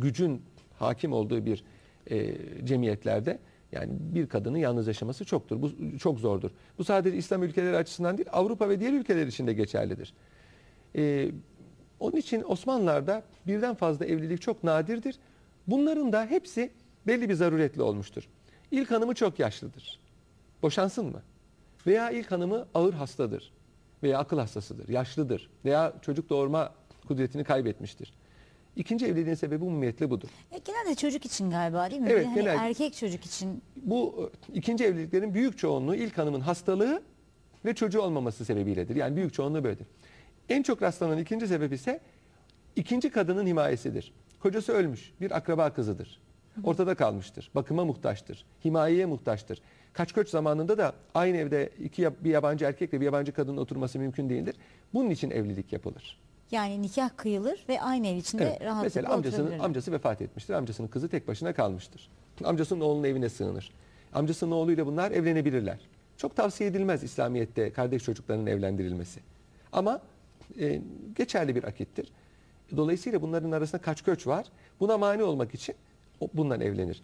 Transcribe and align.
gücün 0.00 0.42
hakim 0.78 1.12
olduğu 1.12 1.46
bir 1.46 1.64
e, 2.10 2.34
cemiyetlerde 2.64 3.38
yani 3.72 3.90
bir 3.90 4.26
kadının 4.26 4.58
yalnız 4.58 4.86
yaşaması 4.86 5.24
çoktur. 5.24 5.62
Bu 5.62 5.98
çok 5.98 6.18
zordur. 6.18 6.50
Bu 6.78 6.84
sadece 6.84 7.16
İslam 7.16 7.42
ülkeleri 7.42 7.76
açısından 7.76 8.18
değil 8.18 8.28
Avrupa 8.32 8.68
ve 8.68 8.80
diğer 8.80 8.92
ülkeler 8.92 9.26
için 9.26 9.46
de 9.46 9.52
geçerlidir. 9.52 10.14
E, 10.96 11.30
onun 12.00 12.16
için 12.16 12.44
Osmanlılar'da 12.46 13.22
birden 13.46 13.74
fazla 13.74 14.06
evlilik 14.06 14.42
çok 14.42 14.64
nadirdir. 14.64 15.18
Bunların 15.66 16.12
da 16.12 16.26
hepsi 16.26 16.70
belli 17.06 17.28
bir 17.28 17.34
zaruretle 17.34 17.82
olmuştur. 17.82 18.28
İlk 18.70 18.90
hanımı 18.90 19.14
çok 19.14 19.38
yaşlıdır. 19.38 20.00
Boşansın 20.62 21.06
mı? 21.06 21.22
Veya 21.86 22.10
ilk 22.10 22.32
hanımı 22.32 22.66
ağır 22.74 22.94
hastadır. 22.94 23.52
Veya 24.02 24.18
akıl 24.18 24.38
hastasıdır, 24.38 24.88
yaşlıdır. 24.88 25.50
Veya 25.64 25.92
çocuk 26.02 26.30
doğurma 26.30 26.74
kudretini 27.08 27.44
kaybetmiştir. 27.44 28.12
İkinci 28.76 29.06
evliliğin 29.06 29.34
sebebi 29.34 29.64
umumiyetle 29.64 30.10
budur. 30.10 30.28
E, 30.50 30.58
genelde 30.58 30.94
çocuk 30.94 31.24
için 31.26 31.50
galiba 31.50 31.90
değil 31.90 32.02
mi? 32.02 32.08
Evet, 32.10 32.26
hani 32.26 32.34
genelde. 32.34 32.56
erkek 32.58 32.94
çocuk 32.96 33.24
için 33.24 33.62
Bu 33.76 34.30
e, 34.52 34.52
ikinci 34.58 34.84
evliliklerin 34.84 35.34
büyük 35.34 35.58
çoğunluğu 35.58 35.94
ilk 35.94 36.18
hanımın 36.18 36.40
hastalığı 36.40 37.02
ve 37.64 37.74
çocuğu 37.74 38.00
olmaması 38.00 38.44
sebebiyledir. 38.44 38.96
Yani 38.96 39.16
büyük 39.16 39.34
çoğunluğu 39.34 39.64
böyledir. 39.64 39.86
En 40.48 40.62
çok 40.62 40.82
rastlanan 40.82 41.18
ikinci 41.18 41.46
sebep 41.46 41.72
ise 41.72 42.00
ikinci 42.76 43.10
kadının 43.10 43.46
himayesidir. 43.46 44.12
Kocası 44.40 44.72
ölmüş, 44.72 45.12
bir 45.20 45.36
akraba 45.36 45.72
kızıdır. 45.72 46.20
Ortada 46.64 46.94
kalmıştır, 46.94 47.50
bakıma 47.54 47.84
muhtaçtır, 47.84 48.44
himayeye 48.64 49.06
muhtaçtır. 49.06 49.62
Kaç 49.92 50.12
göç 50.12 50.28
zamanında 50.28 50.78
da 50.78 50.92
aynı 51.14 51.36
evde 51.36 51.70
iki 51.84 52.10
bir 52.24 52.30
yabancı 52.30 52.64
erkekle 52.64 53.00
bir 53.00 53.04
yabancı 53.04 53.32
kadının 53.32 53.56
oturması 53.56 53.98
mümkün 53.98 54.30
değildir. 54.30 54.56
Bunun 54.94 55.10
için 55.10 55.30
evlilik 55.30 55.72
yapılır. 55.72 56.18
Yani 56.52 56.82
nikah 56.82 57.10
kıyılır 57.16 57.64
ve 57.68 57.80
aynı 57.80 58.06
ev 58.06 58.16
içinde 58.16 58.44
Evet. 58.44 58.60
rahatlıkla 58.62 58.82
Mesela 58.84 59.12
amcasının 59.14 59.58
amcası 59.58 59.92
vefat 59.92 60.22
etmiştir. 60.22 60.54
Amcasının 60.54 60.88
kızı 60.88 61.08
tek 61.08 61.28
başına 61.28 61.52
kalmıştır. 61.52 62.08
Amcasının 62.44 62.80
oğlunun 62.80 63.04
evine 63.04 63.28
sığınır. 63.28 63.72
Amcasının 64.14 64.50
oğluyla 64.50 64.86
bunlar 64.86 65.10
evlenebilirler. 65.10 65.78
Çok 66.16 66.36
tavsiye 66.36 66.70
edilmez 66.70 67.02
İslamiyet'te 67.02 67.72
kardeş 67.72 68.02
çocuklarının 68.02 68.46
evlendirilmesi. 68.46 69.20
Ama 69.72 70.00
e, 70.60 70.80
geçerli 71.16 71.54
bir 71.56 71.64
akittir. 71.64 72.08
Dolayısıyla 72.76 73.22
bunların 73.22 73.52
arasında 73.52 73.82
kaç 73.82 74.02
göç 74.02 74.26
var. 74.26 74.46
Buna 74.80 74.98
mani 74.98 75.22
olmak 75.22 75.54
için 75.54 75.74
o- 76.20 76.28
bundan 76.34 76.60
evlenir. 76.60 77.02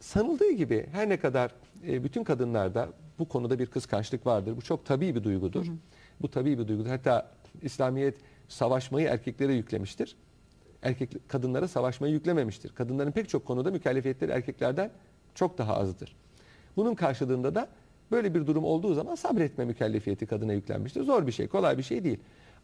Sanıldığı 0.00 0.50
gibi 0.50 0.86
her 0.92 1.08
ne 1.08 1.16
kadar 1.16 1.50
e, 1.86 2.04
bütün 2.04 2.24
kadınlarda 2.24 2.88
bu 3.18 3.28
konuda 3.28 3.58
bir 3.58 3.66
kıskançlık 3.66 4.26
vardır. 4.26 4.56
Bu 4.56 4.60
çok 4.62 4.86
tabii 4.86 5.14
bir 5.14 5.24
duygudur. 5.24 5.66
Bu 6.22 6.30
tabii 6.30 6.58
bir 6.58 6.68
duygudur. 6.68 6.88
Hatta 6.90 7.30
İslamiyet 7.62 8.14
savaşmayı 8.48 9.08
erkeklere 9.08 9.54
yüklemiştir. 9.54 10.16
Erkek 10.82 11.28
kadınlara 11.28 11.68
savaşmayı 11.68 12.12
yüklememiştir. 12.12 12.74
Kadınların 12.74 13.12
pek 13.12 13.28
çok 13.28 13.46
konuda 13.46 13.70
mükellefiyetleri 13.70 14.30
erkeklerden 14.30 14.90
çok 15.34 15.58
daha 15.58 15.76
azdır. 15.76 16.16
Bunun 16.76 16.94
karşılığında 16.94 17.54
da 17.54 17.68
böyle 18.10 18.34
bir 18.34 18.46
durum 18.46 18.64
olduğu 18.64 18.94
zaman 18.94 19.14
sabretme 19.14 19.64
mükellefiyeti 19.64 20.26
kadına 20.26 20.52
yüklenmiştir. 20.52 21.02
Zor 21.02 21.26
bir 21.26 21.32
şey, 21.32 21.48
kolay 21.48 21.78
bir 21.78 21.82
şey 21.82 22.04
değil. 22.04 22.18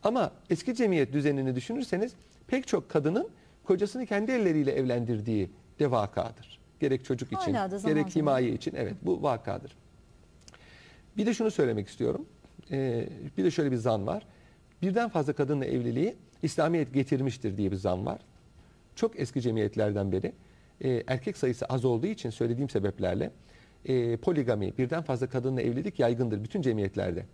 Ama 0.04 0.32
eski 0.50 0.74
cemiyet 0.74 1.12
düzenini 1.12 1.54
düşünürseniz 1.54 2.12
pek 2.46 2.66
çok 2.66 2.88
kadının 2.88 3.28
kocasını 3.64 4.06
kendi 4.06 4.32
elleriyle 4.32 4.72
evlendirdiği 4.72 5.50
de 5.78 5.90
vakadır. 5.90 6.60
Gerek 6.80 7.04
çocuk 7.04 7.32
için, 7.32 7.52
gerek 7.52 7.80
zaman. 7.80 8.08
himaye 8.08 8.52
için. 8.52 8.74
Evet 8.74 8.94
bu 9.02 9.22
vakadır. 9.22 9.76
Bir 11.16 11.26
de 11.26 11.34
şunu 11.34 11.50
söylemek 11.50 11.88
istiyorum. 11.88 12.26
Ee, 12.70 13.08
bir 13.38 13.44
de 13.44 13.50
şöyle 13.50 13.70
bir 13.70 13.76
zan 13.76 14.06
var. 14.06 14.26
Birden 14.82 15.08
fazla 15.08 15.32
kadınla 15.32 15.64
evliliği 15.64 16.14
İslamiyet 16.42 16.94
getirmiştir 16.94 17.56
diye 17.56 17.70
bir 17.70 17.76
zan 17.76 18.06
var. 18.06 18.18
Çok 18.94 19.20
eski 19.20 19.40
cemiyetlerden 19.40 20.12
beri 20.12 20.32
e, 20.80 21.02
erkek 21.06 21.36
sayısı 21.36 21.66
az 21.66 21.84
olduğu 21.84 22.06
için 22.06 22.30
söylediğim 22.30 22.68
sebeplerle 22.68 23.30
e, 23.84 24.16
poligami, 24.16 24.72
birden 24.78 25.02
fazla 25.02 25.28
kadınla 25.28 25.62
evlilik 25.62 25.98
yaygındır 25.98 26.44
bütün 26.44 26.62
cemiyetlerde. 26.62 27.24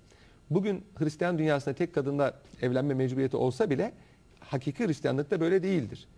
Bugün 0.51 0.85
Hristiyan 0.99 1.39
dünyasında 1.39 1.75
tek 1.75 1.95
kadınla 1.95 2.41
evlenme 2.63 2.95
mecburiyeti 2.95 3.37
olsa 3.37 3.71
bile 3.71 3.93
hakiki 4.41 4.87
Hristiyanlıkta 4.87 5.41
böyle 5.41 5.63
değildir. 5.63 6.09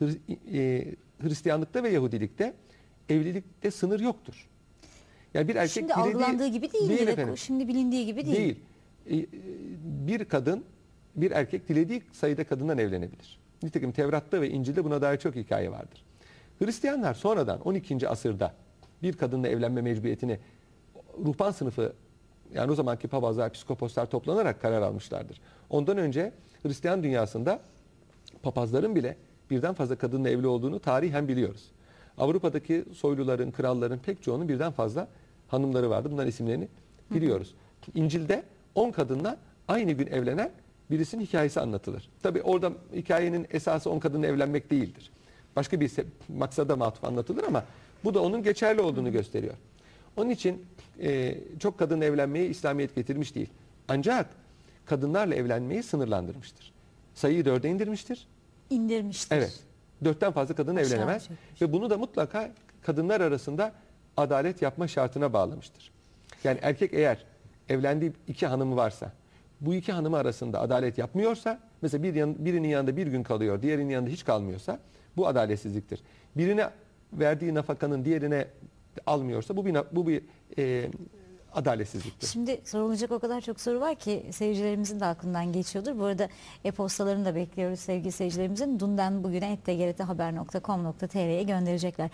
Hri- 0.00 0.18
e, 0.58 0.94
Hristiyanlıkta 1.22 1.82
ve 1.82 1.88
Yahudilikte 1.88 2.54
evlilikte 3.08 3.70
sınır 3.70 4.00
yoktur. 4.00 4.48
Yani 5.34 5.48
bir 5.48 5.54
erkek 5.56 5.72
Şimdi 5.72 5.94
algılandığı 5.94 6.46
gibi 6.46 6.72
değil, 6.72 7.06
da 7.06 7.10
efendim. 7.10 7.38
şimdi 7.38 7.68
bilindiği 7.68 8.06
gibi 8.06 8.26
değil. 8.26 8.36
Değil. 8.36 8.56
E, 9.06 9.16
e, 9.16 9.26
Bir 10.06 10.24
kadın, 10.24 10.64
bir 11.16 11.30
erkek 11.30 11.68
dilediği 11.68 12.02
sayıda 12.12 12.44
kadından 12.44 12.78
evlenebilir. 12.78 13.38
Nitekim 13.62 13.92
Tevrat'ta 13.92 14.40
ve 14.40 14.50
İncil'de 14.50 14.84
buna 14.84 15.02
dair 15.02 15.18
çok 15.18 15.34
hikaye 15.34 15.72
vardır. 15.72 16.04
Hristiyanlar 16.58 17.14
sonradan 17.14 17.60
12. 17.60 18.08
asırda 18.08 18.54
bir 19.02 19.12
kadınla 19.12 19.48
evlenme 19.48 19.82
mecburiyetini 19.82 20.38
ruhban 21.24 21.50
sınıfı 21.50 21.92
yani 22.54 22.72
o 22.72 22.74
zamanki 22.74 23.08
papazlar, 23.08 23.52
psikoposlar 23.52 24.06
toplanarak 24.06 24.62
karar 24.62 24.82
almışlardır. 24.82 25.40
Ondan 25.70 25.98
önce 25.98 26.32
Hristiyan 26.62 27.02
dünyasında 27.02 27.60
papazların 28.42 28.96
bile 28.96 29.16
birden 29.50 29.74
fazla 29.74 29.96
kadınla 29.96 30.28
evli 30.28 30.46
olduğunu 30.46 30.80
tarihen 30.80 31.28
biliyoruz. 31.28 31.70
Avrupa'daki 32.18 32.84
soyluların, 32.92 33.50
kralların 33.50 33.98
pek 33.98 34.22
çoğunun 34.22 34.48
birden 34.48 34.72
fazla 34.72 35.08
hanımları 35.48 35.90
vardı. 35.90 36.08
Bunların 36.12 36.28
isimlerini 36.28 36.68
biliyoruz. 37.10 37.54
İncil'de 37.94 38.42
10 38.74 38.90
kadınla 38.90 39.36
aynı 39.68 39.92
gün 39.92 40.06
evlenen 40.06 40.50
birisinin 40.92 41.24
hikayesi 41.24 41.60
anlatılır. 41.60 42.08
Tabi 42.22 42.42
orada 42.42 42.72
hikayenin 42.94 43.46
esası 43.50 43.90
10 43.90 43.98
kadınla 43.98 44.26
evlenmek 44.26 44.70
değildir. 44.70 45.10
Başka 45.56 45.80
bir 45.80 45.92
maksada 46.28 46.76
matuf 46.76 47.04
anlatılır 47.04 47.44
ama 47.44 47.64
bu 48.04 48.14
da 48.14 48.22
onun 48.22 48.42
geçerli 48.42 48.80
olduğunu 48.80 49.12
gösteriyor. 49.12 49.54
Onun 50.16 50.30
için 50.30 50.66
e, 51.02 51.38
çok 51.58 51.78
kadınla 51.78 52.04
evlenmeyi 52.04 52.48
İslamiyet 52.48 52.94
getirmiş 52.94 53.34
değil. 53.34 53.48
Ancak 53.88 54.26
kadınlarla 54.86 55.34
evlenmeyi 55.34 55.82
sınırlandırmıştır. 55.82 56.72
Sayıyı 57.14 57.44
dörde 57.44 57.68
indirmiştir. 57.68 58.26
İndirmiştir. 58.70 59.36
Evet. 59.36 59.60
Dörtten 60.04 60.32
fazla 60.32 60.54
kadın 60.54 60.76
Aşağı 60.76 60.88
evlenemez. 60.96 61.22
çekmiş. 61.22 61.62
Ve 61.62 61.72
bunu 61.72 61.90
da 61.90 61.98
mutlaka 61.98 62.50
kadınlar 62.82 63.20
arasında 63.20 63.72
adalet 64.16 64.62
yapma 64.62 64.88
şartına 64.88 65.32
bağlamıştır. 65.32 65.90
Yani 66.44 66.58
erkek 66.62 66.94
eğer 66.94 67.24
evlendiği 67.68 68.12
iki 68.28 68.46
hanımı 68.46 68.76
varsa, 68.76 69.12
bu 69.62 69.74
iki 69.74 69.92
hanımı 69.92 70.16
arasında 70.16 70.60
adalet 70.60 70.98
yapmıyorsa, 70.98 71.58
mesela 71.82 72.02
bir 72.02 72.14
yan, 72.14 72.44
birinin 72.44 72.68
yanında 72.68 72.96
bir 72.96 73.06
gün 73.06 73.22
kalıyor, 73.22 73.62
diğerinin 73.62 73.90
yanında 73.90 74.10
hiç 74.10 74.24
kalmıyorsa, 74.24 74.78
bu 75.16 75.26
adaletsizliktir. 75.26 76.00
Birine 76.36 76.70
verdiği 77.12 77.54
nafakanın 77.54 78.04
diğerine 78.04 78.46
almıyorsa, 79.06 79.56
bu 79.56 79.66
bir, 79.66 79.76
bu 79.92 80.06
bir 80.06 80.22
e, 80.58 80.90
adaletsizliktir. 81.54 82.28
Şimdi 82.28 82.60
sorulacak 82.64 83.12
o 83.12 83.18
kadar 83.18 83.40
çok 83.40 83.60
soru 83.60 83.80
var 83.80 83.94
ki 83.94 84.26
seyircilerimizin 84.30 85.00
de 85.00 85.04
aklından 85.04 85.52
geçiyordur. 85.52 85.98
Bu 85.98 86.04
arada 86.04 86.28
e-postalarını 86.64 87.24
da 87.24 87.34
bekliyoruz 87.34 87.80
sevgili 87.80 88.12
seyircilerimizin. 88.12 88.80
Dünden 88.80 89.24
bugüne 89.24 89.58
tgrthaber.com.tr'ye 89.64 91.42
gönderecekler. 91.42 92.10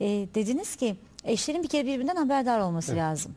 Ee, 0.00 0.06
dediniz 0.34 0.76
ki 0.76 0.96
eşlerin 1.24 1.62
bir 1.62 1.68
kere 1.68 1.86
birbirinden 1.86 2.16
haberdar 2.16 2.60
olması 2.60 2.92
Evet. 2.92 3.02
lazım. 3.02 3.34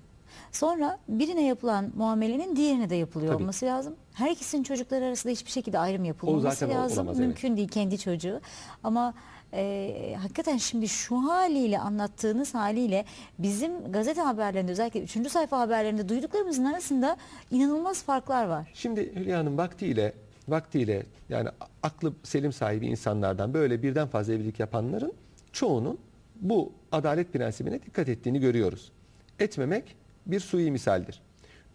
Sonra 0.51 0.99
birine 1.07 1.43
yapılan 1.43 1.91
muamelenin 1.95 2.55
diğerine 2.55 2.89
de 2.89 2.95
yapılıyor 2.95 3.33
Tabii. 3.33 3.43
olması 3.43 3.65
lazım. 3.65 3.95
Her 4.13 4.31
ikisinin 4.31 4.63
çocukları 4.63 5.05
arasında 5.05 5.33
hiçbir 5.33 5.51
şekilde 5.51 5.79
ayrım 5.79 6.05
yapılmaması 6.05 6.69
lazım. 6.69 6.97
olamaz, 6.99 7.19
evet. 7.19 7.27
Mümkün 7.27 7.57
değil 7.57 7.67
kendi 7.67 7.97
çocuğu. 7.97 8.41
Ama 8.83 9.13
e, 9.53 10.15
hakikaten 10.21 10.57
şimdi 10.57 10.87
şu 10.87 11.17
haliyle 11.17 11.79
anlattığınız 11.79 12.55
haliyle 12.55 13.05
bizim 13.39 13.91
gazete 13.91 14.21
haberlerinde 14.21 14.71
özellikle 14.71 15.01
3. 15.01 15.31
sayfa 15.31 15.59
haberlerinde 15.59 16.09
duyduklarımızın 16.09 16.65
arasında 16.65 17.17
inanılmaz 17.51 18.03
farklar 18.03 18.45
var. 18.45 18.71
Şimdi 18.73 19.15
Hülya 19.15 19.39
Hanım 19.39 19.57
vaktiyle, 19.57 20.13
vaktiyle 20.47 21.05
yani 21.29 21.49
aklı 21.83 22.13
selim 22.23 22.53
sahibi 22.53 22.87
insanlardan 22.87 23.53
böyle 23.53 23.83
birden 23.83 24.07
fazla 24.07 24.33
evlilik 24.33 24.59
yapanların 24.59 25.13
çoğunun 25.51 25.97
bu 26.35 26.71
adalet 26.91 27.33
prensibine 27.33 27.81
dikkat 27.81 28.09
ettiğini 28.09 28.39
görüyoruz. 28.39 28.91
Etmemek 29.39 29.95
bir 30.31 30.39
sui 30.39 30.71
misaldir. 30.71 31.21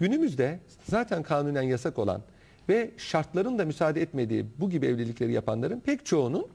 Günümüzde 0.00 0.58
zaten 0.88 1.22
kanunen 1.22 1.62
yasak 1.62 1.98
olan 1.98 2.22
ve 2.68 2.90
şartların 2.96 3.58
da 3.58 3.64
müsaade 3.64 4.02
etmediği 4.02 4.46
bu 4.58 4.70
gibi 4.70 4.86
evlilikleri 4.86 5.32
yapanların 5.32 5.80
pek 5.80 6.06
çoğunun 6.06 6.46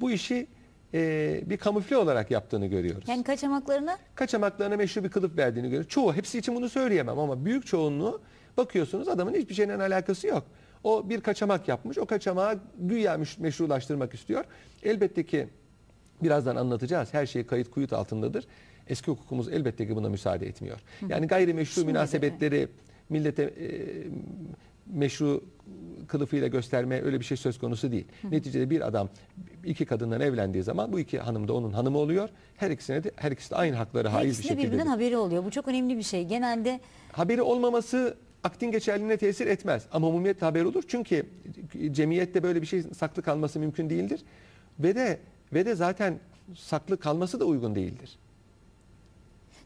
bu 0.00 0.10
işi 0.10 0.46
eee, 0.92 1.42
bir 1.46 1.56
kamufle 1.56 1.96
olarak 1.96 2.30
yaptığını 2.30 2.66
görüyoruz 2.66 3.08
Yani 3.08 3.24
kaçamaklarına 3.24 3.98
kaçamaklarına 4.14 4.76
meşru 4.76 5.04
bir 5.04 5.08
kılıf 5.08 5.36
verdiğini 5.36 5.66
görüyoruz. 5.66 5.88
Çoğu, 5.88 6.14
hepsi 6.14 6.38
için 6.38 6.54
bunu 6.54 6.68
söyleyemem 6.68 7.18
ama 7.18 7.44
büyük 7.44 7.66
çoğunluğu 7.66 8.20
bakıyorsunuz 8.56 9.08
adamın 9.08 9.34
hiçbir 9.34 9.54
şeyle 9.54 9.74
alakası 9.76 10.26
yok. 10.26 10.44
O 10.84 11.08
bir 11.10 11.20
kaçamak 11.20 11.68
yapmış, 11.68 11.98
o 11.98 12.06
kaçamağı 12.06 12.58
güya 12.78 13.14
meş- 13.14 13.40
meşrulaştırmak 13.42 14.14
istiyor. 14.14 14.44
Elbette 14.82 15.26
ki 15.26 15.48
birazdan 16.22 16.56
anlatacağız. 16.56 17.14
Her 17.14 17.26
şey 17.26 17.46
kayıt 17.46 17.70
kuyut 17.70 17.92
altındadır. 17.92 18.44
Eski 18.92 19.10
hukukumuz 19.10 19.48
elbette 19.48 19.86
ki 19.86 19.96
buna 19.96 20.08
müsaade 20.08 20.46
etmiyor. 20.46 20.80
Yani 21.08 21.26
gayrimeşru 21.26 21.74
Şimdi 21.74 21.86
de- 21.86 21.92
münasebetleri 21.92 22.68
millete 23.08 23.42
e, 23.42 23.68
meşru 24.86 25.44
kılıfıyla 26.08 26.48
gösterme 26.48 27.02
öyle 27.02 27.20
bir 27.20 27.24
şey 27.24 27.36
söz 27.36 27.58
konusu 27.58 27.92
değil. 27.92 28.06
Neticede 28.30 28.70
bir 28.70 28.80
adam 28.88 29.08
iki 29.64 29.84
kadından 29.84 30.20
evlendiği 30.20 30.64
zaman 30.64 30.92
bu 30.92 31.00
iki 31.00 31.18
hanım 31.18 31.48
da 31.48 31.52
onun 31.52 31.72
hanımı 31.72 31.98
oluyor. 31.98 32.28
Her 32.56 32.70
ikisine 32.70 33.04
de 33.04 33.10
her 33.16 33.32
ikisi 33.32 33.50
de 33.50 33.56
aynı 33.56 33.76
hakları 33.76 34.08
Her 34.08 34.12
haiz 34.14 34.38
bir 34.38 34.42
şekilde. 34.42 34.62
birbirinden 34.66 34.86
haberi 34.86 35.16
oluyor. 35.16 35.44
Bu 35.44 35.50
çok 35.50 35.68
önemli 35.68 35.96
bir 35.96 36.02
şey. 36.02 36.24
Genelde 36.26 36.80
Haberi 37.12 37.42
olmaması 37.42 38.16
aktin 38.44 38.70
geçerliliğine 38.70 39.16
tesir 39.16 39.46
etmez. 39.46 39.86
Ama 39.92 40.08
umumiyetle 40.08 40.46
haber 40.46 40.64
olur. 40.64 40.82
Çünkü 40.88 41.26
cemiyette 41.90 42.42
böyle 42.42 42.62
bir 42.62 42.66
şey 42.66 42.82
saklı 42.82 43.22
kalması 43.22 43.58
mümkün 43.58 43.90
değildir. 43.90 44.20
Ve 44.78 44.94
de 44.94 45.18
ve 45.52 45.66
de 45.66 45.74
zaten 45.74 46.18
saklı 46.54 46.96
kalması 47.00 47.40
da 47.40 47.44
uygun 47.44 47.74
değildir. 47.74 48.18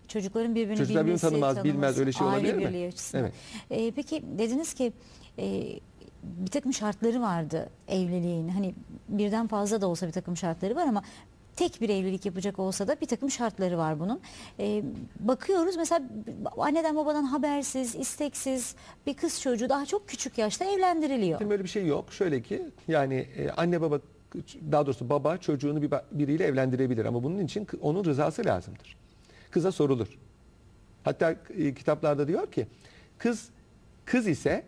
Çocukların 0.08 0.54
birbirini 0.54 0.76
Çocuklar 0.76 1.06
birbirini 1.06 1.22
bilmesi, 1.22 1.40
tanımaz, 1.40 1.64
bilmez. 1.64 1.98
Öyle 1.98 2.12
şey 2.12 2.26
aile 2.26 2.36
olabilir 2.36 2.54
mi? 2.54 2.64
birliği 2.64 2.88
açısından. 2.88 3.24
Evet. 3.24 3.34
Ee, 3.70 3.90
peki 3.90 4.24
dediniz 4.38 4.74
ki 4.74 4.92
e, 5.38 5.78
bir 6.22 6.50
takım 6.50 6.72
şartları 6.72 7.20
vardı 7.20 7.68
evliliğin. 7.88 8.48
Hani 8.48 8.74
birden 9.08 9.46
fazla 9.46 9.80
da 9.80 9.86
olsa 9.86 10.06
bir 10.06 10.12
takım 10.12 10.36
şartları 10.36 10.76
var 10.76 10.86
ama 10.86 11.02
tek 11.56 11.80
bir 11.80 11.88
evlilik 11.88 12.26
yapacak 12.26 12.58
olsa 12.58 12.88
da 12.88 13.00
bir 13.00 13.06
takım 13.06 13.30
şartları 13.30 13.78
var 13.78 14.00
bunun. 14.00 14.20
Ee, 14.60 14.82
bakıyoruz 15.20 15.76
mesela 15.76 16.02
anneden 16.58 16.96
babadan 16.96 17.24
habersiz, 17.24 17.94
isteksiz 17.94 18.74
bir 19.06 19.14
kız 19.14 19.40
çocuğu 19.40 19.68
daha 19.68 19.86
çok 19.86 20.08
küçük 20.08 20.38
yaşta 20.38 20.64
evlendiriliyor. 20.64 21.38
Şimdi 21.38 21.50
böyle 21.50 21.64
bir 21.64 21.68
şey 21.68 21.86
yok. 21.86 22.12
Şöyle 22.12 22.42
ki 22.42 22.62
yani 22.88 23.14
e, 23.14 23.50
anne 23.50 23.80
baba 23.80 24.00
daha 24.72 24.86
doğrusu 24.86 25.08
baba 25.08 25.36
çocuğunu 25.36 25.82
bir, 25.82 25.90
biriyle 26.12 26.44
evlendirebilir 26.44 27.04
ama 27.04 27.22
bunun 27.22 27.38
için 27.38 27.66
onun 27.80 28.04
rızası 28.04 28.44
lazımdır. 28.44 28.96
Kıza 29.50 29.72
sorulur. 29.72 30.18
Hatta 31.04 31.36
e, 31.58 31.74
kitaplarda 31.74 32.28
diyor 32.28 32.52
ki 32.52 32.66
kız 33.18 33.48
kız 34.04 34.26
ise 34.26 34.64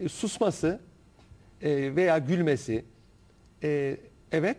e, 0.00 0.08
susması 0.08 0.80
e, 1.62 1.96
veya 1.96 2.18
gülmesi 2.18 2.84
e, 3.62 3.96
evet 4.32 4.56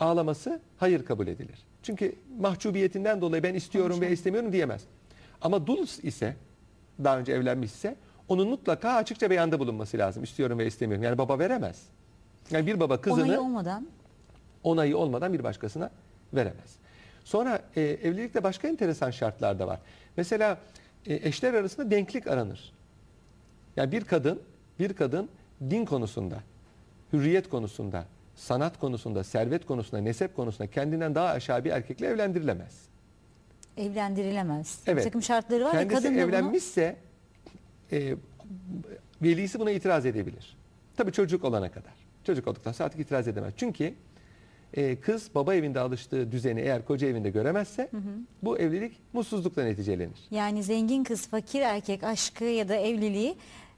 ağlaması 0.00 0.60
hayır 0.76 1.04
kabul 1.04 1.26
edilir. 1.26 1.58
Çünkü 1.82 2.14
mahcubiyetinden 2.38 3.20
dolayı 3.20 3.42
ben 3.42 3.54
istiyorum 3.54 4.00
ve 4.00 4.10
istemiyorum 4.10 4.52
diyemez. 4.52 4.82
Ama 5.40 5.66
dul 5.66 5.86
ise 6.02 6.36
daha 7.04 7.18
önce 7.18 7.32
evlenmişse 7.32 7.96
onun 8.28 8.48
mutlaka 8.48 8.90
açıkça 8.92 9.30
beyanda 9.30 9.58
bulunması 9.58 9.98
lazım. 9.98 10.22
İstiyorum 10.22 10.58
ve 10.58 10.66
istemiyorum. 10.66 11.04
Yani 11.04 11.18
baba 11.18 11.38
veremez. 11.38 11.82
Yani 12.50 12.66
bir 12.66 12.80
baba 12.80 13.00
kızını 13.00 13.24
Onayı 13.24 13.40
olmadan 13.40 13.86
onayı 14.62 14.96
olmadan 14.96 15.32
bir 15.32 15.44
başkasına 15.44 15.90
veremez. 16.34 16.76
Sonra 17.24 17.62
e, 17.76 17.80
evlilikte 17.80 18.42
başka 18.42 18.68
enteresan 18.68 19.10
şartlar 19.10 19.58
da 19.58 19.66
var. 19.66 19.80
Mesela 20.16 20.58
e, 21.06 21.14
eşler 21.14 21.54
arasında 21.54 21.90
denklik 21.90 22.26
aranır. 22.26 22.72
Yani 23.76 23.92
bir 23.92 24.04
kadın, 24.04 24.42
bir 24.78 24.92
kadın 24.92 25.28
din 25.70 25.84
konusunda, 25.84 26.40
hürriyet 27.12 27.48
konusunda, 27.48 28.04
sanat 28.36 28.78
konusunda, 28.78 29.24
servet 29.24 29.66
konusunda, 29.66 30.02
nesep 30.02 30.36
konusunda 30.36 30.70
kendinden 30.70 31.14
daha 31.14 31.28
aşağı 31.28 31.64
bir 31.64 31.70
erkekle 31.70 32.06
evlendirilemez. 32.06 32.82
evlendirilemez. 33.76 34.80
Evet. 34.86 34.98
Bir 34.98 35.04
takım 35.04 35.22
şartları 35.22 35.64
var 35.64 35.72
Kendisi 35.72 35.94
kadın 35.94 36.08
da 36.08 36.22
bunu 36.22 36.28
evlenmişse 36.28 36.96
e, 37.92 38.14
velisi 39.22 39.60
buna 39.60 39.70
itiraz 39.70 40.06
edebilir. 40.06 40.56
Tabii 40.96 41.12
çocuk 41.12 41.44
olana 41.44 41.70
kadar. 41.72 41.92
Çocuk 42.24 42.48
olduktan 42.48 42.72
sonra 42.72 42.86
artık 42.86 43.00
itiraz 43.00 43.28
edemez. 43.28 43.52
Çünkü 43.56 43.94
e, 44.74 44.96
kız 45.00 45.30
baba 45.34 45.54
evinde 45.54 45.80
alıştığı 45.80 46.32
düzeni 46.32 46.60
eğer 46.60 46.84
koca 46.84 47.08
evinde 47.08 47.30
göremezse 47.30 47.90
bu 48.42 48.58
evlilik 48.58 48.92
mutsuzlukla 49.12 49.64
neticelenir. 49.64 50.18
Yani 50.30 50.62
zengin 50.62 51.04
kız, 51.04 51.26
fakir 51.26 51.60
erkek 51.60 52.04
aşkı 52.04 52.44
ya 52.44 52.68
da 52.68 52.76
evliliği 52.76 53.36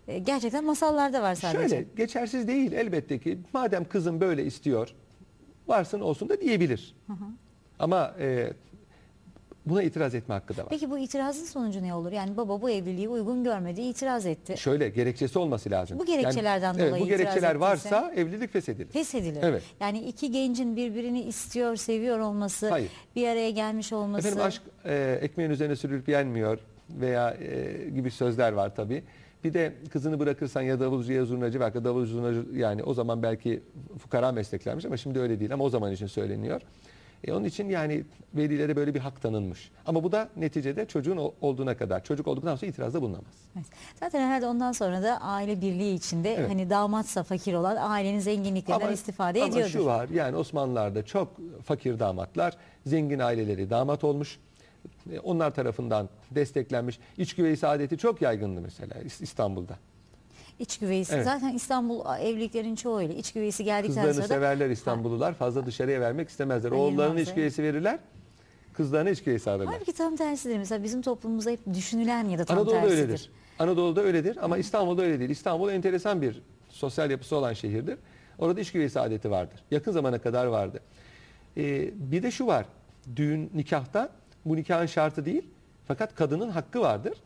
e, 0.09 0.19
gerçekten 0.19 0.65
masallarda 0.65 1.23
var 1.23 1.35
sadece. 1.35 1.69
Şöyle 1.69 1.87
geçersiz 1.97 2.49
değil 2.49 2.73
elbette 2.73 3.19
ki 3.19 3.39
madem 3.53 3.85
kızım 3.85 4.21
böyle 4.21 4.45
istiyor 4.45 4.95
varsın 5.69 6.01
olsun 6.01 6.29
da 6.29 6.41
diyebilir. 6.41 6.95
Ama 7.79 8.15
e, 8.21 8.53
buna 9.67 9.83
itiraz 9.83 10.15
etme 10.15 10.35
hakkı 10.35 10.57
da 10.57 10.63
var. 10.63 10.69
Peki 10.71 10.91
bu 10.91 10.99
itirazın 10.99 11.45
sonucu 11.45 11.83
ne 11.83 11.95
olur? 11.95 12.13
Yani 12.13 12.37
baba 12.37 12.63
bu 12.63 12.71
evliliği 12.71 13.09
uygun 13.09 13.45
görmedi, 13.45 13.81
itiraz 13.81 14.27
etti. 14.27 14.57
Şöyle 14.57 14.89
gerekçesi 14.89 15.39
olması 15.39 15.71
lazım. 15.71 15.99
Bu 15.99 16.07
gerekçelerden 16.07 16.75
evet, 16.75 16.89
dolayı 16.89 17.03
Bu 17.03 17.07
itiraz 17.07 17.21
gerekçeler 17.21 17.55
varsa 17.55 18.13
evlilik 18.17 18.53
feshedilir. 18.53 18.93
Feshedilir. 18.93 19.43
Evet. 19.43 19.63
Yani 19.81 20.01
iki 20.01 20.31
gencin 20.31 20.77
birbirini 20.77 21.23
istiyor, 21.23 21.77
seviyor 21.77 22.19
olması, 22.19 22.71
Hayır. 22.71 22.91
bir 23.17 23.29
araya 23.29 23.51
gelmiş 23.51 23.93
olması. 23.93 24.29
Efendim 24.29 24.47
aşk 24.47 24.63
e, 24.85 25.19
ekmeğin 25.23 25.51
üzerine 25.51 25.77
sürülüp 25.77 26.09
yenmiyor 26.09 26.59
veya 26.91 27.31
e, 27.31 27.91
gibi 27.91 28.11
sözler 28.11 28.53
var 28.53 28.77
tabii. 28.77 29.05
Bir 29.45 29.55
de 29.55 29.73
kızını 29.93 30.21
bırakırsan 30.21 30.63
ya 30.63 30.81
davulcu 30.81 31.13
ya 31.13 31.25
zurnacı 31.25 31.61
belki 31.61 31.85
davulcu 31.85 32.13
zurnacı 32.13 32.45
yani 32.55 32.83
o 32.83 32.95
zaman 32.95 33.23
belki 33.23 33.63
fukara 33.99 34.33
mesleklermiş 34.33 34.85
ama 34.85 34.97
şimdi 34.97 35.19
öyle 35.19 35.41
değil 35.41 35.55
ama 35.55 35.65
o 35.65 35.71
zaman 35.71 35.93
için 35.93 36.07
söyleniyor. 36.07 36.61
E, 37.25 37.33
onun 37.33 37.45
için 37.45 37.69
yani 37.69 38.05
velilere 38.35 38.77
böyle 38.77 38.95
bir 38.95 39.01
hak 39.01 39.23
tanınmış. 39.23 39.71
Ama 39.87 40.05
bu 40.05 40.13
da 40.13 40.29
neticede 40.37 40.87
çocuğun 40.87 41.33
olduğuna 41.41 41.77
kadar. 41.77 42.05
Çocuk 42.05 42.27
olduktan 42.29 42.57
sonra 42.57 42.71
itirazda 42.71 43.03
bulunamaz. 43.03 43.35
Evet. 43.57 43.67
Zaten 44.01 44.21
herhalde 44.29 44.47
ondan 44.47 44.73
sonra 44.73 45.03
da 45.03 45.21
aile 45.21 45.61
birliği 45.61 45.95
içinde 45.95 46.35
Evet. 46.35 46.51
hani 46.51 46.71
damatsa 46.71 47.23
fakir 47.23 47.55
olan 47.55 47.77
ailenin 47.81 48.19
zenginliklerinden 48.21 48.93
istifade 48.93 49.43
ama 49.43 49.49
ediyordur. 49.53 49.71
şu 49.73 49.85
var 49.87 50.09
yani 50.09 50.37
Osmanlılar'da 50.37 51.05
çok 51.07 51.29
fakir 51.65 51.99
damatlar 51.99 52.57
zengin 52.87 53.19
aileleri 53.19 53.71
damat 53.71 54.05
olmuş. 54.05 54.39
E, 55.13 55.19
Onlar 55.19 55.51
tarafından 55.51 56.09
desteklenmiş. 56.31 56.99
İç 57.19 57.35
güvey 57.35 57.57
saadeti 57.57 57.99
çok 57.99 58.23
yaygındı 58.23 58.61
mesela 58.61 58.95
İs- 59.03 59.23
İstanbul'da. 59.23 59.79
İç 60.59 60.79
güveysi. 60.79 61.15
Evet. 61.15 61.25
Zaten 61.25 61.53
İstanbul 61.55 62.01
evliliklerin 62.21 62.75
çoğu 62.75 62.99
öyle. 62.99 63.15
İç 63.15 63.33
güveysi 63.33 63.65
geldikten 63.65 63.95
Kızlarını 63.95 64.15
sonra 64.15 64.25
da 64.25 64.29
severler 64.29 64.71
İstanbullular. 64.71 65.35
Fazla 65.35 65.67
dışarıya 65.67 66.01
vermek 66.01 66.29
istemezler. 66.29 66.71
Oğullarına 66.71 67.21
iç 67.21 67.35
güveysi 67.35 67.63
verirler. 67.63 67.99
Kızlarına 68.73 69.11
iç 69.11 69.23
güveysi 69.23 69.51
alırlar. 69.51 69.75
Halbuki 69.75 69.93
tam 69.93 70.17
tersidir. 70.17 70.59
Mesela 70.59 70.83
bizim 70.83 71.03
toplumumuzda 71.03 71.51
hep 71.51 71.75
düşünülen 71.75 72.25
ya 72.29 72.39
da 72.39 72.45
tam 72.45 72.59
Anadolu'da 72.59 72.81
tersidir. 72.81 73.03
öyledir. 73.03 73.31
Anadolu'da 73.59 74.03
öyledir 74.03 74.39
ama 74.43 74.59
İstanbul'da 74.59 75.03
öyle 75.03 75.19
değil. 75.19 75.31
İstanbul 75.31 75.71
enteresan 75.71 76.23
bir 76.23 76.43
sosyal 76.69 77.11
yapısı 77.11 77.37
olan 77.37 77.53
şehirdir. 77.53 77.99
Orada 78.39 78.61
iş 78.61 78.73
güveysi 78.73 79.01
adeti 79.01 79.31
vardır. 79.31 79.61
Yakın 79.71 79.93
zamana 79.93 80.19
kadar 80.19 80.47
vardı. 80.47 80.81
Ee, 81.57 81.91
bir 81.95 82.23
de 82.23 82.31
şu 82.31 82.47
var. 82.47 82.67
Düğün 83.17 83.51
nikahta 83.55 84.09
bu 84.45 84.57
nikahın 84.57 84.87
şartı 84.87 85.25
değil. 85.25 85.43
Fakat 85.89 86.15
kadının 86.15 86.51
hakkı 86.51 86.81
vardır. 86.81 87.19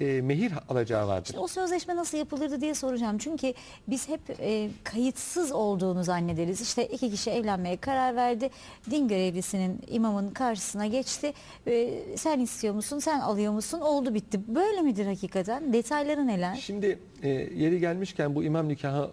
Ee, 0.00 0.20
mehir 0.22 0.52
alacağı 0.68 1.08
vardır. 1.08 1.26
Şimdi 1.26 1.40
o 1.40 1.46
sözleşme 1.46 1.96
nasıl 1.96 2.18
yapılırdı 2.18 2.60
diye 2.60 2.74
soracağım. 2.74 3.18
Çünkü 3.18 3.54
biz 3.88 4.08
hep 4.08 4.20
e, 4.40 4.70
kayıtsız 4.84 5.52
olduğunu 5.52 6.04
zannederiz. 6.04 6.60
İşte 6.60 6.86
iki 6.86 7.10
kişi 7.10 7.30
evlenmeye 7.30 7.76
karar 7.76 8.16
verdi. 8.16 8.50
Din 8.90 9.08
görevlisinin 9.08 9.80
imamın 9.88 10.30
karşısına 10.30 10.86
geçti. 10.86 11.32
E, 11.66 11.90
sen 12.16 12.40
istiyor 12.40 12.74
musun? 12.74 12.98
Sen 12.98 13.20
alıyor 13.20 13.52
musun? 13.52 13.80
Oldu 13.80 14.14
bitti. 14.14 14.40
Böyle 14.54 14.82
midir 14.82 15.06
hakikaten? 15.06 15.72
Detayları 15.72 16.26
neler? 16.26 16.56
Şimdi 16.56 16.98
e, 17.22 17.28
yeri 17.28 17.80
gelmişken 17.80 18.34
bu 18.34 18.44
imam 18.44 18.68
nikahı 18.68 19.10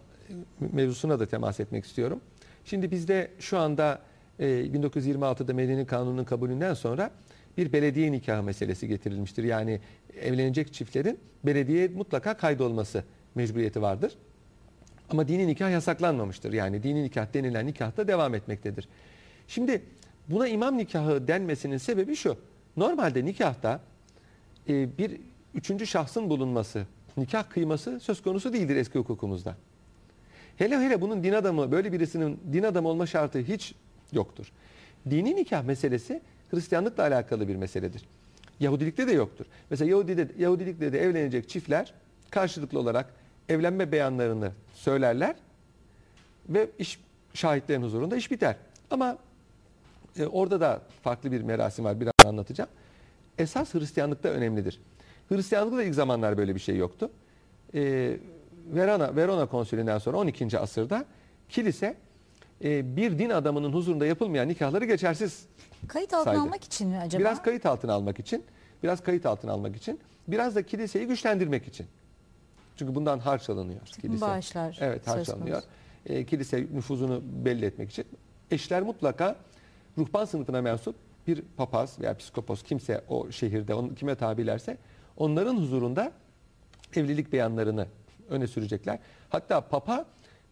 mevzusuna 0.59 1.19
da 1.19 1.25
temas 1.25 1.59
etmek 1.59 1.85
istiyorum. 1.85 2.21
Şimdi 2.65 2.91
bizde 2.91 3.31
şu 3.39 3.59
anda 3.59 3.99
e, 4.39 4.45
1926'da 4.45 5.53
Medeni 5.53 5.85
Kanunu'nun 5.85 6.23
kabulünden 6.23 6.73
sonra 6.73 7.11
bir 7.57 7.73
belediye 7.73 8.11
nikahı 8.11 8.43
meselesi 8.43 8.87
getirilmiştir. 8.87 9.43
Yani 9.43 9.79
evlenecek 10.21 10.73
çiftlerin 10.73 11.19
belediyeye 11.43 11.87
mutlaka 11.87 12.37
kaydolması 12.37 13.03
mecburiyeti 13.35 13.81
vardır. 13.81 14.13
Ama 15.09 15.27
dini 15.27 15.47
nikah 15.47 15.71
yasaklanmamıştır. 15.71 16.53
Yani 16.53 16.83
dini 16.83 17.03
nikah 17.03 17.33
denilen 17.33 17.67
nikah 17.67 17.97
da 17.97 18.07
devam 18.07 18.35
etmektedir. 18.35 18.87
Şimdi 19.47 19.81
buna 20.27 20.47
imam 20.47 20.77
nikahı 20.77 21.27
denmesinin 21.27 21.77
sebebi 21.77 22.15
şu. 22.15 22.37
Normalde 22.77 23.25
nikahta 23.25 23.79
e, 24.69 24.97
bir 24.97 25.17
üçüncü 25.55 25.87
şahsın 25.87 26.29
bulunması, 26.29 26.85
nikah 27.17 27.49
kıyması 27.49 27.99
söz 27.99 28.21
konusu 28.21 28.53
değildir 28.53 28.75
eski 28.75 28.99
hukukumuzda. 28.99 29.55
Hele 30.57 30.79
hele 30.79 31.01
bunun 31.01 31.23
din 31.23 31.33
adamı, 31.33 31.71
böyle 31.71 31.93
birisinin 31.93 32.39
din 32.53 32.63
adamı 32.63 32.87
olma 32.87 33.05
şartı 33.05 33.39
hiç 33.39 33.75
yoktur. 34.11 34.51
Dini 35.09 35.35
nikah 35.35 35.63
meselesi 35.63 36.21
Hristiyanlıkla 36.53 37.03
alakalı 37.03 37.47
bir 37.47 37.55
meseledir. 37.55 38.05
Yahudilikte 38.59 39.07
de 39.07 39.11
yoktur. 39.11 39.45
Mesela 39.69 39.91
Yahudide, 39.91 40.27
Yahudilikte 40.37 40.93
de 40.93 41.01
evlenecek 41.01 41.49
çiftler 41.49 41.93
karşılıklı 42.29 42.79
olarak 42.79 43.13
evlenme 43.49 43.91
beyanlarını 43.91 44.51
söylerler 44.73 45.35
ve 46.49 46.69
iş 46.79 46.99
şahitlerin 47.33 47.83
huzurunda 47.83 48.15
iş 48.15 48.31
biter. 48.31 48.55
Ama 48.91 49.17
e, 50.19 50.25
orada 50.25 50.61
da 50.61 50.81
farklı 51.03 51.31
bir 51.31 51.41
merasim 51.41 51.85
var. 51.85 51.99
Biraz 51.99 52.13
anlatacağım. 52.25 52.69
Esas 53.37 53.73
Hristiyanlıkta 53.73 54.29
önemlidir. 54.29 54.79
Hristiyanlıkta 55.29 55.77
da 55.77 55.83
ilk 55.83 55.95
zamanlar 55.95 56.37
böyle 56.37 56.55
bir 56.55 56.59
şey 56.59 56.77
yoktu. 56.77 57.09
E, 57.73 58.17
Verona, 58.65 59.15
Verona 59.15 59.45
konsülünden 59.45 59.97
sonra 59.97 60.17
12. 60.17 60.59
asırda 60.59 61.05
kilise 61.49 61.95
e, 62.63 62.95
bir 62.95 63.19
din 63.19 63.29
adamının 63.29 63.73
huzurunda 63.73 64.05
yapılmayan 64.05 64.47
nikahları 64.47 64.85
geçersiz 64.85 65.45
Kayıt 65.87 66.13
altına 66.13 66.33
saydı. 66.33 66.41
almak 66.47 66.63
için 66.63 66.87
mi 66.89 66.97
acaba? 66.97 67.19
Biraz 67.21 67.41
kayıt 67.41 67.65
altına 67.65 67.93
almak 67.93 68.19
için, 68.19 68.43
biraz 68.83 69.03
kayıt 69.03 69.25
altına 69.25 69.51
almak 69.51 69.75
için, 69.75 69.99
biraz 70.27 70.55
da 70.55 70.63
kiliseyi 70.63 71.07
güçlendirmek 71.07 71.67
için. 71.67 71.87
Çünkü 72.75 72.95
bundan 72.95 73.19
harç 73.19 73.49
alınıyor 73.49 73.81
kilise. 74.01 74.21
Bağışlar 74.21 74.77
Evet 74.81 75.07
harç 75.07 75.17
söz 75.17 75.29
alınıyor. 75.29 75.61
konusu. 75.61 75.69
E, 76.05 76.25
kilise 76.25 76.67
nüfuzunu 76.73 77.21
belli 77.45 77.65
etmek 77.65 77.91
için. 77.91 78.05
Eşler 78.51 78.81
mutlaka 78.81 79.35
ruhban 79.97 80.25
sınıfına 80.25 80.61
mensup 80.61 80.95
bir 81.27 81.41
papaz 81.57 81.99
veya 81.99 82.17
psikopos 82.17 82.63
kimse 82.63 83.01
o 83.09 83.31
şehirde 83.31 83.73
onun 83.73 83.95
kime 83.95 84.15
tabilerse 84.15 84.77
onların 85.17 85.57
huzurunda 85.57 86.11
evlilik 86.95 87.33
beyanlarını 87.33 87.87
öne 88.29 88.47
sürecekler. 88.47 88.99
Hatta 89.29 89.61
papa 89.61 90.05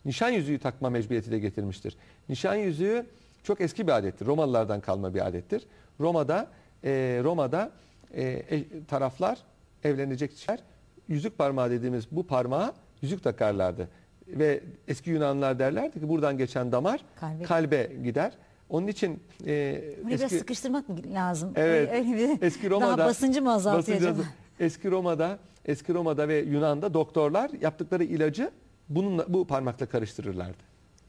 nişan 0.05 0.29
yüzüğü 0.29 0.60
takma 0.60 0.89
mecburiyeti 0.89 1.31
de 1.31 1.39
getirmiştir. 1.39 1.98
Nişan 2.29 2.55
yüzüğü 2.55 3.05
çok 3.43 3.62
eski 3.62 3.88
bir 3.88 3.91
adettir. 3.91 4.25
Romalılardan 4.25 4.81
kalma 4.81 5.13
bir 5.13 5.27
adettir. 5.27 5.67
Roma'da 6.00 6.48
e, 6.84 7.22
Roma'da 7.24 7.72
e, 8.13 8.24
e, 8.24 8.86
taraflar 8.86 9.38
evlenecek 9.84 10.31
kişiler 10.31 10.60
yüzük 11.08 11.38
parmağı 11.38 11.72
dediğimiz 11.72 12.12
bu 12.12 12.27
parmağa 12.27 12.74
yüzük 13.01 13.24
takarlardı. 13.24 13.88
Ve 14.27 14.63
eski 14.88 15.10
Yunanlılar 15.10 15.60
derlerdi 15.60 16.00
ki 16.00 16.10
buradan 16.10 16.38
geçen 16.38 16.72
damar 16.72 17.05
Kalbe. 17.20 17.43
kalbe, 17.43 17.91
gider. 18.03 18.34
Onun 18.70 18.88
için 18.88 19.20
e, 19.46 19.81
Burayı 20.03 20.17
biraz 20.17 20.31
sıkıştırmak 20.31 20.89
mı 20.89 20.96
lazım? 21.13 21.53
Evet. 21.55 21.91
Öyle 21.93 22.17
bir 22.17 22.41
Eski 22.46 22.70
Roma'da 22.70 22.98
daha 22.98 23.08
basıncı 23.08 23.41
mı 23.41 23.53
azaltıyor 23.53 24.01
basıncı 24.01 24.24
Eski 24.60 24.91
Roma'da, 24.91 25.39
eski 25.65 25.93
Roma'da 25.93 26.27
ve 26.27 26.38
Yunan'da 26.38 26.93
doktorlar 26.93 27.51
yaptıkları 27.62 28.03
ilacı 28.03 28.51
bununla 28.96 29.26
bu 29.34 29.48
parmakla 29.48 29.86
karıştırırlardı. 29.86 30.64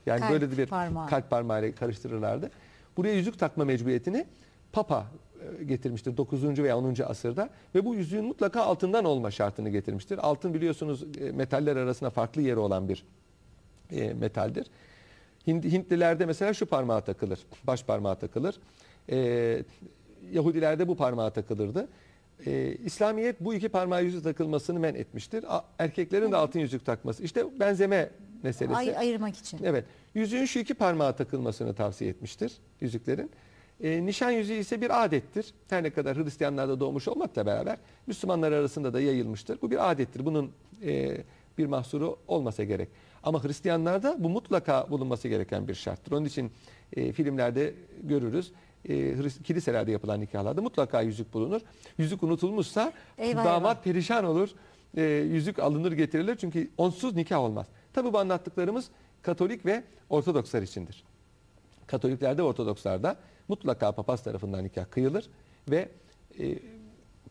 Yani 0.07 0.21
Kalp 0.21 0.33
böyle 0.33 0.59
bir 0.59 0.67
parmağı. 0.67 1.09
kalp 1.09 1.31
parmağıyla 1.31 1.75
karıştırırlardı. 1.75 2.51
Buraya 2.97 3.15
yüzük 3.15 3.39
takma 3.39 3.65
mecburiyetini 3.65 4.27
Papa 4.73 5.07
e, 5.61 5.65
getirmiştir 5.65 6.17
9. 6.17 6.59
veya 6.59 6.79
10. 6.79 6.95
asırda 7.07 7.51
ve 7.75 7.85
bu 7.85 7.95
yüzüğün 7.95 8.25
mutlaka 8.25 8.63
altından 8.63 9.05
olma 9.05 9.31
şartını 9.31 9.69
getirmiştir. 9.69 10.19
Altın 10.19 10.55
biliyorsunuz 10.55 11.05
e, 11.21 11.33
metaller 11.33 11.77
arasında 11.77 12.11
farklı 12.11 12.43
yeri 12.43 12.59
olan 12.59 12.89
bir 12.89 13.05
e, 13.91 14.15
metaldir. 14.15 14.67
Hint, 15.47 15.65
Hintlilerde 15.65 16.27
mesela 16.27 16.55
şu 16.55 16.67
parmağa 16.67 17.01
takılır, 17.01 17.41
baş 17.65 17.85
parmağa 17.85 18.15
takılır. 18.15 18.59
Yahudilerde 20.33 20.89
bu 20.89 20.97
parmağa 20.97 21.31
takılırdı. 21.31 21.89
E, 22.47 22.77
İslamiyet 22.85 23.41
bu 23.41 23.55
iki 23.55 23.69
parmağa 23.69 24.01
yüzük 24.01 24.25
takılmasını 24.25 24.81
men 24.81 24.95
etmiştir. 24.95 25.45
A- 25.57 25.65
erkeklerin 25.79 26.33
de 26.33 26.37
altın 26.37 26.61
yüzük 26.61 26.87
takması. 26.87 27.23
İşte 27.23 27.61
benzeme 27.61 28.11
meselesi. 28.43 28.77
Ay, 28.77 28.97
ayırmak 28.97 29.37
için. 29.37 29.61
Evet. 29.65 29.85
Yüzüğün 30.15 30.45
şu 30.45 30.59
iki 30.59 30.75
parmağa 30.75 31.17
takılmasını 31.17 31.75
tavsiye 31.75 32.11
etmiştir 32.11 32.53
yüzüklerin. 32.81 33.31
E, 33.81 34.07
nişan 34.07 34.31
yüzüğü 34.31 34.55
ise 34.55 34.81
bir 34.81 35.05
adettir. 35.05 35.55
Her 35.71 35.83
ne 35.83 35.91
kadar 35.91 36.17
Hristiyanlarda 36.17 36.81
doğmuş 36.81 37.09
olmakla 37.09 37.47
beraber 37.47 37.77
Müslümanlar 38.07 38.53
arasında 38.53 38.93
da 38.95 39.01
yayılmıştır. 39.01 39.59
Bu 39.63 39.71
bir 39.71 39.91
adettir. 39.91 40.25
Bunun 40.25 40.51
e, 40.85 41.17
bir 41.59 41.67
mahsuru 41.67 42.17
olmasa 42.29 42.65
gerek. 42.65 42.89
Ama 43.23 43.45
Hristiyanlarda 43.45 44.17
bu 44.19 44.29
mutlaka 44.29 44.91
bulunması 44.91 45.29
gereken 45.29 45.69
bir 45.69 45.75
şarttır. 45.75 46.13
Onun 46.13 46.25
için 46.25 46.51
e, 46.97 47.13
filmlerde 47.13 47.75
görürüz. 48.03 48.53
E, 48.89 49.29
kiliselerde 49.45 49.93
yapılan 49.93 50.21
nikahlarda 50.21 50.63
mutlaka 50.63 51.01
yüzük 51.01 51.35
bulunur. 51.35 51.61
Yüzük 51.99 52.23
unutulmuşsa 52.23 52.93
Eyvah, 53.19 53.45
damat 53.45 53.77
eyvah. 53.77 53.85
perişan 53.85 54.25
olur. 54.25 54.49
E, 54.97 55.03
yüzük 55.05 55.59
alınır 55.59 55.93
getirilir 55.93 56.37
çünkü 56.37 56.71
onsuz 56.79 57.15
nikah 57.15 57.41
olmaz. 57.41 57.67
Tabi 57.93 58.13
bu 58.13 58.19
anlattıklarımız 58.19 58.89
Katolik 59.23 59.67
ve 59.67 59.85
Ortodokslar 60.11 60.63
içindir. 60.63 61.05
Katoliklerde 61.87 62.43
Ortodokslarda 62.43 63.17
mutlaka 63.49 63.93
papaz 63.93 64.23
tarafından 64.23 64.65
nikah 64.65 64.91
kıyılır 64.91 65.31
ve 65.71 65.89
e, 66.41 66.59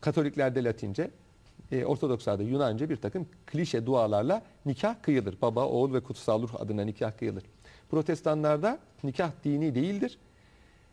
Katoliklerde 0.00 0.64
Latince, 0.64 1.10
e, 1.72 1.84
Ortodokslarda 1.84 2.42
Yunanca 2.42 2.90
bir 2.90 2.96
takım 2.96 3.26
klişe 3.46 3.86
dualarla 3.86 4.42
nikah 4.66 5.02
kıyılır. 5.02 5.36
Baba, 5.42 5.66
oğul 5.66 5.94
ve 5.94 6.00
kutsal 6.00 6.42
ruh 6.42 6.60
adına 6.60 6.82
nikah 6.84 7.18
kıyılır. 7.18 7.42
Protestanlarda 7.90 8.78
nikah 9.04 9.30
dini 9.44 9.74
değildir. 9.74 10.18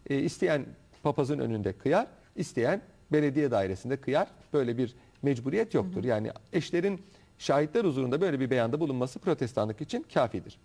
E, 0.10 0.20
isteyen 0.20 0.66
papazın 1.04 1.40
önünde 1.40 1.74
kıyar, 1.74 2.08
isteyen 2.36 2.82
belediye 3.12 3.52
dairesinde 3.52 3.98
kıyar. 3.98 4.28
Böyle 4.54 4.78
bir 4.78 4.96
mecburiyet 5.22 5.74
yoktur. 5.74 6.04
Yani 6.04 6.32
eşlerin 6.54 7.02
şahitler 7.38 7.86
huzurunda 7.86 8.22
böyle 8.22 8.40
bir 8.40 8.50
beyanda 8.50 8.80
bulunması 8.80 9.20
protestanlık 9.20 9.82
için 9.82 10.06
kafidir. 10.14 10.60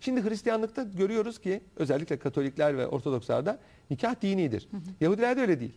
Şimdi 0.00 0.28
Hristiyanlıkta 0.28 0.82
görüyoruz 0.82 1.38
ki 1.38 1.60
özellikle 1.76 2.18
Katolikler 2.18 2.78
ve 2.78 2.86
Ortodokslarda 2.86 3.58
nikah 3.90 4.22
dinidir. 4.22 4.68
Yahudilerde 5.00 5.40
öyle 5.40 5.60
değil. 5.60 5.74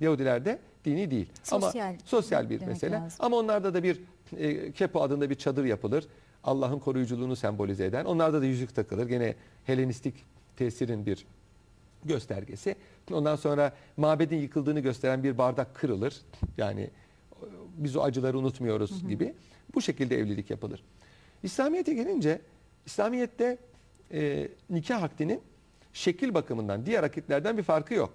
Yahudilerde 0.00 0.58
dini 0.84 1.10
değil. 1.10 1.30
Sosyal 1.42 1.88
Ama 1.88 1.98
sosyal 2.04 2.50
bir 2.50 2.66
mesele. 2.66 2.94
lazım. 2.94 3.18
Ama 3.18 3.36
onlarda 3.36 3.74
da 3.74 3.82
bir 3.82 4.00
e, 4.36 4.72
kepo 4.72 5.02
adında 5.02 5.30
bir 5.30 5.34
çadır 5.34 5.64
yapılır. 5.64 6.04
Allah'ın 6.44 6.78
koruyuculuğunu 6.78 7.36
sembolize 7.36 7.84
eden. 7.84 8.04
Onlarda 8.04 8.42
da 8.42 8.46
yüzük 8.46 8.74
takılır. 8.74 9.06
Gene 9.06 9.34
Helenistik 9.64 10.14
tesirin 10.56 11.06
bir 11.06 11.26
göstergesi. 12.04 12.76
Ondan 13.12 13.36
sonra 13.36 13.72
mabedin 13.96 14.36
yıkıldığını 14.36 14.80
gösteren 14.80 15.24
bir 15.24 15.38
bardak 15.38 15.74
kırılır. 15.74 16.20
Yani 16.58 16.80
e, 16.82 16.90
biz 17.76 17.96
o 17.96 18.02
acıları 18.02 18.38
unutmuyoruz 18.38 19.08
gibi. 19.08 19.34
Bu 19.74 19.82
şekilde 19.82 20.18
evlilik 20.18 20.50
yapılır. 20.50 20.84
İslamiyet'e 21.42 21.94
gelince 21.94 22.40
İslamiyet'te 22.86 23.58
e, 24.12 24.48
nikah 24.70 25.02
akdinin 25.02 25.40
şekil 25.92 26.34
bakımından 26.34 26.86
diğer 26.86 27.02
akitlerden 27.02 27.58
bir 27.58 27.62
farkı 27.62 27.94
yok. 27.94 28.12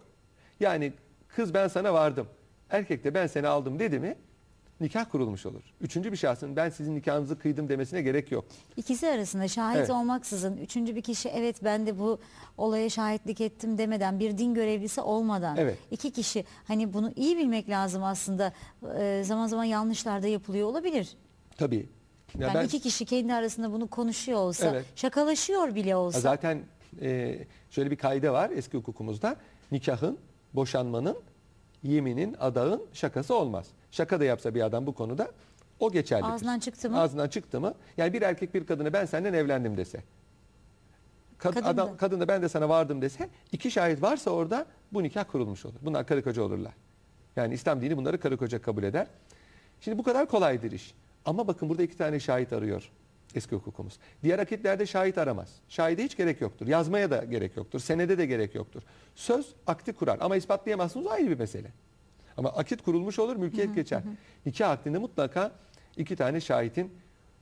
Yani 0.60 0.93
kız 1.27 1.53
ben 1.53 1.67
sana 1.67 1.93
vardım, 1.93 2.27
erkek 2.69 3.03
de 3.03 3.13
ben 3.13 3.27
seni 3.27 3.48
aldım 3.48 3.79
dedi 3.79 4.00
mi 4.00 4.15
nikah 4.81 5.09
kurulmuş 5.12 5.45
olur. 5.45 5.62
Üçüncü 5.81 6.12
bir 6.12 6.17
şahsın 6.17 6.55
ben 6.55 6.69
sizin 6.69 6.95
nikahınızı 6.95 7.39
kıydım 7.39 7.69
demesine 7.69 8.01
gerek 8.01 8.31
yok. 8.31 8.45
İkisi 8.77 9.07
arasında 9.07 9.48
şahit 9.48 9.77
Evet. 9.77 9.89
olmaksızın 9.89 10.57
üçüncü 10.57 10.95
bir 10.95 11.01
kişi 11.01 11.29
evet 11.29 11.63
ben 11.63 11.86
de 11.86 12.00
bu 12.00 12.19
olaya 12.57 12.89
şahitlik 12.89 13.41
ettim 13.41 13.77
demeden 13.77 14.19
bir 14.19 14.38
din 14.38 14.53
görevlisi 14.53 15.01
olmadan 15.01 15.57
Evet. 15.57 15.77
iki 15.91 16.12
kişi 16.12 16.45
hani 16.67 16.93
bunu 16.93 17.12
iyi 17.15 17.38
bilmek 17.38 17.69
lazım 17.69 18.03
aslında 18.03 18.53
Ee, 19.00 19.21
zaman 19.25 19.48
zaman 19.48 19.63
yanlışlar 19.63 20.24
da 20.24 20.27
yapılıyor 20.27 20.67
olabilir. 20.67 21.17
Tabii. 21.57 21.89
Ya 22.39 22.48
Yani 22.48 22.53
ben- 22.53 22.65
iki 22.65 22.79
kişi 22.79 23.05
kendi 23.05 23.33
arasında 23.33 23.71
bunu 23.71 23.88
konuşuyor 23.88 24.39
olsa 24.39 24.65
Evet. 24.69 24.86
şakalaşıyor 24.95 25.75
bile 25.75 25.95
olsa 25.95 26.19
Zaten 26.19 26.62
e, 27.01 27.38
şöyle 27.69 27.91
bir 27.91 27.95
kaide 27.95 28.31
var 28.31 28.50
eski 28.50 28.77
hukukumuzda. 28.77 29.36
Nikahın, 29.71 30.17
boşanmanın, 30.53 31.17
yeminin, 31.83 32.36
adağın 32.39 32.81
şakası 32.93 33.36
olmaz. 33.36 33.67
Şaka 33.91 34.19
da 34.19 34.25
yapsa 34.25 34.55
bir 34.55 34.62
adam 34.62 34.88
bu 34.88 34.93
konuda 34.96 35.31
o 35.79 35.91
geçerlidir. 35.91 36.29
Ağzından 36.34 36.60
çıktı 36.60 36.89
mı? 36.89 37.00
Ağzından 37.00 37.27
çıktı 37.29 37.62
mı? 37.62 37.74
Yani 37.98 38.13
bir 38.13 38.22
erkek 38.22 38.53
bir 38.53 38.65
kadına 38.67 38.93
ben 38.93 39.05
senden 39.05 39.34
evlendim 39.34 39.77
dese. 39.77 39.98
Kad- 41.39 41.53
Kadın 41.53 41.63
adam, 41.63 41.89
da. 41.89 41.98
kadın 41.98 42.19
da 42.19 42.27
ben 42.27 42.41
de 42.41 42.50
sana 42.50 42.69
vardım 42.69 43.01
dese 43.01 43.29
iki 43.51 43.72
şahit 43.72 44.01
varsa 44.01 44.31
orada 44.31 44.65
bu 44.93 45.03
nikah 45.03 45.24
kurulmuş 45.31 45.65
olur. 45.65 45.75
Bunlar 45.81 46.08
karı 46.08 46.24
koca 46.24 46.41
olurlar. 46.43 46.74
Yani 47.36 47.53
İslam 47.53 47.81
dini 47.81 47.98
bunları 47.98 48.19
karı 48.19 48.38
koca 48.38 48.62
kabul 48.62 48.84
eder. 48.84 49.08
Şimdi 49.81 49.98
bu 49.98 50.03
kadar 50.03 50.27
kolaydır 50.27 50.72
iş. 50.72 50.93
Ama 51.25 51.48
bakın 51.48 51.69
burada 51.69 51.84
iki 51.84 51.98
tane 51.98 52.19
şahit 52.19 52.53
arıyor 52.53 52.89
eski 53.36 53.55
hukukumuz. 53.55 54.00
Diğer 54.24 54.39
akitlerde 54.39 54.86
şahit 54.86 55.17
aramaz. 55.17 55.50
Şahide 55.69 56.03
hiç 56.03 56.17
gerek 56.17 56.41
yoktur. 56.41 56.67
Yazmaya 56.67 57.12
da 57.12 57.24
gerek 57.24 57.58
yoktur. 57.58 57.79
Senede 57.79 58.17
de 58.17 58.25
gerek 58.25 58.55
yoktur. 58.55 58.81
Söz 59.15 59.53
akti 59.67 59.93
kurar 59.93 60.17
ama 60.22 60.36
ispatlayamazsınız 60.36 61.08
ayrı 61.08 61.29
bir 61.29 61.39
mesele. 61.39 61.72
Ama 62.38 62.50
akit 62.50 62.81
kurulmuş 62.81 63.19
olur, 63.19 63.36
mülkiyet 63.36 63.75
geçer. 63.75 64.03
Nikah 64.45 64.69
akdinde 64.69 64.98
mutlaka 64.98 65.51
iki 65.98 66.15
tane 66.15 66.41
şahitin 66.41 66.91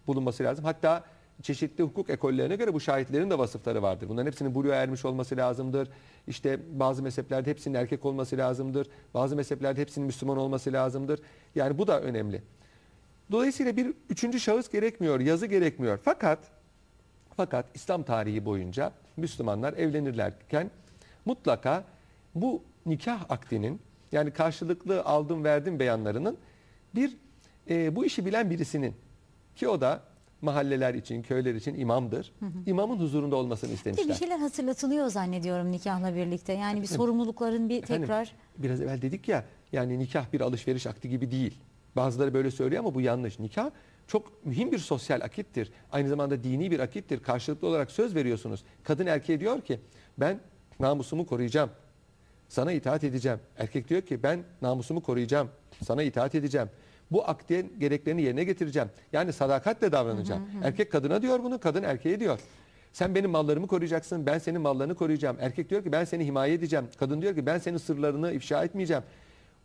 bulunması 0.08 0.44
lazım. 0.44 0.66
Hatta 0.66 1.04
çeşitli 1.42 1.84
hukuk 1.84 2.10
ekollerine 2.10 2.56
göre 2.56 2.74
bu 2.74 2.80
şahitlerin 2.80 3.30
de 3.30 3.38
vasıfları 3.38 3.82
vardır. 3.82 4.10
Bunların 4.10 4.28
hepsinin 4.28 4.56
buluğa 4.56 4.76
ermiş 4.76 5.06
olması 5.06 5.38
lazımdır. 5.38 5.90
İşte 6.28 6.60
bazı 6.80 7.04
mezheplerde 7.04 7.50
hepsinin 7.50 7.76
erkek 7.76 8.06
olması 8.06 8.38
lazımdır. 8.38 8.88
Bazı 9.14 9.36
mezheplerde 9.36 9.82
hepsinin 9.82 10.06
Müslüman 10.06 10.38
olması 10.38 10.74
lazımdır. 10.74 11.20
Yani 11.56 11.78
bu 11.78 11.88
da 11.88 12.02
önemli. 12.02 12.42
Dolayısıyla 13.32 13.78
bir 13.78 13.94
üçüncü 14.10 14.40
şahıs 14.40 14.70
gerekmiyor, 14.70 15.20
yazı 15.20 15.46
gerekmiyor. 15.46 16.00
Fakat 16.04 16.40
fakat 17.38 17.66
İslam 17.74 18.04
tarihi 18.04 18.46
boyunca 18.46 18.92
Müslümanlar 19.18 19.74
evlenirlerken 19.74 20.72
mutlaka 21.26 21.84
bu 22.36 22.64
nikah 22.86 23.26
akdinin 23.30 23.82
yani 24.12 24.32
karşılıklı 24.32 25.04
aldım 25.04 25.44
verdim 25.44 25.80
beyanlarının 25.80 26.38
bir 26.96 27.18
e, 27.70 27.96
bu 27.96 28.06
işi 28.06 28.26
bilen 28.26 28.50
birisinin 28.50 28.94
ki 29.56 29.68
o 29.68 29.82
da 29.82 30.04
mahalleler 30.42 30.94
için, 30.94 31.22
köyler 31.22 31.56
için 31.56 31.76
imamdır. 31.80 32.34
İmamın 32.66 33.00
huzurunda 33.00 33.36
olmasını 33.36 33.70
Bir 33.70 33.74
de 33.74 33.78
istemişler. 33.78 34.08
bir 34.10 34.14
şeyler 34.14 34.38
hatırlatılıyor 34.40 35.08
zannediyorum 35.08 35.72
nikahla 35.72 36.16
birlikte. 36.16 36.54
Yani 36.54 36.82
bir 36.82 36.88
sorumlulukların 36.88 37.70
bir 37.70 37.84
Efendim, 37.84 38.02
tekrar 38.02 38.36
Biraz 38.58 38.82
evvel 38.82 39.02
dedik 39.02 39.28
ya 39.28 39.46
yani 39.72 40.00
nikah 40.00 40.34
bir 40.34 40.42
alışveriş 40.42 40.88
akdi 40.88 41.10
gibi 41.10 41.32
değil. 41.32 41.60
Bazıları 41.96 42.34
böyle 42.34 42.52
söylüyor 42.52 42.80
ama 42.84 42.96
bu 42.96 43.02
yanlış. 43.02 43.40
Nikah 43.40 43.72
çok 44.08 44.46
mühim 44.46 44.72
bir 44.72 44.78
sosyal 44.78 45.22
akittir. 45.22 45.72
Aynı 45.92 46.10
zamanda 46.10 46.44
dini 46.44 46.72
bir 46.72 46.80
akittir. 46.80 47.20
Karşılıklı 47.20 47.68
olarak 47.68 47.92
söz 47.92 48.16
veriyorsunuz. 48.16 48.64
Kadın 48.84 49.06
erkeğe 49.06 49.40
diyor 49.40 49.62
ki 49.62 49.80
ben 50.18 50.40
namusumu 50.80 51.26
koruyacağım. 51.26 51.70
Sana 52.48 52.72
itaat 52.72 53.04
edeceğim. 53.04 53.40
Erkek 53.58 53.90
diyor 53.90 54.02
ki 54.02 54.24
ben 54.24 54.44
namusumu 54.62 55.04
koruyacağım. 55.04 55.50
Sana 55.84 56.04
itaat 56.04 56.36
edeceğim. 56.36 56.70
Bu 57.12 57.30
akdin 57.30 57.74
gereklerini 57.80 58.22
yerine 58.22 58.44
getireceğim. 58.44 58.90
Yani 59.14 59.34
sadakatle 59.34 59.92
davranacağım. 59.92 60.50
Erkek 60.64 60.92
kadına 60.92 61.22
diyor 61.22 61.44
bunu, 61.44 61.60
kadın 61.60 61.84
erkeğe 61.84 62.20
diyor. 62.20 62.40
Sen 62.94 63.16
benim 63.16 63.30
mallarımı 63.30 63.68
koruyacaksın, 63.68 64.26
ben 64.26 64.38
senin 64.38 64.62
mallarını 64.62 64.96
koruyacağım. 64.96 65.38
Erkek 65.40 65.70
diyor 65.70 65.84
ki 65.84 65.92
ben 65.92 66.06
seni 66.06 66.26
himaye 66.26 66.54
edeceğim. 66.54 66.86
Kadın 66.98 67.22
diyor 67.22 67.36
ki 67.36 67.46
ben 67.46 67.58
senin 67.58 67.78
sırlarını 67.78 68.32
ifşa 68.32 68.64
etmeyeceğim. 68.64 69.04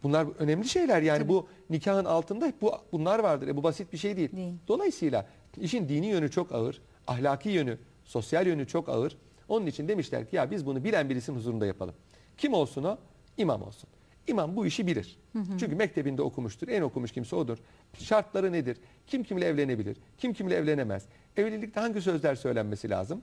Bunlar 0.02 0.26
önemli 0.38 0.68
şeyler 0.68 1.02
yani 1.02 1.28
bu 1.28 1.46
nikahın 1.70 2.04
altında 2.04 2.52
bu 2.60 2.72
bunlar 2.92 3.18
vardır. 3.18 3.48
E, 3.48 3.56
bu 3.56 3.62
basit 3.62 3.92
bir 3.92 3.98
şey 3.98 4.16
değil. 4.16 4.36
Değil. 4.36 4.54
Dolayısıyla 4.68 5.26
işin 5.60 5.88
dini 5.88 6.06
yönü 6.06 6.30
çok 6.30 6.52
ağır, 6.52 6.80
ahlaki 7.06 7.48
yönü, 7.48 7.78
sosyal 8.04 8.46
yönü 8.46 8.66
çok 8.66 8.88
ağır. 8.88 9.16
Onun 9.48 9.66
için 9.66 9.88
demişler 9.88 10.30
ki 10.30 10.36
ya 10.36 10.50
biz 10.50 10.66
bunu 10.66 10.84
bilen 10.84 11.10
birisinin 11.10 11.36
huzurunda 11.36 11.66
yapalım. 11.66 11.94
Kim 12.42 12.54
olsun 12.54 12.84
o? 12.84 12.98
İmam 13.36 13.62
olsun. 13.62 13.90
İmam 14.26 14.56
bu 14.56 14.66
işi 14.66 14.86
bilir. 14.86 15.18
Çünkü 15.58 15.76
mektebinde 15.76 16.22
okumuştur. 16.22 16.68
En 16.68 16.82
okumuş 16.82 17.12
kimse 17.12 17.36
odur. 17.36 17.58
Şartları 17.98 18.52
nedir? 18.52 18.76
Kim 19.06 19.22
kimle 19.22 19.44
evlenebilir? 19.44 19.96
Kim 20.18 20.32
kimle 20.32 20.54
evlenemez? 20.54 21.04
Evlilikte 21.36 21.80
hangi 21.80 22.00
sözler 22.00 22.34
söylenmesi 22.34 22.90
lazım? 22.90 23.22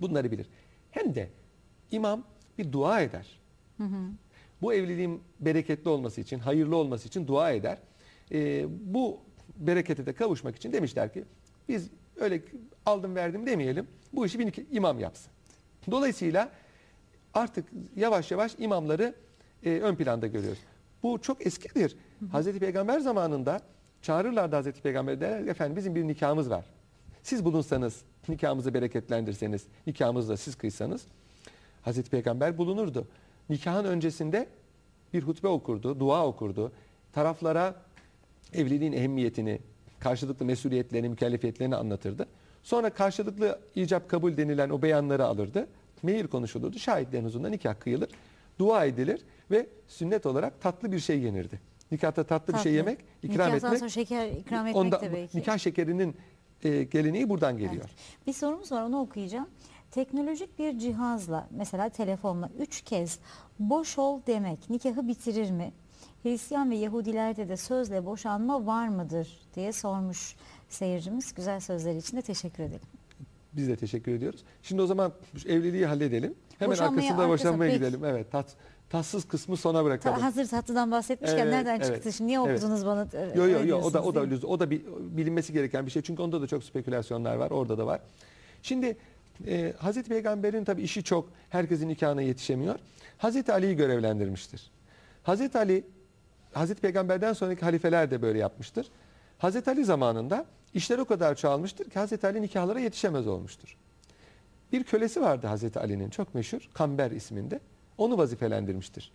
Bunları 0.00 0.30
bilir. 0.30 0.46
Hem 0.90 1.14
de 1.14 1.28
imam 1.90 2.24
bir 2.58 2.72
dua 2.72 3.00
eder. 3.00 3.40
Bu 4.62 4.74
evliliğin 4.74 5.22
bereketli 5.40 5.88
olması 5.88 6.20
için, 6.20 6.38
hayırlı 6.38 6.76
olması 6.76 7.08
için 7.08 7.26
dua 7.26 7.50
eder. 7.50 7.78
Ee, 8.32 8.66
bu 8.94 9.20
berekete 9.56 10.06
de 10.06 10.12
kavuşmak 10.12 10.56
için 10.56 10.72
demişler 10.72 11.12
ki 11.12 11.24
biz 11.68 11.90
öyle 12.16 12.42
aldım 12.86 13.14
verdim 13.14 13.46
demeyelim. 13.46 13.86
Bu 14.12 14.26
işi 14.26 14.38
bir 14.38 14.66
imam 14.70 14.98
yapsın. 14.98 15.32
Dolayısıyla 15.90 16.52
artık 17.36 17.64
yavaş 17.96 18.30
yavaş 18.30 18.54
imamları 18.58 19.14
e, 19.64 19.70
ön 19.70 19.94
planda 19.94 20.26
görüyoruz. 20.26 20.58
Bu 21.02 21.18
çok 21.20 21.46
eskidir. 21.46 21.96
Hazreti 22.32 22.58
Peygamber 22.58 23.00
zamanında 23.00 23.60
çağırırlardı 24.02 24.56
Hazreti 24.56 24.82
Peygamber 24.82 25.20
derler 25.20 25.46
efendim 25.46 25.76
bizim 25.76 25.94
bir 25.94 26.04
nikahımız 26.04 26.50
var. 26.50 26.64
Siz 27.22 27.44
bulunsanız, 27.44 28.02
nikahımızı 28.28 28.74
bereketlendirseniz, 28.74 29.66
nikahımızı 29.86 30.28
da 30.28 30.36
siz 30.36 30.54
kıysanız 30.54 31.06
Hazreti 31.82 32.10
Peygamber 32.10 32.58
bulunurdu. 32.58 33.06
Nikahın 33.48 33.84
öncesinde 33.84 34.48
bir 35.14 35.22
hutbe 35.22 35.48
okurdu, 35.48 36.00
dua 36.00 36.26
okurdu. 36.26 36.72
Taraflara 37.12 37.74
evliliğin 38.52 38.92
ehemmiyetini, 38.92 39.58
karşılıklı 40.00 40.44
mesuliyetlerini, 40.44 41.08
mükellefiyetlerini 41.08 41.76
anlatırdı. 41.76 42.26
Sonra 42.62 42.90
karşılıklı 42.90 43.60
icap 43.74 44.08
kabul 44.08 44.36
denilen 44.36 44.70
o 44.70 44.82
beyanları 44.82 45.24
alırdı. 45.24 45.68
Mehir 46.06 46.26
konuşulurdu. 46.26 46.78
Şahitlerin 46.78 47.24
huzurunda 47.24 47.48
nikah 47.48 47.74
kıyılır. 47.80 48.08
Dua 48.58 48.84
edilir 48.84 49.20
ve 49.50 49.66
sünnet 49.88 50.26
olarak 50.26 50.60
tatlı 50.60 50.92
bir 50.92 50.98
şey 50.98 51.20
yenirdi. 51.20 51.60
Nikahta 51.90 52.24
tatlı, 52.24 52.52
bir 52.54 52.58
şey 52.58 52.62
Tatlı. 52.72 52.76
yemek, 52.76 52.98
ikram 53.22 53.32
Nikahtan 53.48 53.56
etmek. 53.56 53.78
sonra 53.78 53.88
şeker 53.90 54.28
ikram 54.28 54.66
etmek 54.66 54.76
Onda, 54.76 55.00
de 55.00 55.12
belki. 55.12 55.38
nikah 55.38 55.58
şekerinin 55.58 56.16
e, 56.64 56.82
geleneği 56.82 57.28
buradan 57.28 57.58
geliyor. 57.58 57.84
Bir 58.26 58.32
sorumuz 58.32 58.72
var 58.72 58.82
onu 58.82 59.00
okuyacağım. 59.00 59.48
Teknolojik 59.90 60.58
bir 60.58 60.78
cihazla 60.78 61.48
mesela 61.50 61.88
telefonla 61.88 62.50
üç 62.58 62.80
kez 62.82 63.18
boş 63.58 63.98
ol 63.98 64.20
demek 64.26 64.70
nikahı 64.70 65.08
bitirir 65.08 65.50
mi? 65.50 65.72
Hristiyan 66.22 66.70
ve 66.70 66.76
Yahudilerde 66.76 67.48
de 67.48 67.56
sözle 67.56 68.06
boşanma 68.06 68.66
var 68.66 68.88
mıdır 68.88 69.40
diye 69.54 69.72
sormuş 69.72 70.36
seyircimiz. 70.68 71.34
Güzel 71.34 71.60
sözleri 71.60 71.98
için 71.98 72.16
de 72.16 72.22
teşekkür 72.22 72.62
ederim. 72.62 72.86
Biz 73.56 73.68
de 73.68 73.76
teşekkür 73.76 74.12
ediyoruz. 74.12 74.40
Şimdi 74.62 74.82
o 74.82 74.86
zaman 74.86 75.12
evliliği 75.46 75.86
halledelim. 75.86 76.34
Hemen 76.58 76.72
Boşanmaya 76.72 76.96
arkasında 77.02 77.22
arkası- 77.22 77.28
boşanmaya 77.28 77.70
peki. 77.70 77.78
gidelim. 77.84 78.04
Evet, 78.04 78.32
tat, 78.32 78.46
tatsız 78.90 79.28
kısmı 79.28 79.56
sona 79.56 79.78
Ta- 79.78 79.84
bırakalım. 79.84 80.20
hazır 80.20 80.46
tatlıdan 80.46 80.90
bahsetmişken 80.90 81.38
Evet, 81.38 81.52
nereden 81.52 81.76
evet, 81.76 81.86
çıktı 81.94 82.12
şimdi? 82.12 82.28
Niye 82.28 82.40
evet. 82.46 82.58
okudunuz 82.62 82.86
bana? 82.86 83.00
Yok 83.00 83.14
Öyle 83.36 83.52
yok 83.58 83.66
yok 83.66 83.84
o 83.84 83.92
da 83.92 84.02
o 84.02 84.14
da 84.14 84.20
lüzum- 84.24 84.46
o 84.48 84.60
da 84.60 84.70
bir, 84.70 84.82
bilinmesi 85.00 85.52
gereken 85.52 85.86
bir 85.86 85.90
şey. 85.90 86.02
Çünkü 86.02 86.22
onda 86.22 86.42
da 86.42 86.46
çok 86.46 86.64
spekülasyonlar 86.64 87.36
var. 87.36 87.50
Orada 87.50 87.78
da 87.78 87.86
var. 87.86 88.00
Şimdi 88.62 88.96
e, 89.46 89.72
Hazreti 89.78 90.08
Peygamber'in 90.08 90.64
tabii 90.64 90.82
işi 90.82 91.04
çok. 91.04 91.28
Herkesin 91.50 91.88
nikahına 91.88 92.22
yetişemiyor. 92.22 92.74
Hazreti 93.18 93.52
Ali'yi 93.52 93.76
görevlendirmiştir. 93.76 94.70
Hazreti 95.22 95.58
Ali 95.58 95.84
Hazreti 96.52 96.80
Peygamber'den 96.80 97.32
sonraki 97.32 97.60
halifeler 97.64 98.10
de 98.10 98.22
böyle 98.22 98.38
yapmıştır. 98.38 98.86
Hazreti 99.38 99.70
Ali 99.70 99.84
zamanında 99.84 100.46
işler 100.74 100.98
o 100.98 101.04
kadar 101.04 101.34
çoğalmıştır 101.34 101.90
ki 101.90 101.98
Hazreti 101.98 102.26
Ali 102.26 102.42
nikahlara 102.42 102.80
yetişemez 102.80 103.26
olmuştur. 103.26 103.76
Bir 104.72 104.84
kölesi 104.84 105.20
vardı 105.20 105.46
Hazreti 105.46 105.80
Ali'nin 105.80 106.10
çok 106.10 106.34
meşhur 106.34 106.68
Kamber 106.74 107.10
isminde. 107.10 107.60
Onu 107.98 108.18
vazifelendirmiştir. 108.18 109.12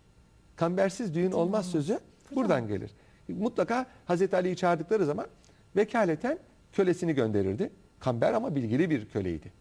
Kambersiz 0.56 1.16
düğün 1.16 1.32
olmaz 1.32 1.72
sözü 1.72 2.00
buradan 2.36 2.68
gelir. 2.68 2.92
Mutlaka 3.28 3.86
Hazreti 4.06 4.36
Ali'yi 4.36 4.56
çağırdıkları 4.56 5.06
zaman 5.06 5.28
vekaleten 5.76 6.40
kölesini 6.74 7.14
gönderirdi. 7.14 7.72
Kamber 8.00 8.34
ama 8.34 8.56
bilgili 8.56 8.90
bir 8.90 9.10
köleydi. 9.10 9.52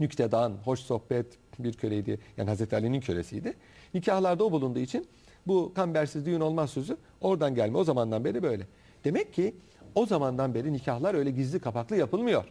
Nüktedan, 0.00 0.52
hoş 0.64 0.80
sohbet 0.80 1.26
bir 1.58 1.72
köleydi. 1.72 2.18
Yani 2.36 2.48
Hazreti 2.48 2.76
Ali'nin 2.76 3.00
kölesiydi. 3.00 3.54
Nikahlarda 3.94 4.44
o 4.44 4.52
bulunduğu 4.52 4.78
için 4.78 5.06
bu 5.46 5.72
kambersiz 5.74 6.26
düğün 6.26 6.40
olmaz 6.40 6.70
sözü 6.70 6.96
oradan 7.20 7.54
gelme. 7.54 7.78
O 7.78 7.84
zamandan 7.84 8.24
beri 8.24 8.42
böyle. 8.42 8.66
Demek 9.04 9.34
ki 9.34 9.54
o 9.94 10.06
zamandan 10.06 10.54
beri 10.54 10.72
nikahlar 10.72 11.14
öyle 11.14 11.30
gizli 11.30 11.58
kapaklı 11.60 11.96
yapılmıyor. 11.96 12.44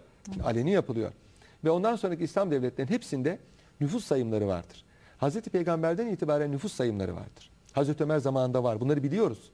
Aleni 0.44 0.72
yapılıyor. 0.72 1.12
Ve 1.64 1.70
ondan 1.72 1.96
sonraki 1.96 2.24
İslam 2.24 2.52
devletlerinin 2.52 2.92
hepsinde 2.94 3.40
nüfus 3.82 4.06
sayımları 4.06 4.48
vardır. 4.48 4.86
Hazreti 5.18 5.50
Peygamber'den 5.50 6.08
itibaren 6.08 6.52
nüfus 6.52 6.74
sayımları 6.74 7.16
vardır. 7.16 7.50
Hazreti 7.74 8.04
Ömer 8.04 8.20
zamanında 8.20 8.64
var. 8.64 8.80
Bunları 8.80 9.04
biliyoruz. 9.04 9.52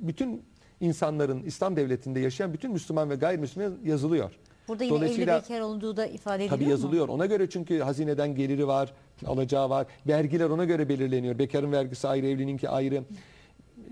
Bütün 0.00 0.42
insanların 0.80 1.42
İslam 1.42 1.76
devletinde 1.76 2.20
yaşayan 2.20 2.52
bütün 2.52 2.72
Müslüman 2.72 3.10
ve 3.10 3.14
gayrimüslim 3.14 3.78
yazılıyor. 3.84 4.32
Burada 4.68 4.84
yine 4.84 4.94
evli 4.96 5.00
Dolayısıyla- 5.04 5.42
bekar 5.42 5.60
olduğu 5.60 5.96
da 5.96 6.06
ifade 6.06 6.34
ediliyor 6.44 6.50
Tabii 6.56 6.64
mu? 6.64 6.70
yazılıyor. 6.70 7.08
Ona 7.08 7.26
göre 7.26 7.50
çünkü 7.50 7.78
hazineden 7.80 8.34
geliri 8.34 8.66
var, 8.66 8.92
alacağı 9.26 9.70
var. 9.70 9.86
Vergiler 10.06 10.50
ona 10.50 10.64
göre 10.64 10.88
belirleniyor. 10.88 11.38
Bekarın 11.38 11.72
vergisi 11.72 12.08
ayrı, 12.08 12.26
evlininki 12.26 12.68
ayrı. 12.68 13.04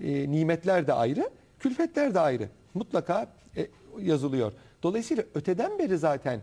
E, 0.03 0.31
nimetler 0.31 0.87
de 0.87 0.93
ayrı, 0.93 1.29
külfetler 1.59 2.13
de 2.13 2.19
ayrı. 2.19 2.49
Mutlaka 2.77 3.27
e, 3.57 3.67
yazılıyor. 4.01 4.51
Dolayısıyla 4.83 5.23
öteden 5.35 5.79
beri 5.79 5.97
zaten 5.97 6.41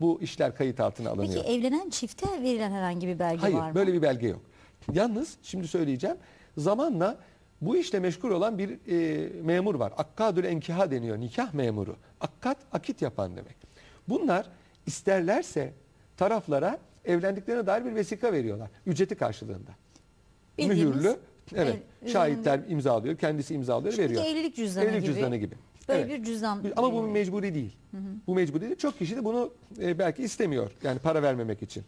bu 0.00 0.20
işler 0.22 0.54
kayıt 0.56 0.80
altına 0.80 1.10
alınıyor. 1.10 1.44
Peki 1.44 1.58
evlenen 1.58 1.90
çifte 1.90 2.42
verilen 2.42 2.70
herhangi 2.70 3.06
bir 3.06 3.18
belge 3.18 3.40
Hayır, 3.40 3.56
var 3.56 3.68
mı? 3.68 3.74
böyle 3.74 3.92
bir 3.92 4.02
belge 4.02 4.26
yok. 4.28 4.40
Yalnız 4.92 5.36
şimdi 5.42 5.68
söyleyeceğim. 5.68 6.16
Zamanla 6.56 7.18
bu 7.60 7.76
işle 7.76 8.00
meşgul 8.00 8.30
olan 8.30 8.58
bir 8.58 8.70
e, 8.92 9.28
memur 9.42 9.74
var. 9.74 9.92
Akkadül 9.96 10.44
enkiha 10.44 10.90
deniyor. 10.90 11.20
Nikah 11.20 11.54
memuru. 11.54 11.96
Akkat, 12.20 12.56
akit 12.72 13.02
yapan 13.02 13.36
demek. 13.36 13.56
Bunlar 14.08 14.46
isterlerse 14.86 15.72
taraflara 16.16 16.78
evlendiklerine 17.04 17.66
dair 17.66 17.84
bir 17.84 17.94
vesika 17.94 18.32
veriyorlar. 18.32 18.70
Ücreti 18.86 19.14
karşılığında. 19.14 19.70
Bildiğimiz 20.58 20.94
Mühürlü. 20.96 21.16
Evet. 21.54 21.76
ev- 22.02 22.08
şahitler 22.08 22.60
imzalıyor. 22.68 23.16
Kendisi 23.16 23.54
imzalıyor, 23.54 23.94
Şimdiki 23.94 24.14
veriyor. 24.14 24.32
evlilik 24.34 24.56
cüzdanı 24.56 24.84
Evlilik 24.84 25.02
gibi. 25.02 25.14
cüzdanı 25.14 25.36
gibi. 25.36 25.54
Böyle 25.88 26.00
Evet. 26.00 26.10
bir 26.20 26.24
cüzdan. 26.24 26.64
Ama 26.76 26.92
bu 26.92 27.02
mecburi 27.02 27.54
değil. 27.54 27.76
Bu 28.26 28.34
mecburi 28.34 28.60
değil. 28.60 28.76
Çok 28.76 28.98
kişi 28.98 29.16
de 29.16 29.24
bunu 29.24 29.50
e, 29.80 29.98
belki 29.98 30.22
istemiyor. 30.22 30.70
Yani 30.82 30.98
para 30.98 31.22
vermemek 31.22 31.62
için. 31.62 31.84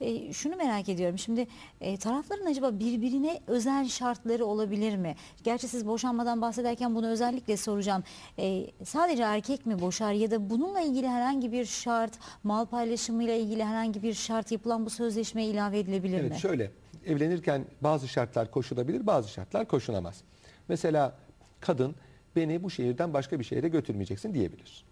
E, 0.00 0.32
şunu 0.32 0.56
merak 0.56 0.88
ediyorum. 0.88 1.18
Şimdi 1.18 1.46
e, 1.80 1.96
tarafların 1.96 2.46
acaba 2.46 2.78
birbirine 2.78 3.40
özel 3.46 3.88
şartları 3.88 4.44
olabilir 4.46 4.96
mi? 4.96 5.16
Gerçi 5.44 5.68
siz 5.68 5.86
boşanmadan 5.86 6.40
bahsederken 6.42 6.94
bunu 6.94 7.08
özellikle 7.08 7.56
soracağım. 7.56 8.02
E, 8.38 8.66
sadece 8.84 9.22
erkek 9.22 9.66
mi 9.66 9.80
boşar 9.80 10.12
ya 10.12 10.30
da 10.30 10.50
bununla 10.50 10.80
ilgili 10.80 11.08
herhangi 11.08 11.52
bir 11.52 11.64
şart, 11.64 12.12
mal 12.44 12.66
paylaşımıyla 12.66 13.34
ilgili 13.34 13.64
herhangi 13.64 14.02
bir 14.02 14.14
şart 14.14 14.52
yapılan 14.52 14.86
bu 14.86 14.90
sözleşmeye 14.90 15.48
ilave 15.48 15.78
edilebilir 15.78 16.18
Evet 16.20 16.30
mi? 16.30 16.38
şöyle 16.40 16.70
evlenirken 17.06 17.64
bazı 17.80 18.08
şartlar 18.08 18.50
koşulabilir 18.50 19.06
bazı 19.06 19.28
şartlar 19.28 19.68
koşulamaz. 19.68 20.20
Mesela 20.68 21.16
kadın 21.60 21.94
beni 22.36 22.62
bu 22.62 22.70
şehirden 22.70 23.14
başka 23.14 23.38
bir 23.38 23.44
şehre 23.44 23.68
götürmeyeceksin 23.68 24.34
diyebilir. 24.34 24.84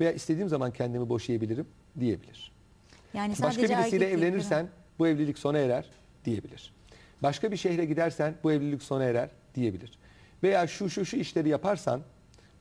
Veya 0.00 0.12
istediğim 0.12 0.48
zaman 0.48 0.72
kendimi 0.72 1.08
boşayabilirim 1.08 1.66
diyebilir. 2.00 2.52
Yani 3.14 3.34
Başka 3.42 3.62
birisiyle 3.62 4.10
evlenirsen 4.10 4.68
bu 4.98 5.08
evlilik 5.08 5.38
sona 5.38 5.58
erer 5.58 5.86
diyebilir. 6.24 6.72
Başka 7.22 7.52
bir 7.52 7.56
şehre 7.56 7.84
gidersen 7.84 8.34
bu 8.44 8.52
evlilik 8.52 8.82
sona 8.82 9.04
erer 9.04 9.30
diyebilir. 9.54 9.98
Veya 10.42 10.66
şu 10.66 10.90
şu 10.90 11.04
şu 11.04 11.16
işleri 11.16 11.48
yaparsan 11.48 12.00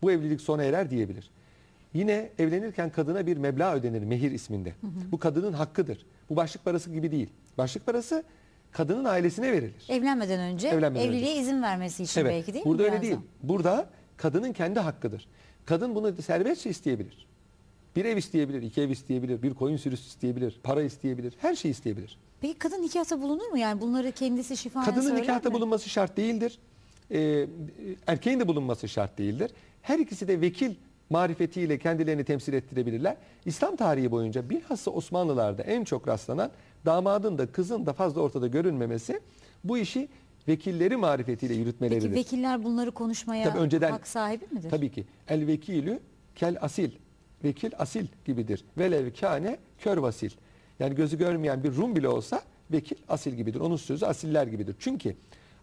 bu 0.01 0.12
evlilik 0.12 0.41
sona 0.41 0.63
erer 0.63 0.89
diyebilir. 0.89 1.29
Yine 1.93 2.29
evlenirken 2.39 2.89
kadına 2.89 3.27
bir 3.27 3.38
meblağ 3.38 3.75
ödenir 3.75 4.03
mehir 4.03 4.31
isminde. 4.31 4.73
Bu 5.12 5.19
kadının 5.19 5.53
hakkıdır. 5.53 6.05
Bu 6.29 6.36
başlık 6.36 6.65
parası 6.65 6.91
gibi 6.91 7.12
değil. 7.12 7.29
Başlık 7.57 7.86
parası 7.86 8.23
kadının 8.71 9.05
ailesine 9.05 9.51
verilir. 9.51 9.86
Evlenmeden 9.89 10.39
önce 10.39 10.67
Evlenmeden 10.67 11.05
evliliğe 11.07 11.36
izin 11.36 11.62
vermesi 11.62 12.03
için 12.03 12.21
Evet. 12.21 12.31
belki 12.31 12.53
değil 12.53 12.65
Burada 12.65 12.84
mi? 12.84 12.86
öyle 12.86 12.91
biraz 12.91 13.01
değil. 13.03 13.15
da? 13.15 13.19
Burada 13.43 13.89
kadının 14.21 14.53
kendi 14.53 14.79
hakkıdır. 14.79 15.27
Kadın 15.65 15.95
bunu 15.95 16.21
serbestçe 16.21 16.69
isteyebilir. 16.69 17.27
Bir 17.95 18.05
ev 18.05 18.17
isteyebilir, 18.17 18.62
iki 18.62 18.81
ev 18.81 18.89
isteyebilir, 18.89 19.41
bir 19.41 19.53
koyun 19.53 19.77
sürüsü 19.77 20.07
isteyebilir, 20.07 20.60
para 20.63 20.84
isteyebilir, 20.84 21.34
her 21.38 21.55
şeyi 21.55 21.71
isteyebilir. 21.71 22.17
Peki 22.41 22.60
kadın 22.60 22.81
nikahta 22.81 23.21
bulunur 23.21 23.47
mu? 23.47 23.57
Yani 23.57 23.81
bunları 23.81 24.12
kendisi 24.12 24.57
şifayen 24.57 24.86
Kadının 24.86 25.01
söyler 25.07 25.21
nikahta 25.21 25.49
mi? 25.49 25.55
bulunması 25.55 25.89
şart 25.89 26.17
değildir. 26.17 26.60
e, 27.12 27.47
erkeğin 28.07 28.39
de 28.39 28.47
bulunması 28.47 28.88
şart 28.88 29.17
değildir. 29.17 29.51
Her 29.81 29.99
ikisi 29.99 30.27
de 30.27 30.41
vekil 30.41 30.75
marifetiyle 31.10 31.77
kendilerini 31.79 32.23
temsil 32.23 32.53
ettirebilirler. 32.53 33.17
İslam 33.45 33.75
tarihi 33.75 34.12
boyunca 34.12 34.49
bilhassa 34.49 34.91
Osmanlılarda 34.91 35.63
en 35.63 35.84
çok 35.84 36.07
rastlanan 36.07 36.51
damadın 36.86 37.38
da 37.38 37.51
kızın 37.51 37.86
da 37.86 37.93
fazla 37.93 38.21
ortada 38.21 38.47
görünmemesi 38.47 39.19
bu 39.63 39.77
işi 39.77 40.07
vekilleri 40.47 40.97
marifetiyle 40.97 41.54
yürütmeleridir. 41.54 42.10
Peki 42.10 42.19
vekiller 42.19 42.63
bunları 42.63 42.91
konuşmaya 42.91 43.49
Tabii 43.49 43.60
önceden- 43.60 43.91
hak 43.91 44.08
sahibi 44.08 44.45
midir? 44.51 44.69
Tabii 44.69 44.91
ki. 44.91 45.04
El 45.27 45.47
vekilü 45.47 45.99
kel 46.36 46.58
asil. 46.62 46.91
Vekil 47.43 47.71
asil 47.77 48.08
gibidir. 48.25 48.65
Velev 48.77 49.13
kâne 49.13 49.58
kör 49.80 49.97
vasil. 49.97 50.30
Yani 50.80 50.95
gözü 50.95 51.17
görmeyen 51.17 51.63
bir 51.63 51.75
Rum 51.75 51.95
bile 51.95 52.08
olsa 52.08 52.41
vekil 52.71 52.97
asil 53.10 53.34
gibidir. 53.34 53.60
Onun 53.60 53.75
sözü 53.75 54.06
asiller 54.06 54.47
gibidir. 54.47 54.75
Çünkü 54.80 55.15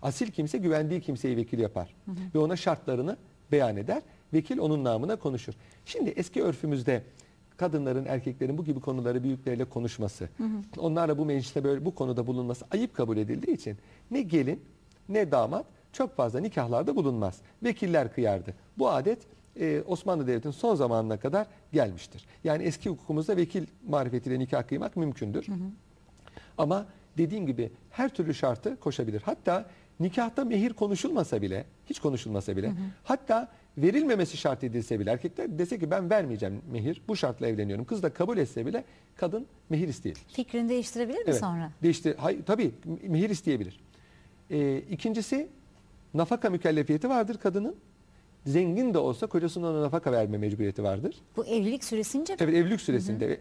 asil 0.02 0.30
kimse 0.30 0.58
güvendiği 0.58 1.00
kimseyi 1.00 1.36
vekil 1.36 1.58
yapar. 1.58 1.94
Ve 2.34 2.38
ona 2.38 2.56
şartlarını 2.56 3.16
beyan 3.52 3.76
eder. 3.76 4.02
Vekil 4.32 4.58
onun 4.58 4.84
namına 4.84 5.16
konuşur. 5.16 5.52
Şimdi 5.86 6.10
eski 6.10 6.42
örfümüzde 6.42 7.02
kadınların, 7.58 8.04
erkeklerin 8.04 8.58
bu 8.58 8.64
gibi 8.64 8.80
konuları 8.80 9.24
büyükleriyle 9.24 9.64
konuşması, 9.64 10.28
onlarla 10.78 11.18
bu 11.18 11.24
mecliste 11.24 11.64
böyle 11.64 11.84
bu 11.84 11.94
konuda 11.94 12.26
bulunması 12.26 12.64
ayıp 12.70 12.94
kabul 12.94 13.16
edildiği 13.16 13.56
için 13.56 13.76
ne 14.10 14.22
gelin 14.22 14.60
ne 15.08 15.30
damat 15.32 15.66
çok 15.92 16.16
fazla 16.16 16.40
nikahlarda 16.40 16.96
bulunmaz. 16.96 17.38
Vekiller 17.62 18.12
kıyardı. 18.14 18.54
Bu 18.78 18.90
adet 18.90 19.18
e, 19.60 19.82
Osmanlı 19.86 20.26
Devleti'nin 20.26 20.52
son 20.52 20.74
zamanına 20.74 21.16
kadar 21.16 21.46
gelmiştir. 21.72 22.24
Yani 22.44 22.62
eski 22.62 22.90
hukukumuzda 22.90 23.36
vekil 23.36 23.66
marifetiyle 23.88 24.38
nikah 24.38 24.68
kıymak 24.68 24.96
mümkündür. 24.96 25.46
Ama 26.58 26.86
dediğim 27.18 27.46
gibi 27.46 27.70
her 27.90 28.08
türlü 28.08 28.34
şartı 28.34 28.80
koşabilir. 28.80 29.22
Hatta 29.24 29.66
nikahta 30.00 30.44
mehir 30.44 30.72
konuşulmasa 30.72 31.42
bile, 31.42 31.64
hiç 31.86 32.00
konuşulmasa 32.00 32.56
bile, 32.56 32.72
hatta 33.04 33.48
verilmemesi 33.82 34.36
şart 34.36 34.64
edilse 34.64 35.00
bile 35.00 35.10
erkekler 35.10 35.58
dese 35.58 35.78
ki 35.78 35.90
ben 35.90 36.10
vermeyeceğim 36.10 36.62
mehir, 36.72 37.02
bu 37.08 37.16
şartla 37.16 37.46
evleniyorum. 37.46 37.84
Kız 37.84 38.02
da 38.02 38.12
kabul 38.12 38.38
etse 38.38 38.66
bile 38.66 38.84
kadın 39.16 39.46
mehir 39.70 39.88
isteyebilir. 39.88 40.24
Fikrini 40.28 40.68
değiştirebilir 40.68 41.18
mi 41.18 41.24
Evet. 41.26 41.38
sonra? 41.40 41.70
Değişti. 41.82 42.14
Hay, 42.18 42.42
tabii 42.46 42.70
mehir 43.02 43.30
isteyebilir. 43.30 43.80
Ee, 44.50 44.78
ikincisi 44.90 45.48
nafaka 46.14 46.50
mükellefiyeti 46.50 47.08
vardır 47.08 47.38
kadının. 47.38 47.76
Zengin 48.46 48.94
de 48.94 48.98
olsa 48.98 49.26
kocasının 49.26 49.66
ona 49.66 49.82
nafaka 49.82 50.12
verme 50.12 50.38
mecburiyeti 50.38 50.82
vardır. 50.82 51.16
Bu 51.36 51.46
evlilik 51.46 51.84
süresince 51.84 52.32
mi? 52.32 52.38
Evet 52.40 52.54
evlilik 52.54 52.80
süresinde 52.80 53.32
e, 53.32 53.40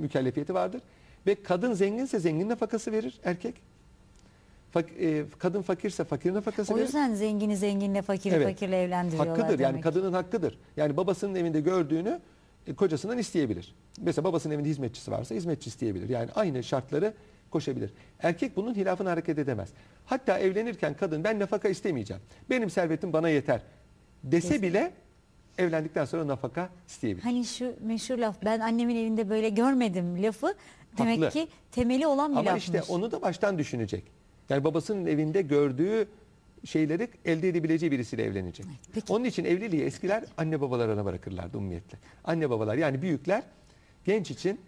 mükellefiyeti 0.00 0.54
vardır. 0.54 0.80
Ve 1.26 1.34
kadın 1.42 1.72
zenginse 1.72 2.18
zengin 2.18 2.48
nafakası 2.48 2.92
verir 2.92 3.20
erkek. 3.24 3.54
Fak- 4.74 4.98
e, 5.00 5.24
kadın 5.38 5.62
fakirse 5.62 6.04
fakir 6.04 6.34
nafakası 6.34 6.72
O 6.72 6.76
verir. 6.76 6.84
yüzden 6.84 7.14
zengini 7.14 7.56
zenginle, 7.56 8.02
fakiri 8.02 8.34
Evet. 8.34 8.46
fakirle 8.48 8.82
evlendiriyorlar 8.82 9.38
Hakkıdır 9.38 9.58
yani 9.58 9.72
demek. 9.72 9.82
kadının 9.84 10.12
hakkıdır. 10.12 10.58
Yani 10.76 10.96
babasının 10.96 11.34
evinde 11.34 11.60
gördüğünü 11.60 12.20
e, 12.66 12.74
kocasından 12.74 13.18
isteyebilir. 13.18 13.74
Mesela 14.00 14.24
babasının 14.24 14.54
evinde 14.54 14.68
hizmetçisi 14.68 15.10
varsa 15.10 15.34
hizmetçi 15.34 15.68
isteyebilir. 15.68 16.08
Yani 16.08 16.30
aynı 16.34 16.62
şartları 16.64 17.14
koşabilir. 17.50 17.92
Erkek 18.20 18.56
bunun 18.56 18.74
hilafına 18.74 19.10
hareket 19.10 19.38
edemez. 19.38 19.68
Hatta 20.06 20.38
evlenirken 20.38 20.94
kadın 20.96 21.24
ben 21.24 21.38
nafaka 21.38 21.68
istemeyeceğim. 21.68 22.22
Benim 22.50 22.70
servetim 22.70 23.12
bana 23.12 23.28
yeter 23.28 23.60
dese 24.24 24.48
Dese. 24.50 24.62
bile 24.62 24.92
evlendikten 25.58 26.04
sonra 26.04 26.26
nafaka 26.26 26.68
isteyebilir. 26.88 27.22
Hani 27.24 27.44
şu 27.44 27.72
meşhur 27.80 28.18
laf 28.18 28.36
ben 28.44 28.60
annemin 28.60 28.96
evinde 28.96 29.28
böyle 29.30 29.48
görmedim 29.48 30.22
lafı 30.22 30.54
demek 30.98 31.18
Haklı. 31.22 31.30
ki 31.30 31.48
temeli 31.72 32.06
olan 32.06 32.32
bir 32.32 32.36
Ama 32.36 32.46
lafmış. 32.50 32.64
işte 32.64 32.82
onu 32.88 33.12
da 33.12 33.22
baştan 33.22 33.58
düşünecek. 33.58 34.17
Yani 34.50 34.64
babasının 34.64 35.06
evinde 35.06 35.42
gördüğü 35.42 36.08
şeyleri 36.64 37.08
elde 37.24 37.48
edebileceği 37.48 37.92
birisiyle 37.92 38.22
evlenecek. 38.24 38.66
peki. 38.94 39.12
Onun 39.12 39.24
için 39.24 39.44
evliliği 39.44 39.82
eskiler 39.82 40.24
anne 40.36 40.60
babalarına 40.60 41.04
bırakırlardı 41.04 41.58
ummiyetle. 41.58 41.98
Anne 42.24 42.50
babalar 42.50 42.74
yani 42.76 43.02
büyükler 43.02 43.42
genç 44.04 44.30
için 44.30 44.60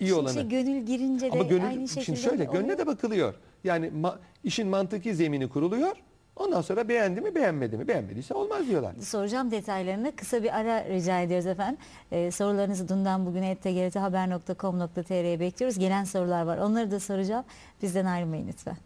iyi 0.00 0.06
Şimdi 0.08 0.12
olanı. 0.20 0.28
işte 0.28 0.42
gönül 0.42 0.86
girince 0.86 1.26
de 1.26 1.30
Ama 1.32 1.42
gönül, 1.42 1.66
aynı 1.66 1.88
şekilde 1.88 2.04
şimdi 2.04 2.18
şöyle 2.20 2.44
mi 2.46 2.52
gönle 2.52 2.62
oluyor? 2.64 2.78
de 2.78 2.86
bakılıyor. 2.86 3.34
Yani 3.64 3.86
ma- 3.86 4.16
işin 4.44 4.68
mantıki 4.68 5.14
zemini 5.14 5.48
kuruluyor. 5.48 5.96
Ondan 6.36 6.60
sonra 6.60 6.88
beğendi 6.88 7.20
mi 7.20 7.34
beğenmedi 7.34 7.76
mi 7.76 7.88
beğenmediyse 7.88 8.34
olmaz 8.34 8.66
diyorlar. 8.66 8.94
soracağım 9.00 9.50
detaylarını. 9.50 10.12
Kısa 10.16 10.42
bir 10.42 10.58
ara 10.58 10.84
rica 10.88 11.20
ediyoruz 11.20 11.46
efendim. 11.46 11.78
Ee, 12.12 12.30
sorularınızı 12.30 12.88
dünden 12.88 13.26
bugüne 13.26 13.56
tgrthaber.com.tr'ye 13.56 15.40
bekliyoruz. 15.40 15.78
Gelen 15.78 16.04
sorular 16.04 16.42
var. 16.42 16.58
Onları 16.58 16.90
da 16.90 17.00
soracağım. 17.00 17.44
Bizden 17.82 18.04
ayrılmayın 18.04 18.48
lütfen. 18.48 18.76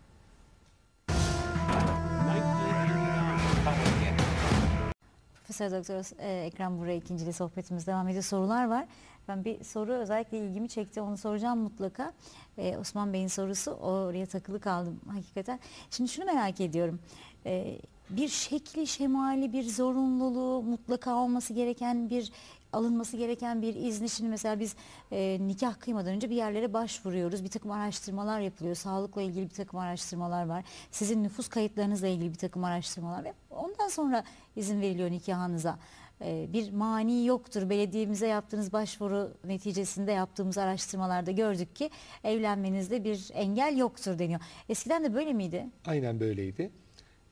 Profesör 5.52 5.78
Doktor 5.78 6.18
e, 6.18 6.46
Ekrem 6.46 6.78
Buraya 6.78 6.96
ikincili 6.96 7.32
sohbetimiz 7.32 7.86
devam 7.86 8.08
ediyor. 8.08 8.24
Sorular 8.24 8.68
var. 8.68 8.86
Ben 9.28 9.44
bir 9.44 9.64
soru 9.64 9.92
özellikle 9.92 10.38
ilgimi 10.38 10.68
çekti. 10.68 11.00
Onu 11.00 11.16
soracağım 11.16 11.58
mutlaka. 11.58 12.12
E, 12.58 12.76
Osman 12.76 13.12
Bey'in 13.12 13.28
sorusu 13.28 13.70
oraya 13.70 14.26
takılı 14.26 14.60
kaldım 14.60 15.00
hakikaten. 15.12 15.60
Şimdi 15.90 16.10
şunu 16.10 16.24
merak 16.24 16.60
ediyorum. 16.60 17.00
E, 17.46 17.78
bir 18.10 18.28
şekli, 18.28 18.86
şemali, 18.86 19.52
bir 19.52 19.64
zorunluluğu 19.64 20.62
mutlaka 20.62 21.14
olması 21.14 21.52
gereken 21.52 22.10
bir 22.10 22.32
alınması 22.72 23.16
gereken 23.16 23.62
bir 23.62 23.74
izni. 23.74 24.08
Şimdi 24.08 24.30
mesela 24.30 24.60
biz 24.60 24.76
e, 25.12 25.38
nikah 25.40 25.80
kıymadan 25.80 26.14
önce 26.14 26.30
bir 26.30 26.36
yerlere 26.36 26.72
başvuruyoruz. 26.72 27.44
Bir 27.44 27.50
takım 27.50 27.70
araştırmalar 27.70 28.40
yapılıyor. 28.40 28.74
Sağlıkla 28.74 29.22
ilgili 29.22 29.44
bir 29.44 29.54
takım 29.54 29.80
araştırmalar 29.80 30.46
var. 30.46 30.64
Sizin 30.90 31.24
nüfus 31.24 31.48
kayıtlarınızla 31.48 32.06
ilgili 32.06 32.30
bir 32.30 32.38
takım 32.38 32.64
araştırmalar 32.64 33.24
ve 33.24 33.34
ondan 33.50 33.88
sonra 33.88 34.24
izin 34.56 34.80
veriliyor 34.80 35.10
nikahınıza. 35.10 35.78
E, 36.24 36.52
bir 36.52 36.72
mani 36.72 37.26
yoktur. 37.26 37.70
Belediyemize 37.70 38.26
yaptığınız 38.26 38.72
başvuru 38.72 39.34
neticesinde 39.44 40.12
yaptığımız 40.12 40.58
araştırmalarda 40.58 41.30
gördük 41.30 41.76
ki 41.76 41.90
evlenmenizde 42.24 43.04
bir 43.04 43.30
engel 43.34 43.76
yoktur 43.76 44.18
deniyor. 44.18 44.40
Eskiden 44.68 45.04
de 45.04 45.14
böyle 45.14 45.32
miydi? 45.32 45.66
Aynen 45.86 46.20
böyleydi. 46.20 46.70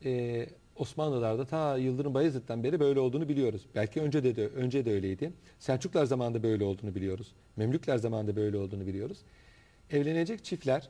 Ee, 0.05 0.47
Osmanlılar'da 0.77 1.45
ta 1.47 1.77
Yıldırım 1.77 2.15
Bayezid'den 2.15 2.65
beri 2.65 2.81
böyle 2.81 3.01
olduğunu 3.01 3.29
biliyoruz. 3.29 3.67
Belki 3.75 4.01
önce 4.01 4.25
de, 4.25 4.37
de 4.37 4.49
önce 4.49 4.85
de 4.85 4.93
öyleydi. 4.93 5.33
Selçuklar 5.59 6.05
zamanında 6.05 6.43
böyle 6.43 6.65
olduğunu 6.65 6.95
biliyoruz. 6.95 7.35
Memlükler 7.57 7.99
zamanında 7.99 8.37
böyle 8.37 8.57
olduğunu 8.57 8.87
biliyoruz. 8.87 9.19
Evlenecek 9.91 10.45
çiftler 10.45 10.89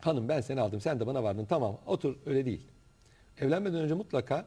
hanım 0.00 0.28
ben 0.28 0.40
seni 0.40 0.60
aldım 0.60 0.80
sen 0.80 1.00
de 1.00 1.06
bana 1.06 1.22
vardın 1.22 1.44
tamam 1.44 1.78
otur 1.86 2.16
öyle 2.26 2.46
değil. 2.46 2.66
Evlenmeden 3.40 3.80
önce 3.80 3.94
mutlaka 3.94 4.46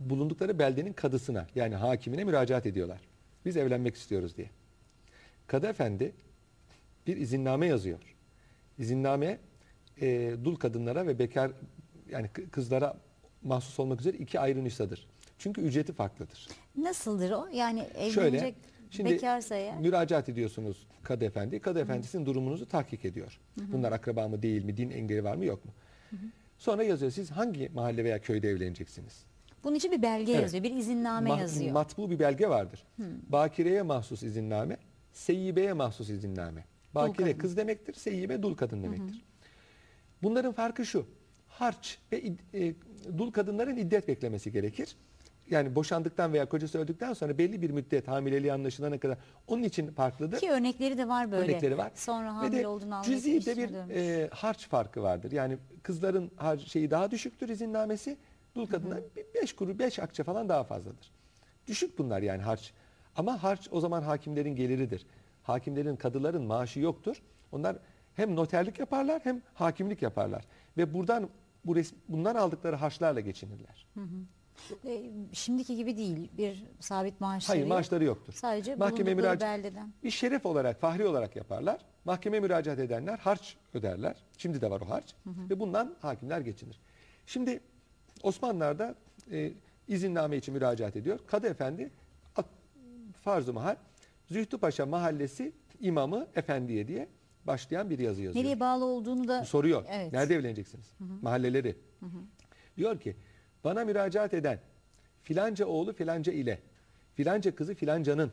bulundukları 0.00 0.58
beldenin 0.58 0.92
kadısına 0.92 1.46
yani 1.54 1.74
hakimine 1.74 2.24
müracaat 2.24 2.66
ediyorlar. 2.66 3.00
Biz 3.44 3.56
evlenmek 3.56 3.96
istiyoruz 3.96 4.36
diye. 4.36 4.50
Kadı 5.46 5.66
efendi 5.66 6.12
bir 7.06 7.16
izinname 7.16 7.66
yazıyor. 7.66 7.98
İzinname 8.78 9.38
e, 10.00 10.34
dul 10.44 10.56
kadınlara 10.56 11.06
ve 11.06 11.18
bekar 11.18 11.50
yani 12.10 12.26
kı- 12.26 12.50
kızlara 12.50 12.96
mahsus 13.42 13.80
olmak 13.80 14.00
üzere 14.00 14.16
iki 14.16 14.40
ayrı 14.40 14.64
nüshadır. 14.64 15.06
Çünkü 15.38 15.60
ücreti 15.60 15.92
farklıdır. 15.92 16.48
Nasıldır 16.76 17.30
o? 17.30 17.48
Yani 17.52 17.88
Şöyle, 18.14 18.28
evlenecek 18.36 18.54
şimdi 18.90 19.10
bekarsa 19.10 19.56
eğer. 19.56 19.78
müracaat 19.80 20.28
ediyorsunuz 20.28 20.86
kadı 21.02 21.24
efendi. 21.24 21.60
Kadı 21.60 21.80
efendi 21.80 22.06
sizin 22.06 22.26
durumunuzu 22.26 22.66
tahkik 22.68 23.04
ediyor. 23.04 23.40
Bunlar 23.56 23.92
akraba 23.92 24.28
mı 24.28 24.42
değil 24.42 24.64
mi, 24.64 24.76
din 24.76 24.90
engeli 24.90 25.24
var 25.24 25.34
mı 25.36 25.44
yok 25.44 25.64
mu? 25.64 25.70
Sonra 26.58 26.82
yazıyor 26.82 27.12
siz 27.12 27.30
hangi 27.30 27.68
mahalle 27.74 28.04
veya 28.04 28.20
köyde 28.20 28.48
evleneceksiniz? 28.50 29.24
Bunun 29.64 29.74
için 29.76 29.92
bir 29.92 30.02
belge 30.02 30.32
Evet. 30.32 30.42
yazıyor, 30.42 30.64
bir 30.64 30.70
izinname 30.74 31.30
Ma- 31.30 31.40
yazıyor. 31.40 31.72
Matbu 31.72 32.10
bir 32.10 32.18
belge 32.18 32.48
vardır. 32.48 32.84
Bakireye 33.28 33.82
mahsus 33.82 34.22
izinname, 34.22 34.76
seyyibeye 35.12 35.72
mahsus 35.72 36.10
izinname. 36.10 36.64
Bakire 36.94 37.38
kız 37.38 37.56
demektir, 37.56 37.94
seyyibe 37.94 38.42
dul 38.42 38.54
kadın 38.54 38.82
demektir. 38.82 39.24
Bunların 40.22 40.52
farkı 40.52 40.86
şu. 40.86 41.06
Harç 41.48 41.98
ve 42.12 42.22
e, 42.54 42.74
dul 43.18 43.30
kadınların 43.30 43.76
iddet 43.76 44.08
beklemesi 44.08 44.52
gerekir. 44.52 44.96
Yani 45.50 45.74
boşandıktan 45.74 46.32
veya 46.32 46.48
kocası 46.48 46.78
öldükten 46.78 47.12
sonra 47.12 47.38
belli 47.38 47.62
bir 47.62 47.70
müddet 47.70 48.08
hamileliği 48.08 48.52
anlaşılana 48.52 48.98
kadar 48.98 49.18
onun 49.46 49.62
için 49.62 49.90
farklıdır. 49.90 50.38
Ki 50.40 50.50
örnekleri 50.50 50.98
de 50.98 51.08
var 51.08 51.30
böyle. 51.32 51.42
Örnekleri 51.52 51.78
var. 51.78 51.92
Sonra 51.94 52.26
Ve 52.26 52.30
hamile 52.30 52.62
de 52.62 52.66
olduğunu 52.66 52.94
anlayıp 52.94 53.22
cüzi 53.24 53.46
de 53.46 53.56
bir 53.56 53.72
dönmüş. 53.74 53.96
e, 53.96 54.28
harç 54.32 54.68
farkı 54.68 55.02
vardır. 55.02 55.32
Yani 55.32 55.56
kızların 55.82 56.30
har 56.36 56.56
şeyi 56.58 56.90
daha 56.90 57.10
düşüktür 57.10 57.48
izinnamesi. 57.48 58.16
Dul 58.58 58.66
kadınlar 58.66 59.00
5 59.34 59.52
kuru 59.52 59.78
5 59.78 59.98
akçe 59.98 60.22
falan 60.22 60.48
daha 60.48 60.64
fazladır. 60.64 61.10
Düşük 61.66 61.98
bunlar 61.98 62.22
yani 62.22 62.42
harç. 62.42 62.72
Ama 63.16 63.42
harç 63.42 63.68
o 63.70 63.80
zaman 63.80 64.02
hakimlerin 64.02 64.56
geliridir. 64.56 65.06
Hakimlerin, 65.42 65.96
kadıların 65.96 66.42
maaşı 66.42 66.80
yoktur. 66.80 67.22
Onlar 67.52 67.76
hem 68.14 68.36
noterlik 68.36 68.78
yaparlar 68.78 69.20
hem 69.24 69.42
hakimlik 69.54 70.02
yaparlar. 70.02 70.44
Ve 70.76 70.94
buradan 70.94 71.28
bu 71.64 71.76
res, 71.76 71.92
bundan 72.08 72.34
aldıkları 72.34 72.76
harçlarla 72.76 73.20
geçinirler. 73.20 73.86
E, 74.86 75.10
şimdiki 75.32 75.76
gibi 75.76 75.96
değil. 75.96 76.30
Bir 76.38 76.64
sabit 76.80 77.20
maaşları 77.20 77.56
Hayır 77.58 77.68
maaşları 77.68 78.04
yoktur. 78.04 78.32
Sadece 78.32 78.76
Mahkeme 78.76 79.12
bulundukları 79.12 79.36
müraca- 79.36 79.40
beldeden. 79.40 79.92
Bir 80.04 80.10
şeref 80.10 80.46
olarak, 80.46 80.80
fahri 80.80 81.06
olarak 81.06 81.36
yaparlar. 81.36 81.80
Mahkeme 82.04 82.40
müracaat 82.40 82.78
edenler 82.78 83.18
harç 83.18 83.56
öderler. 83.74 84.16
Şimdi 84.38 84.60
de 84.60 84.70
var 84.70 84.80
o 84.80 84.90
harç. 84.90 85.14
Ve 85.26 85.60
bundan 85.60 85.96
hakimler 86.00 86.40
geçinir. 86.40 86.80
Şimdi 87.26 87.60
Osmanlılar'da 88.22 88.94
e, 89.32 89.52
izinname 89.88 90.36
için 90.36 90.54
müracaat 90.54 90.96
ediyor. 90.96 91.18
Kadı 91.26 91.46
Efendi 91.46 91.90
farz-ı 93.22 93.52
mahal 93.52 93.76
Zühtü 94.30 94.58
Paşa 94.58 94.86
Mahallesi 94.86 95.52
imamı 95.80 96.26
efendiye 96.36 96.88
diye 96.88 97.08
başlayan 97.44 97.90
bir 97.90 97.98
yazı 97.98 98.22
yazıyor. 98.22 98.44
Nereye 98.44 98.60
bağlı 98.60 98.84
olduğunu 98.84 99.28
da 99.28 99.44
Soruyor. 99.44 99.84
Evet. 99.90 100.12
Nerede 100.12 100.34
evleneceksiniz? 100.34 100.86
Mahalleleri. 101.22 101.76
Diyor 102.76 103.00
ki 103.00 103.16
bana 103.64 103.84
müracaat 103.84 104.34
eden 104.34 104.60
filanca 105.22 105.66
oğlu 105.66 105.92
filanca 105.92 106.32
ile 106.32 106.58
filanca 107.14 107.54
kızı 107.54 107.74
filancanın 107.74 108.32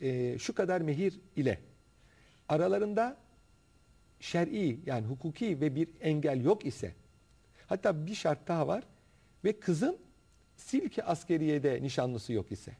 e, 0.00 0.38
şu 0.38 0.54
kadar 0.54 0.80
mehir 0.80 1.20
ile 1.36 1.58
aralarında 2.48 3.16
şer'i 4.20 4.80
yani 4.86 5.06
hukuki 5.06 5.60
ve 5.60 5.74
bir 5.74 5.88
engel 6.00 6.44
yok 6.44 6.66
ise 6.66 6.94
hatta 7.68 8.06
bir 8.06 8.14
şart 8.14 8.48
daha 8.48 8.68
var 8.68 8.84
ve 9.44 9.60
kızın 9.60 9.96
silki 10.56 11.04
askeriyede 11.04 11.82
nişanlısı 11.82 12.32
yok 12.32 12.52
ise 12.52 12.72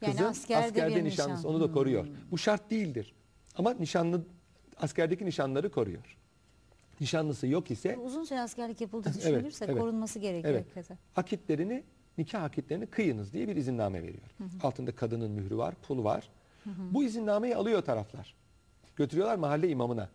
Yani 0.00 0.12
kızın 0.12 0.24
askerde 0.24 0.96
bir 0.96 1.04
nişanlısı 1.04 1.38
nişan. 1.40 1.50
onu 1.54 1.60
da 1.60 1.72
koruyor. 1.72 2.06
Bu 2.30 2.38
şart 2.38 2.70
değildir. 2.70 3.14
Ama 3.56 3.70
nişanlı 3.74 4.24
askerdeki 4.76 5.24
nişanları 5.26 5.70
koruyor. 5.70 6.16
Nişanlısı 7.00 7.46
yok 7.46 7.70
ise 7.70 7.96
uzun 7.96 8.24
süre 8.24 8.40
askerlik 8.40 8.80
yapıldığı 8.80 9.08
Evet, 9.14 9.18
düşünülürse 9.22 9.64
evet. 9.64 9.78
korunması 9.78 10.18
gerekiyor 10.18 10.54
Evet. 10.54 10.64
hakikaten. 10.66 10.98
akitlerini, 11.16 11.84
nikah 12.18 12.42
akitlerini 12.42 12.86
kıyınız 12.86 13.32
diye 13.32 13.48
bir 13.48 13.56
izinname 13.56 14.02
veriyor. 14.02 14.34
Altında 14.62 14.96
kadının 14.96 15.30
mührü 15.30 15.56
var, 15.56 15.74
pul 15.88 16.04
var. 16.04 16.30
Bu 16.90 17.04
izinnameyi 17.04 17.56
alıyor 17.56 17.82
taraflar. 17.82 18.34
Götürüyorlar 18.96 19.36
mahalle 19.36 19.68
imamına. 19.68 20.08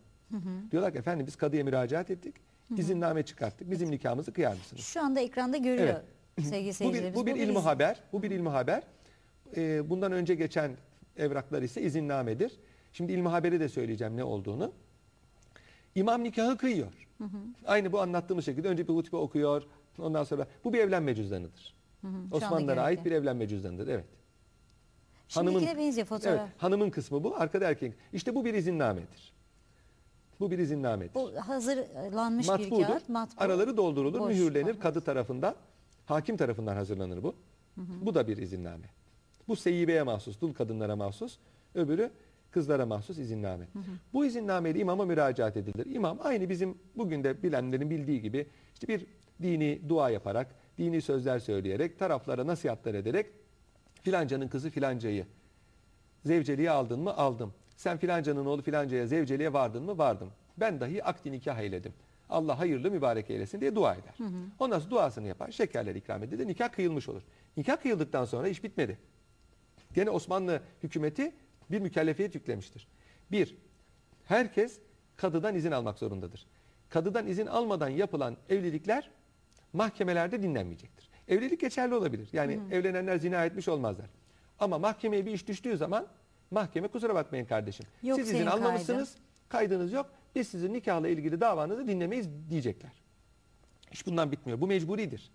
Diyorlar 0.70 0.92
ki 0.92 0.98
efendim 0.98 1.26
biz 1.26 1.36
kadıya 1.36 1.64
müracaat 1.64 2.10
ettik. 2.10 2.34
İzinname 2.76 3.22
çıkarttık. 3.22 3.70
Bizim 3.70 3.90
nikahımızı 3.90 4.32
kıyar 4.32 4.54
mısınız? 4.56 4.82
Şu 4.84 5.02
anda 5.02 5.20
ekranda 5.20 5.56
görüyor 5.56 5.88
Evet. 5.88 6.04
sevgili 6.50 6.64
Bu 6.64 6.68
bir, 6.68 6.72
seyircilerimiz. 6.72 7.14
bu 7.20 7.26
bir 7.26 7.36
ilmi 7.36 7.58
haber. 7.58 8.00
Bu 8.12 8.22
bir 8.22 8.30
ilmi 8.30 8.48
haber. 8.48 8.82
Ee, 9.56 9.90
bundan 9.90 10.12
önce 10.12 10.34
geçen 10.34 10.76
evraklar 11.16 11.62
ise 11.62 11.82
izinnamedir. 11.82 12.60
Şimdi 12.92 13.12
ilmi 13.12 13.28
haberi 13.28 13.60
de 13.60 13.68
söyleyeceğim 13.68 14.16
ne 14.16 14.24
olduğunu. 14.24 14.72
İmam 15.94 16.24
nikahı 16.24 16.56
kıyıyor. 16.56 16.92
Aynı 17.66 17.92
bu 17.92 18.00
anlattığımız 18.00 18.44
şekilde 18.44 18.68
önce 18.68 18.88
bir 18.88 18.92
hutbe 18.92 19.16
okuyor. 19.16 19.62
Ondan 19.98 20.24
sonra 20.24 20.46
bu 20.64 20.72
bir 20.72 20.78
evlenme 20.78 21.14
cüzdanıdır. 21.14 21.74
anda 22.02 22.36
Osmanlılara 22.36 22.82
ait 22.82 23.04
bir 23.04 23.12
evlenme 23.12 23.46
cüzdanıdır. 23.48 23.88
Evet. 23.88 24.04
Şimdikine 25.28 25.78
benziyor 25.78 26.06
fotoğraf. 26.06 26.40
Evet, 26.40 26.50
hanımın 26.58 26.90
kısmı 26.90 27.24
bu. 27.24 27.36
Arkada 27.36 27.68
erkek. 27.68 27.92
İşte 28.12 28.34
bu 28.34 28.44
bir 28.44 28.54
izinnamedir. 28.54 29.32
Bu 30.40 30.50
bir 30.50 30.58
izinnamedir. 30.58 31.14
Bu 31.14 31.32
hazırlanmış 31.36 32.46
bir 32.46 32.52
Matbudur. 32.52 32.86
kağıt. 32.86 33.08
Matbu. 33.08 33.44
Araları 33.44 33.76
doldurulur, 33.76 34.20
Boş 34.20 34.28
mühürlenir 34.34 34.64
kalmaz. 34.64 34.82
kadı 34.82 35.00
tarafından. 35.00 35.54
Hakim 36.06 36.36
tarafından 36.36 36.76
hazırlanır 36.76 37.22
bu. 37.22 37.34
Bu 37.76 38.14
da 38.14 38.28
bir 38.28 38.36
izinname. 38.36 38.86
Bu 39.48 39.56
seyyibeye 39.56 40.02
mahsus, 40.02 40.40
dul 40.40 40.54
kadınlara 40.54 40.96
mahsus. 40.96 41.38
Öbürü 41.74 42.10
kızlara 42.50 42.86
mahsus 42.86 43.18
izinname. 43.18 43.68
Bu 44.12 44.24
izinnameyle 44.24 44.78
imama 44.78 45.04
müracaat 45.04 45.56
edilir. 45.56 45.94
İmam 45.94 46.18
aynı 46.22 46.48
bizim 46.48 46.78
bugün 46.96 47.24
de 47.24 47.42
bilenlerin 47.42 47.90
bildiği 47.90 48.20
gibi 48.22 48.46
işte 48.74 48.88
bir 48.88 49.06
dini 49.42 49.80
dua 49.88 50.10
yaparak, 50.10 50.54
dini 50.78 51.02
sözler 51.02 51.38
söyleyerek, 51.38 51.98
taraflara 51.98 52.46
nasihatler 52.46 52.94
ederek 52.94 53.26
filancanın 54.02 54.48
kızı 54.48 54.70
filancayı 54.70 55.26
Zevceliğe 56.24 56.70
aldın 56.70 57.00
mı? 57.00 57.16
Aldım. 57.16 57.52
Sen 57.80 57.98
filancanın 57.98 58.46
oğlu 58.46 58.62
filancaya 58.62 59.06
zevceliğe 59.06 59.52
vardın 59.52 59.82
mı? 59.82 59.98
Vardım. 59.98 60.30
Ben 60.56 60.80
dahi 60.80 61.04
akdi 61.04 61.32
nikah 61.32 61.58
eyledim. 61.58 61.92
Allah 62.30 62.58
hayırlı 62.58 62.90
mübarek 62.90 63.30
eylesin 63.30 63.60
diye 63.60 63.74
dua 63.74 63.94
eder. 63.94 64.14
Ondan 64.58 64.78
sonra 64.78 64.90
duasını 64.90 65.26
yapar. 65.26 65.50
Şekerler 65.50 65.94
ikram 65.94 66.22
edilir. 66.22 66.46
Nikah 66.46 66.72
kıyılmış 66.72 67.08
olur. 67.08 67.22
Nikah 67.56 67.76
kıyıldıktan 67.82 68.24
sonra 68.24 68.48
iş 68.48 68.64
bitmedi. 68.64 68.98
Gene 69.94 70.10
Osmanlı 70.10 70.62
hükümeti 70.82 71.32
bir 71.70 71.80
mükellefiyet 71.80 72.34
yüklemiştir. 72.34 72.88
Bir, 73.30 73.56
herkes 74.24 74.80
kadıdan 75.16 75.54
izin 75.54 75.72
almak 75.72 75.98
zorundadır. 75.98 76.46
Kadıdan 76.88 77.26
izin 77.26 77.46
almadan 77.46 77.88
yapılan 77.88 78.36
evlilikler 78.48 79.10
mahkemelerde 79.72 80.42
dinlenmeyecektir. 80.42 81.10
Evlilik 81.28 81.60
geçerli 81.60 81.94
olabilir. 81.94 82.28
Yani 82.32 82.60
evlenenler 82.70 83.16
zina 83.16 83.44
etmiş 83.44 83.68
olmazlar. 83.68 84.06
Ama 84.58 84.78
mahkemeye 84.78 85.26
bir 85.26 85.32
iş 85.32 85.48
düştüğü 85.48 85.76
zaman 85.76 86.06
mahkeme 86.50 86.88
kusura 86.88 87.14
bakmayın 87.14 87.44
kardeşim. 87.44 87.86
Yok 88.02 88.18
Siz 88.18 88.30
izin 88.30 88.46
almamışsınız, 88.46 89.14
kaydınız 89.48 89.92
yok. 89.92 90.06
Biz 90.34 90.48
sizin 90.48 90.72
nikahla 90.72 91.08
ilgili 91.08 91.40
davanızı 91.40 91.88
dinlemeyiz 91.88 92.28
diyecekler. 92.50 92.92
İş 93.92 94.06
bundan 94.06 94.32
bitmiyor. 94.32 94.60
Bu 94.60 94.66
mecburidir. 94.66 95.30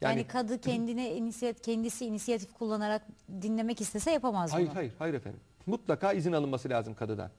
Yani, 0.00 0.26
kadı 0.26 0.60
kendine 0.60 1.16
inisiyat, 1.16 1.60
kendisi 1.60 2.06
inisiyatif 2.06 2.52
kullanarak 2.52 3.02
dinlemek 3.42 3.80
istese 3.80 4.10
yapamaz 4.10 4.52
Hayır 4.52 4.66
bunu. 4.66 4.76
hayır 4.76 4.92
hayır 4.98 5.14
efendim. 5.14 5.40
Mutlaka 5.66 6.12
izin 6.12 6.32
alınması 6.32 6.68
lazım 6.68 6.94
kadıdan. 6.94 7.30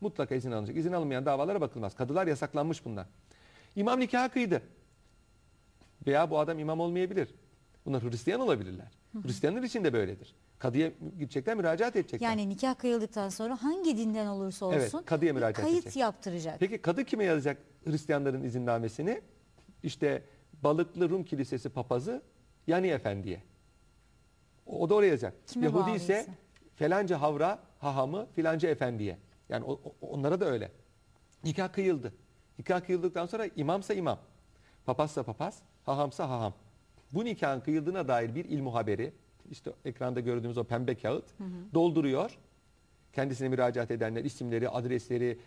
Mutlaka 0.00 0.34
izin 0.34 0.52
alınacak. 0.52 0.76
İzin 0.76 0.92
alınmayan 0.92 1.26
davalara 1.26 1.60
bakılmaz. 1.60 1.94
Kadılar 1.94 2.26
yasaklanmış 2.26 2.84
bundan. 2.84 3.06
İmam 3.76 4.00
nikahı 4.00 4.28
kıydı. 4.28 4.62
Veya 6.06 6.30
bu 6.30 6.38
adam 6.38 6.58
imam 6.58 6.80
olmayabilir. 6.80 7.28
Bunlar 7.86 8.02
Hristiyan 8.02 8.40
olabilirler. 8.40 8.92
Hristiyanlar 9.22 9.62
için 9.62 9.84
de 9.84 9.92
böyledir. 9.92 10.34
Kadıya 10.64 10.90
gidecekler, 11.18 11.56
müracaat 11.56 11.96
edecekler. 11.96 12.28
Yani 12.28 12.48
nikah 12.48 12.74
kıyıldıktan 12.78 13.28
sonra 13.28 13.62
hangi 13.62 13.96
dinden 13.96 14.26
olursa 14.26 14.66
olsun 14.66 14.78
Evet, 14.78 14.92
kadıya 15.06 15.32
müracaat 15.32 15.60
kayıt 15.66 15.82
edecek. 15.84 15.96
yaptıracak. 15.96 16.60
Peki 16.60 16.78
kadı 16.78 17.04
kime 17.04 17.24
yazacak 17.24 17.58
Hristiyanların 17.84 18.44
izinnamesini? 18.44 19.20
İşte 19.82 20.22
Balıklı 20.62 21.10
Rum 21.10 21.24
Kilisesi 21.24 21.68
papazı 21.68 22.22
Yani 22.66 22.86
Efendi'ye. 22.86 23.42
O, 24.66 24.80
o 24.80 24.88
da 24.90 24.94
oraya 24.94 25.06
yazacak. 25.08 25.34
Kime 25.46 25.64
Yahudi 25.64 25.80
bağlıysa. 25.80 26.04
ise 26.14 26.26
felanca 26.76 27.20
havra 27.20 27.58
hahamı 27.78 28.26
filanca 28.34 28.68
efendiye. 28.68 29.18
Yani 29.48 29.64
o- 29.64 29.80
o- 29.84 29.94
onlara 30.08 30.40
da 30.40 30.44
öyle. 30.44 30.70
Nikah 31.44 31.72
kıyıldı. 31.72 32.12
Nikah 32.58 32.80
kıyıldıktan 32.86 33.26
sonra 33.26 33.46
imamsa 33.56 33.94
imam, 33.94 34.18
papazsa 34.86 35.22
papaz, 35.22 35.62
hahamsa 35.86 36.30
haham. 36.30 36.54
Bu 37.12 37.24
nikahın 37.24 37.60
kıyıldığına 37.60 38.08
dair 38.08 38.34
bir 38.34 38.44
ilmu 38.44 38.74
haberi, 38.74 39.12
işte 39.50 39.72
ekranda 39.84 40.20
gördüğümüz 40.20 40.58
o 40.58 40.64
pembe 40.64 40.94
kağıt 40.94 41.24
dolduruyor. 41.74 42.38
Kendisine 43.12 43.48
müracaat 43.48 43.90
edenler 43.90 44.24
isimleri, 44.24 44.68
adresleri, 44.68 45.38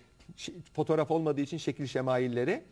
fotoğraf 0.73 1.11
olmadığı 1.11 1.41
için 1.41 1.57
şekil 1.57 1.85
şemailleri, 1.85 2.63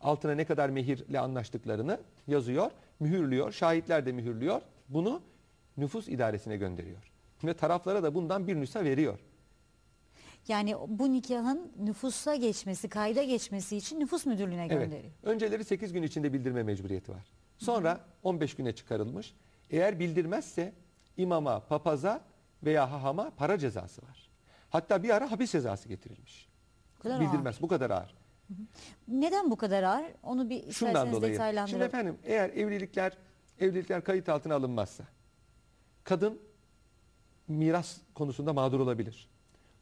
altına 0.00 0.32
ne 0.34 0.44
kadar 0.44 0.68
mehirle 0.70 1.20
anlaştıklarını 1.20 2.00
yazıyor, 2.26 2.70
mühürlüyor, 3.00 3.52
şahitler 3.52 4.06
de 4.06 4.12
mühürlüyor. 4.12 4.62
Bunu 4.88 5.22
nüfus 5.76 6.08
idaresine 6.08 6.56
gönderiyor. 6.56 7.10
Ve 7.44 7.54
taraflara 7.54 8.02
da 8.02 8.14
bundan 8.14 8.46
bir 8.46 8.56
nüsa 8.56 8.84
veriyor. 8.84 9.18
Yani 10.48 10.74
bu 10.88 11.12
nikahın 11.12 11.72
nüfusa 11.78 12.34
geçmesi, 12.34 12.88
kayda 12.88 13.22
geçmesi 13.22 13.76
için 13.76 14.00
nüfus 14.00 14.26
müdürlüğüne 14.26 14.66
Evet. 14.70 14.82
gönderiyor. 14.82 15.12
Önceleri 15.22 15.64
8 15.64 15.92
gün 15.92 16.02
içinde 16.02 16.32
bildirme 16.32 16.62
mecburiyeti 16.62 17.12
var. 17.12 17.26
Sonra 17.58 18.00
15 18.22 18.54
güne 18.54 18.72
çıkarılmış. 18.72 19.34
Eğer 19.70 19.98
bildirmezse 20.00 20.72
imama, 21.16 21.60
papaza 21.60 22.20
veya 22.62 22.92
hahama 22.92 23.30
para 23.30 23.58
cezası 23.58 24.02
var. 24.02 24.30
Hatta 24.70 25.02
bir 25.02 25.10
ara 25.10 25.30
hapis 25.30 25.52
cezası 25.52 25.88
getirilmiş. 25.88 26.48
Bu 26.98 27.02
kadar 27.02 27.20
Bildirmez. 27.20 27.62
Bu 27.62 27.68
kadar 27.68 27.90
ağır. 27.90 28.14
Neden 29.08 29.50
bu 29.50 29.56
kadar 29.56 29.82
ağır? 29.82 30.04
Onu 30.22 30.50
bir 30.50 30.72
Şundan 30.72 31.12
dolayı. 31.12 31.32
detaylandıralım. 31.32 31.68
Şimdi 31.70 31.84
efendim 31.84 32.18
eğer 32.24 32.50
evlilikler 32.50 33.16
evlilikler 33.60 34.04
kayıt 34.04 34.28
altına 34.28 34.54
alınmazsa 34.54 35.04
kadın 36.04 36.40
miras 37.48 37.98
konusunda 38.14 38.52
mağdur 38.52 38.80
olabilir. 38.80 39.28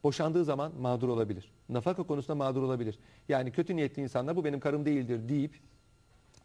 Boşandığı 0.03 0.45
zaman 0.45 0.71
mağdur 0.79 1.09
olabilir. 1.09 1.51
Nafaka 1.69 2.03
konusunda 2.03 2.35
mağdur 2.35 2.63
olabilir. 2.63 2.99
Yani 3.29 3.51
kötü 3.51 3.75
niyetli 3.75 4.01
insanlar 4.01 4.35
bu 4.35 4.45
benim 4.45 4.59
karım 4.59 4.85
değildir 4.85 5.29
deyip 5.29 5.59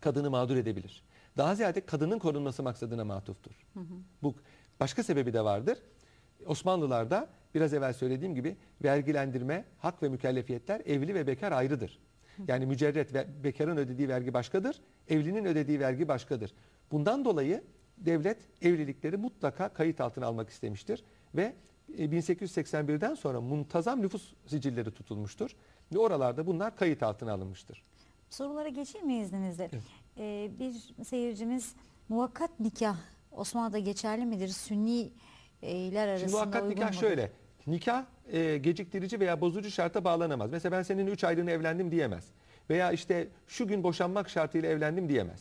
kadını 0.01 0.31
mağdur 0.31 0.57
edebilir. 0.57 1.03
Daha 1.37 1.55
ziyade 1.55 1.87
kadının 1.87 2.19
korunması 2.19 2.63
maksadına 2.63 3.05
matuftur. 3.05 3.67
Bu 4.23 4.35
başka 4.81 5.03
sebebi 5.03 5.33
de 5.33 5.45
vardır. 5.45 5.79
Osmanlılarda 6.47 7.29
biraz 7.55 7.75
evvel 7.75 7.93
söylediğim 7.93 8.35
gibi 8.35 8.57
vergilendirme, 8.85 9.65
hak 9.79 10.03
ve 10.03 10.09
mükellefiyetler 10.09 10.81
evli 10.81 11.15
ve 11.15 11.27
bekar 11.27 11.53
ayrıdır. 11.53 11.99
Yani 12.49 12.67
mücerret 12.67 13.15
ve 13.15 13.27
bekarın 13.45 13.77
ödediği 13.77 14.09
vergi 14.09 14.35
başkadır, 14.35 14.81
evlinin 15.09 15.45
ödediği 15.45 15.81
vergi 15.81 16.09
başkadır. 16.09 16.55
Bundan 16.91 17.25
dolayı 17.25 17.65
devlet 17.99 18.39
evlilikleri 18.63 19.17
mutlaka 19.17 19.69
kayıt 19.69 20.01
altına 20.01 20.27
almak 20.27 20.51
istemiştir 20.51 21.05
ve 21.35 21.55
e, 21.99 22.05
1881'den 22.05 23.15
sonra 23.15 23.41
muntazam 23.41 24.03
nüfus 24.03 24.33
sicilleri 24.47 24.91
tutulmuştur 24.91 25.57
ve 25.95 25.99
oralarda 25.99 26.47
bunlar 26.47 26.77
kayıt 26.77 27.03
altına 27.03 27.33
alınmıştır. 27.33 27.85
Sorulara 28.31 28.69
geçeyim 28.69 29.07
mi 29.07 29.19
izninizle? 29.19 29.71
Ee, 30.19 30.51
bir 30.59 31.05
seyircimiz 31.05 31.75
muvakkat 32.09 32.61
nikah 32.61 32.97
Osmanlı'da 33.33 33.79
geçerli 33.79 34.27
midir? 34.27 34.49
Sünniler 34.49 36.09
arasında 36.09 36.43
Şimdi 36.43 36.57
uygun 36.57 36.71
nikah 36.71 36.87
mudur? 36.89 36.99
şöyle. 37.01 37.31
Nikah 37.67 38.05
e, 38.33 38.59
geciktirici 38.59 39.21
veya 39.21 39.41
bozucu 39.41 39.71
şarta 39.71 40.05
bağlanamaz. 40.05 40.51
Mesela 40.51 40.77
ben 40.79 40.83
senin 40.83 41.07
3 41.07 41.25
aylığına 41.25 41.51
evlendim 41.51 41.91
diyemez. 41.91 42.25
Veya 42.71 42.93
işte 42.93 43.29
şu 43.47 43.69
gün 43.69 43.83
boşanmak 43.83 44.29
şartıyla 44.31 44.69
evlendim 44.69 45.09
diyemez. 45.09 45.41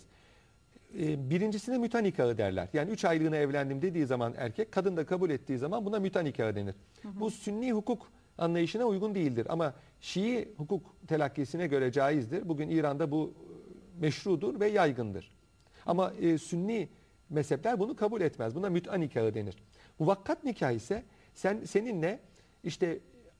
e, 0.99 1.29
birincisine 1.29 1.77
müta 1.77 1.99
nikahı 1.99 2.37
derler. 2.37 2.67
Yani 2.73 2.91
üç 2.91 3.05
aylığına 3.05 3.35
evlendim 3.37 3.81
dediği 3.81 4.05
zaman 4.05 4.33
erkek, 4.37 4.71
kadın 4.71 4.97
da 4.97 5.05
kabul 5.05 5.29
ettiği 5.29 5.57
zaman 5.57 5.85
buna 5.85 5.99
müta 5.99 6.19
nikahı 6.21 6.55
denir. 6.55 6.75
Bu 7.03 7.31
sünni 7.31 7.71
hukuk 7.71 8.11
anlayışına 8.37 8.85
uygun 8.85 9.15
değildir. 9.15 9.47
Ama 9.49 9.73
Şii 10.01 10.53
hukuk 10.57 10.95
telakkisine 11.07 11.67
göre 11.67 11.91
caizdir. 11.91 12.49
Bugün 12.49 12.69
İran'da 12.69 13.11
bu 13.11 13.33
e, 13.49 13.52
meşrudur 13.99 14.59
ve 14.59 14.67
yaygındır. 14.67 15.31
Ama 15.85 16.13
e, 16.13 16.37
sünni 16.37 16.89
mezhepler 17.29 17.79
bunu 17.79 17.95
kabul 17.95 18.21
etmez. 18.21 18.55
Buna 18.55 18.69
müta 18.69 18.95
nikahı 18.95 19.33
denir. 19.33 19.55
Muvakkat 19.99 20.43
nikah 20.43 20.71
ise 20.71 21.03
sen 21.33 21.63
seninle 21.65 22.19
işte 22.63 22.99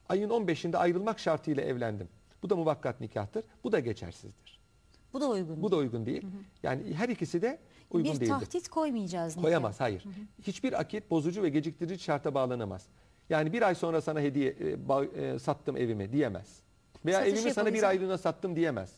ayın 0.09 0.29
15'inde 0.29 0.77
ayrılmak 0.77 1.19
şartıyla 1.19 1.63
evlendim. 1.63 2.09
Bu 2.43 2.49
da 2.49 2.55
muvakkat 2.55 3.01
nikahtır. 3.01 3.45
Bu 3.63 3.71
da 3.71 3.79
geçersizdir. 3.79 4.59
Bu 5.13 5.21
da 5.21 5.29
uygun. 5.29 5.61
Bu 5.61 5.71
da 5.71 5.75
uygun 5.75 6.05
değil. 6.05 6.25
Yani 6.63 6.93
her 6.93 7.09
ikisi 7.09 7.41
de 7.41 7.59
uygun 7.91 8.13
bir 8.13 8.19
değildir. 8.19 8.33
tahdit 8.33 8.67
koymayacağız. 8.69 9.31
nikaha. 9.35 9.41
Koyamaz, 9.47 9.79
hayır. 9.79 10.03
Hiçbir 10.41 10.79
akit 10.79 11.09
bozucu 11.11 11.43
ve 11.43 11.49
geciktirici 11.49 12.03
şarta 12.03 12.33
bağlanamaz. 12.33 12.85
Yani 13.29 13.53
bir 13.53 13.61
ay 13.61 13.75
sonra 13.75 14.01
sana 14.01 14.19
hediye 14.21 14.49
e, 14.49 14.73
ba- 14.73 15.35
e, 15.35 15.39
sattım 15.39 15.77
evimi 15.77 16.11
diyemez. 16.11 16.59
Veya 17.05 17.19
Satış 17.19 17.33
evimi 17.33 17.53
sana 17.53 17.73
bir 17.73 17.83
aylığına 17.83 18.17
sattım 18.17 18.55
diyemez. 18.55 18.91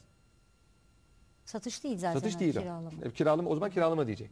Satış 1.45 1.84
değil 1.84 1.97
zaten. 1.97 2.19
Satış 2.19 2.36
o, 2.36 2.39
değil 2.39 2.58
o. 2.58 2.62
kiralama. 2.62 2.89
E, 3.03 3.12
Kiralama, 3.12 3.49
o 3.49 3.53
zaman 3.55 3.69
kiralama 3.69 4.08
diyecek. 4.08 4.29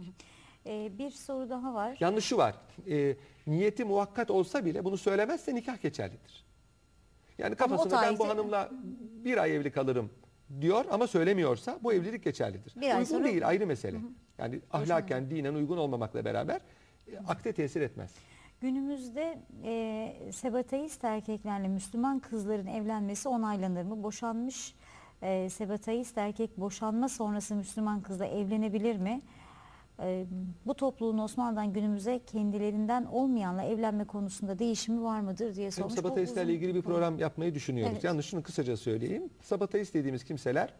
Ee, 0.66 0.92
bir 0.98 1.12
soru 1.12 1.50
daha 1.50 1.74
var. 1.74 1.98
Yalnız 2.00 2.24
şu 2.24 2.38
var. 2.38 2.56
e, 2.90 3.16
niyeti 3.48 3.86
muhakkat 3.86 4.32
olsa 4.32 4.66
bile 4.66 4.86
bunu 4.86 4.98
söylemezse 4.98 5.56
nikah 5.56 5.82
geçerlidir. 5.82 6.46
Yani 7.38 7.54
o 7.54 7.58
kafasında 7.58 8.02
ben 8.02 8.20
bu 8.20 8.28
hanımla 8.28 8.70
bir 9.26 9.38
ay 9.38 9.56
evli 9.56 9.72
kalırım 9.72 10.10
diyor 10.62 10.86
ama 10.92 11.08
söylemiyorsa 11.08 11.80
bu 11.84 11.94
evlilik 11.94 12.24
geçerlidir. 12.24 12.74
Bir 12.76 12.90
ay 12.90 12.92
uygun 12.92 13.04
sonra- 13.04 13.24
değil 13.26 13.48
ayrı 13.48 13.68
mesele. 13.68 13.98
Yani 14.38 14.60
ahlaken, 14.72 15.30
dinen 15.30 15.54
uygun 15.54 15.78
olmamakla 15.78 16.26
beraber 16.26 16.62
e, 17.12 17.18
akde 17.28 17.54
tesir 17.54 17.82
etmez. 17.82 18.12
Günümüzde 18.62 19.40
e, 19.64 20.32
sebateist 20.32 21.04
erkeklerle 21.04 21.68
Müslüman 21.68 22.20
kızların 22.20 22.68
evlenmesi 22.68 23.30
onaylanır 23.30 23.84
mı? 23.84 24.04
Boşanmış 24.04 24.76
e, 25.24 25.50
sebateist 25.50 26.18
erkek 26.18 26.58
boşanma 26.58 27.10
sonrası 27.10 27.56
Müslüman 27.56 28.02
kızla 28.02 28.26
evlenebilir 28.26 28.98
mi? 28.98 29.22
E, 30.00 30.26
bu 30.66 30.74
topluluğun 30.74 31.18
Osmanlı'dan 31.18 31.74
günümüze 31.74 32.20
kendilerinden 32.26 33.06
olmayanla 33.06 33.64
evlenme 33.64 34.06
konusunda 34.06 34.60
değişimi 34.60 35.04
var 35.04 35.20
mıdır 35.20 35.56
diye 35.56 35.72
sormuş. 35.72 35.94
Sabateistlerle 35.94 36.54
ilgili 36.54 36.76
bir 36.76 36.82
program 36.82 37.20
yapmayı 37.20 37.56
düşünüyoruz. 37.56 37.94
Evet. 37.94 38.04
Yalnız 38.04 38.26
şunu 38.26 38.44
kısaca 38.44 38.78
söyleyeyim. 38.78 39.30
Sabateist 39.42 39.94
dediğimiz 39.94 40.24
kimseler 40.24 40.74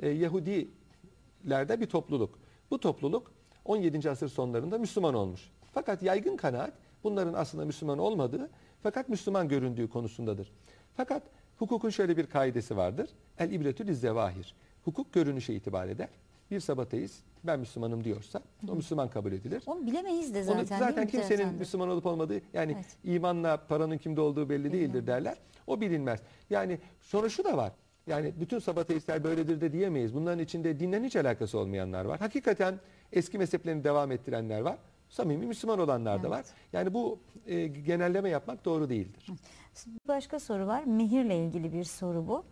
e, 0.00 0.08
Yahudilerde 0.08 1.80
bir 1.80 1.86
topluluk. 1.86 2.38
Bu 2.70 2.80
topluluk 2.80 3.32
17. 3.64 4.10
asır 4.10 4.28
sonlarında 4.28 4.78
Müslüman 4.78 5.14
olmuş. 5.14 5.50
Fakat 5.72 6.02
yaygın 6.02 6.36
kanaat 6.36 6.72
bunların 7.04 7.34
aslında 7.34 7.64
Müslüman 7.64 7.98
olmadığı 7.98 8.50
fakat 8.82 9.08
Müslüman 9.08 9.48
göründüğü 9.48 9.88
konusundadır. 9.88 10.52
Fakat 10.96 11.22
hukukun 11.58 11.90
şöyle 11.90 12.16
bir 12.16 12.26
kaidesi 12.26 12.76
vardır. 12.76 13.10
El 13.38 13.50
ibretü 13.52 13.86
lizzevahir. 13.86 14.54
Hukuk 14.84 15.12
görünüşe 15.12 15.54
itibar 15.54 15.88
eder. 15.88 16.08
Bir 16.50 16.60
sabateist 16.60 17.22
ben 17.44 17.60
Müslümanım 17.60 18.04
diyorsa 18.04 18.42
o 18.68 18.74
Müslüman 18.74 19.10
kabul 19.10 19.32
edilir. 19.32 19.62
Onu 19.66 19.86
bilemeyiz 19.86 20.34
de 20.34 20.38
Onu 20.38 20.44
zaten. 20.46 20.64
zaten, 20.64 20.96
değil 20.96 21.06
mi 21.06 21.10
kimsenin 21.10 21.30
Mütercen? 21.38 21.54
Müslüman 21.58 21.88
olup 21.88 22.06
olmadığı 22.06 22.40
yani 22.52 22.72
Evet. 22.76 22.96
imanla 23.04 23.56
paranın 23.56 23.98
kimde 23.98 24.20
olduğu 24.20 24.48
belli 24.48 24.64
değildir 24.64 24.82
Bilmiyorum. 24.82 25.06
derler. 25.06 25.36
O 25.66 25.80
bilinmez. 25.80 26.20
Yani 26.50 26.78
sonra 27.00 27.28
şu 27.28 27.44
da 27.44 27.56
var. 27.56 27.72
Yani 28.06 28.32
bütün 28.40 28.58
sabateistler 28.58 29.24
böyledir 29.24 29.60
de 29.60 29.72
diyemeyiz. 29.72 30.14
Bunların 30.14 30.38
içinde 30.38 30.80
dinle 30.80 31.02
hiç 31.02 31.16
alakası 31.16 31.58
olmayanlar 31.58 32.04
var. 32.04 32.20
Hakikaten 32.20 32.74
eski 33.12 33.38
mezheplerini 33.38 33.84
devam 33.84 34.12
ettirenler 34.12 34.60
var. 34.60 34.76
Samimi 35.16 35.46
Müslüman 35.46 35.78
olanlar 35.78 36.22
da 36.22 36.30
var. 36.30 36.44
Yani 36.72 36.94
bu 36.94 37.18
e, 37.46 37.66
genelleme 37.66 38.28
yapmak 38.28 38.64
doğru 38.64 38.88
değildir. 38.88 39.26
Bir 39.86 40.08
başka 40.08 40.40
soru 40.40 40.66
var. 40.66 40.84
Mehirle 40.84 41.44
ilgili 41.44 41.72
bir 41.72 41.84
soru 41.84 42.28
bu. 42.28 42.44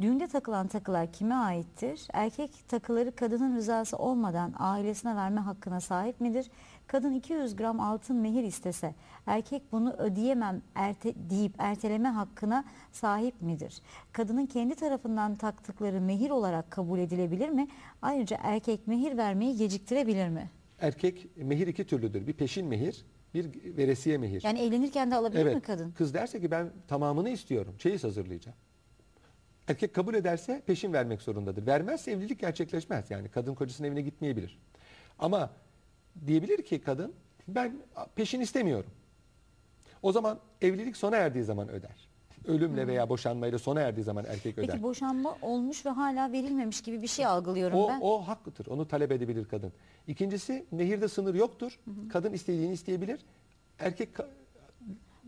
Düğünde 0.00 0.26
takılan 0.28 0.66
takılar 0.68 1.12
kime 1.12 1.34
aittir? 1.34 2.08
Erkek 2.12 2.68
takıları 2.68 3.16
kadının 3.16 3.56
rızası 3.56 3.96
olmadan 3.96 4.54
ailesine 4.58 5.16
verme 5.16 5.40
hakkına 5.40 5.80
sahip 5.80 6.20
midir? 6.20 6.50
Kadın 6.86 7.14
200 7.14 7.56
gram 7.56 7.80
altın 7.80 8.16
mehir 8.16 8.42
istese 8.42 8.94
erkek 9.26 9.72
bunu 9.72 9.92
ödeyemem 9.92 10.62
erte, 10.74 11.14
deyip 11.30 11.54
erteleme 11.58 12.08
hakkına 12.08 12.64
sahip 12.92 13.42
midir? 13.42 13.82
Kadının 14.12 14.46
kendi 14.46 14.74
tarafından 14.74 15.34
taktıkları 15.34 16.00
mehir 16.00 16.30
olarak 16.30 16.70
kabul 16.70 16.98
edilebilir 16.98 17.48
mi? 17.48 17.68
Ayrıca 18.02 18.38
erkek 18.42 18.86
mehir 18.86 19.16
vermeyi 19.16 19.56
geciktirebilir 19.56 20.28
mi? 20.28 20.50
Erkek 20.84 21.36
mehir 21.36 21.66
iki 21.66 21.86
türlüdür. 21.86 22.26
Bir 22.26 22.32
peşin 22.32 22.66
mehir, 22.66 23.04
bir 23.34 23.76
veresiye 23.76 24.18
mehir. 24.18 24.42
Yani 24.44 24.60
evlenirken 24.60 25.10
de 25.10 25.14
alabilir 25.14 25.40
evet. 25.40 25.54
mi 25.54 25.60
kadın? 25.60 25.90
Kız 25.90 26.14
derse 26.14 26.40
ki 26.40 26.50
ben 26.50 26.72
tamamını 26.88 27.30
istiyorum. 27.30 27.74
Çeyiz 27.78 28.04
hazırlayacağım. 28.04 28.56
Erkek 29.68 29.94
kabul 29.94 30.14
ederse 30.14 30.62
peşin 30.66 30.92
vermek 30.92 31.22
zorundadır. 31.22 31.66
Vermezse 31.66 32.10
evlilik 32.10 32.40
gerçekleşmez. 32.40 33.10
Yani 33.10 33.28
kadın 33.28 33.54
kocasının 33.54 33.88
evine 33.88 34.02
gitmeyebilir. 34.02 34.58
Ama 35.18 35.50
diyebilir 36.26 36.62
ki 36.62 36.80
kadın 36.80 37.12
ben 37.48 37.76
peşin 38.16 38.40
istemiyorum. 38.40 38.90
O 40.02 40.12
zaman 40.12 40.38
evlilik 40.62 40.96
sona 40.96 41.16
erdiği 41.16 41.44
zaman 41.44 41.68
öder. 41.68 42.08
Ölümle 42.46 42.86
veya 42.86 43.08
boşanmayla 43.08 43.58
sona 43.58 43.80
erdiği 43.80 44.04
zaman 44.04 44.24
erkek 44.24 44.58
öder. 44.58 44.70
Peki 44.70 44.82
boşanma 44.82 45.36
olmuş 45.42 45.86
ve 45.86 45.90
hala 45.90 46.32
verilmemiş 46.32 46.80
gibi 46.80 47.02
bir 47.02 47.06
şey 47.06 47.26
algılıyorum 47.26 47.78
O, 47.78 47.88
ben. 47.88 47.98
o 48.00 48.20
hakkıdır. 48.20 48.66
Onu 48.66 48.88
talep 48.88 49.12
edebilir 49.12 49.44
kadın. 49.44 49.72
İkincisi 50.08 50.66
nehirde 50.72 51.08
sınır 51.08 51.34
yoktur. 51.34 51.78
Kadın 52.12 52.32
istediğini 52.32 52.72
isteyebilir. 52.72 53.20
Erkek 53.78 54.08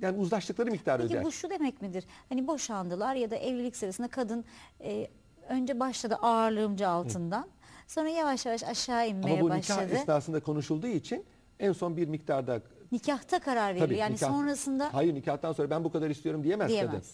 yani 0.03 0.19
uzlaştıkları 0.19 0.71
miktarı 0.71 1.03
Peki 1.03 1.15
öder. 1.15 1.25
bu 1.25 1.33
şu 1.33 1.51
demek 1.51 1.83
midir? 1.83 2.05
Hani 2.29 2.47
boşandılar 2.47 3.15
ya 3.15 3.31
da 3.31 3.37
evlilik 3.37 3.77
sırasında 3.77 4.09
kadın 4.09 4.45
e, 4.81 5.09
önce 5.49 5.81
başladı 5.81 6.15
ağırlığımcı 6.23 6.89
altından. 6.89 7.49
Sonra 7.87 8.09
yavaş 8.09 8.47
yavaş 8.47 8.63
aşağı 8.65 9.09
inmeye 9.09 9.33
Ama 9.33 9.41
bu 9.43 9.49
başladı. 9.51 9.81
nikah 9.87 10.01
esnasında 10.01 10.41
konuşulduğu 10.41 10.87
için 10.87 11.25
en 11.61 11.73
son 11.73 11.97
bir 11.97 12.09
miktarda 12.09 12.61
Nikahta 12.93 13.39
karar 13.39 13.69
veriliyor. 13.69 13.87
tabii 13.89 13.99
yani 13.99 14.15
nikah- 14.17 14.29
sonrasında 14.29 14.95
hayır 14.95 15.15
nikahtan 15.15 15.53
sonra 15.53 15.71
ben 15.71 15.85
bu 15.85 15.93
kadar 15.93 16.11
istiyorum 16.11 16.45
diyemez, 16.45 16.69
Diyemez. 16.69 16.91
kadın. 16.91 17.05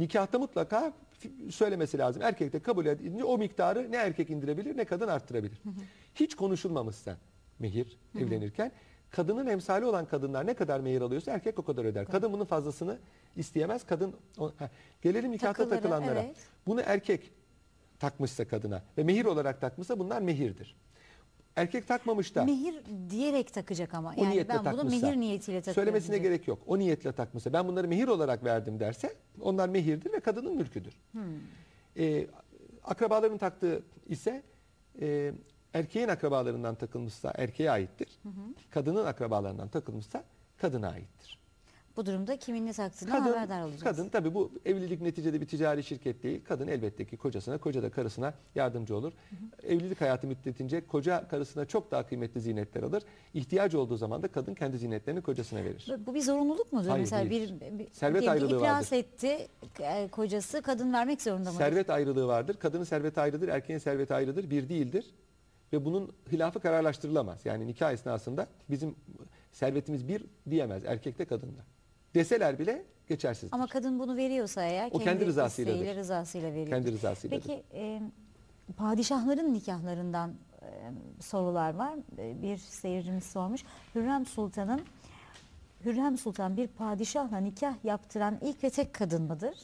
Nikahta 0.00 0.38
mutlaka 0.38 0.92
söylemesi 1.50 1.98
lazım. 1.98 2.22
Erkek 2.22 2.52
de 2.52 2.60
kabul 2.60 2.86
edince 2.86 3.24
o 3.24 3.38
miktarı 3.38 3.92
ne 3.92 3.96
erkek 3.96 4.30
indirebilir 4.30 4.76
ne 4.76 4.84
kadın 4.84 5.08
arttırabilir. 5.08 5.62
Hiç 6.14 6.34
konuşulmamışsa 6.34 7.16
mehir 7.58 7.98
evlenirken 8.18 8.72
kadının 9.10 9.46
emsali 9.46 9.84
olan 9.84 10.06
kadınlar 10.06 10.46
ne 10.46 10.54
kadar 10.54 10.80
mehir 10.80 11.00
alıyorsa 11.00 11.32
erkek 11.32 11.58
o 11.58 11.62
kadar 11.62 11.84
öder. 11.84 12.06
Kadın 12.06 12.32
bunun 12.32 12.44
fazlasını 12.44 12.98
isteyemez. 13.36 13.86
Kadın 13.86 14.14
o- 14.38 14.52
ha, 14.58 14.70
gelelim 15.02 15.30
nikahta 15.32 15.52
Takıları, 15.62 15.80
takılanlara. 15.82 16.20
evet. 16.22 16.36
Bunu 16.66 16.80
erkek 16.80 17.30
takmışsa 17.98 18.48
kadına 18.48 18.82
ve 18.98 19.04
mehir 19.04 19.24
olarak 19.24 19.60
takmışsa 19.60 19.98
bunlar 19.98 20.22
mehirdir. 20.22 20.76
Erkek 21.60 21.88
takmamış 21.88 22.34
da 22.34 22.44
mehir 22.44 22.74
diyerek 23.10 23.54
takacak 23.54 23.94
ama. 23.94 24.14
o 24.16 24.24
Yani 24.24 24.34
niyetle 24.34 24.54
ben 24.54 24.58
bunu 24.64 24.76
takmışsa, 24.76 25.06
mehir 25.06 25.20
niyetiyle 25.20 25.60
takıyorum. 25.60 25.74
Söylemesine 25.74 26.12
diyecek. 26.12 26.32
gerek 26.32 26.48
yok. 26.48 26.58
O 26.66 26.78
niyetle 26.78 27.12
takmışsa 27.12 27.52
ben 27.52 27.68
bunları 27.68 27.88
mehir 27.88 28.08
olarak 28.08 28.44
verdim 28.44 28.80
derse 28.80 29.14
onlar 29.40 29.68
mehirdir 29.68 30.12
ve 30.12 30.20
kadının 30.20 30.56
mülküdür. 30.56 30.94
Hmm. 31.12 31.22
Ee, 31.96 32.26
akrabaların 32.84 33.38
taktığı 33.38 33.82
ise 34.06 34.42
e, 35.00 35.32
erkeğin 35.74 36.08
akrabalarından 36.08 36.74
takılmışsa 36.74 37.32
erkeğe 37.36 37.70
aittir. 37.70 38.18
Kadının 38.70 39.06
akrabalarından 39.06 39.68
takılmışsa 39.68 40.24
kadına 40.56 40.88
aittir. 40.88 41.38
Bu 41.96 42.06
durumda 42.06 42.36
kimin 42.36 42.66
ne 42.66 42.72
taktığını 42.72 43.10
Kadın, 43.10 43.22
haberdar 43.32 43.62
olacağız. 43.62 43.82
kadın 43.82 44.08
tabii 44.08 44.34
bu 44.34 44.52
evlilik 44.64 45.00
neticede 45.00 45.40
bir 45.40 45.46
ticari 45.46 45.84
şirket 45.84 46.22
değil. 46.22 46.40
Kadın 46.44 46.68
elbette 46.68 47.04
ki 47.04 47.16
kocasına, 47.16 47.58
koca 47.58 47.82
da 47.82 47.90
karısına 47.90 48.34
yardımcı 48.54 48.96
olur. 48.96 49.12
Evlilik 49.62 50.00
hayatı 50.00 50.26
müddetince 50.26 50.86
koca 50.86 51.28
karısına 51.28 51.64
çok 51.64 51.90
daha 51.90 52.06
kıymetli 52.06 52.40
zinetler 52.40 52.82
alır. 52.82 53.02
İhtiyacı 53.34 53.80
olduğu 53.80 53.96
zaman 53.96 54.22
da 54.22 54.28
kadın 54.28 54.54
kendi 54.54 54.78
zinetlerini 54.78 55.22
kocasına 55.22 55.64
verir. 55.64 55.86
Bu- 56.06 56.14
bir 56.14 56.20
zorunluluk 56.20 56.72
mudur? 56.72 56.88
Hayır, 56.88 57.00
Mesela 57.00 57.30
bir, 57.30 57.60
bir 57.78 57.90
Servet 57.92 58.22
ki 58.22 58.30
ayrılığı 58.30 58.56
iflas 58.56 58.92
vardır. 58.92 58.96
etti 58.96 59.48
e, 59.80 60.08
kocası 60.08 60.62
kadın 60.62 60.92
vermek 60.92 61.22
zorunda 61.22 61.52
mıdır? 61.52 61.64
Servet 61.64 61.90
ayrılığı 61.90 62.26
vardır. 62.26 62.56
Kadının 62.56 62.84
serveti 62.84 63.20
ayrıdır, 63.20 63.48
erkeğin 63.48 63.78
serveti 63.78 64.14
ayrıdır. 64.14 64.50
Bir 64.50 64.68
değildir. 64.68 65.06
Ve 65.72 65.84
bunun 65.84 66.12
hilafı 66.32 66.60
kararlaştırılamaz. 66.60 67.46
Yani 67.46 67.66
nikah 67.66 67.92
esnasında 67.92 68.46
bizim 68.70 68.94
servetimiz 69.52 70.08
bir 70.08 70.24
diyemez. 70.50 70.84
Erkekte 70.84 71.24
kadında. 71.24 71.60
Deseler 72.14 72.58
bile 72.58 72.84
geçersizdir. 73.08 73.54
Ama 73.54 73.66
kadın 73.66 73.98
bunu 73.98 74.16
veriyorsa 74.16 74.62
eğer 74.62 74.88
O 74.92 74.98
kendi 74.98 75.24
isteğiyle, 75.24 75.94
rızasıyla 75.94 76.50
veriyor. 76.50 76.68
Kendi 76.68 76.92
rızasıyladır. 76.92 77.46
Peki 77.46 77.62
e, 77.74 78.00
padişahların 78.76 79.54
nikahlarından 79.54 80.34
e, 80.62 80.66
sorular 81.20 81.74
var. 81.74 81.94
E, 82.18 82.42
bir 82.42 82.56
seyircimiz 82.56 83.24
sormuş. 83.24 83.64
Hürrem 83.94 84.26
Sultan'ın 84.26 84.80
Hürrem 85.84 86.18
Sultan 86.18 86.56
bir 86.56 86.66
padişahla 86.66 87.38
nikah 87.38 87.84
yaptıran 87.84 88.38
ilk 88.42 88.64
ve 88.64 88.70
tek 88.70 88.94
kadın 88.94 89.22
mıdır? 89.22 89.54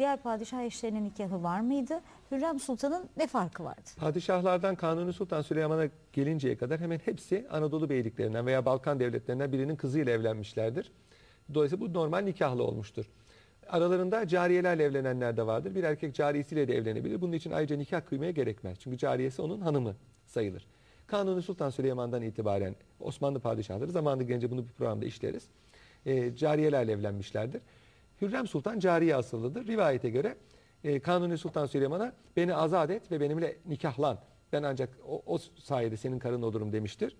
diğer 0.00 0.22
padişah 0.22 0.62
eşlerinin 0.62 1.04
nikahı 1.04 1.42
var 1.42 1.60
mıydı? 1.60 2.00
Hürrem 2.30 2.60
Sultan'ın 2.60 3.08
ne 3.16 3.26
farkı 3.26 3.64
vardı? 3.64 3.90
Padişahlardan 3.96 4.74
Kanuni 4.74 5.12
Sultan 5.12 5.42
Süleyman'a 5.42 5.86
gelinceye 6.12 6.56
kadar 6.56 6.80
hemen 6.80 6.98
hepsi 7.04 7.46
Anadolu 7.50 7.90
beyliklerinden 7.90 8.46
veya 8.46 8.64
Balkan 8.64 9.00
devletlerinden 9.00 9.52
birinin 9.52 9.76
kızıyla 9.76 10.12
evlenmişlerdir. 10.12 10.92
Dolayısıyla 11.54 11.86
bu 11.86 11.94
normal 11.94 12.18
nikahlı 12.18 12.64
olmuştur. 12.64 13.04
Aralarında 13.68 14.28
cariyelerle 14.28 14.84
evlenenler 14.84 15.36
de 15.36 15.46
vardır. 15.46 15.74
Bir 15.74 15.84
erkek 15.84 16.14
cariyesiyle 16.14 16.68
de 16.68 16.76
evlenebilir. 16.76 17.20
Bunun 17.20 17.32
için 17.32 17.50
ayrıca 17.50 17.76
nikah 17.76 18.00
kıymaya 18.06 18.30
gerekmez. 18.30 18.78
Çünkü 18.78 18.98
cariyesi 18.98 19.42
onun 19.42 19.60
hanımı 19.60 19.96
sayılır. 20.26 20.66
Kanuni 21.06 21.42
Sultan 21.42 21.70
Süleyman'dan 21.70 22.22
itibaren 22.22 22.76
Osmanlı 23.00 23.40
padişahları 23.40 23.90
zamanında 23.90 24.24
gelince 24.24 24.50
bunu 24.50 24.64
bir 24.64 24.72
programda 24.72 25.04
işleriz. 25.04 25.48
E, 26.06 26.36
cariyelerle 26.36 26.92
evlenmişlerdir. 26.92 27.60
Hürrem 28.20 28.46
Sultan 28.46 28.78
cariye 28.78 29.16
asıllıdır. 29.16 29.66
Rivayete 29.66 30.10
göre 30.10 30.36
e, 30.84 31.00
Kanuni 31.00 31.38
Sultan 31.38 31.66
Süleyman'a 31.66 32.12
beni 32.36 32.54
azat 32.54 32.90
et 32.90 33.10
ve 33.10 33.20
benimle 33.20 33.56
nikahlan. 33.66 34.18
Ben 34.52 34.62
ancak 34.62 34.88
o, 35.08 35.22
o 35.26 35.38
sayede 35.38 35.96
senin 35.96 36.18
karın 36.18 36.42
olurum 36.42 36.72
demiştir. 36.72 37.16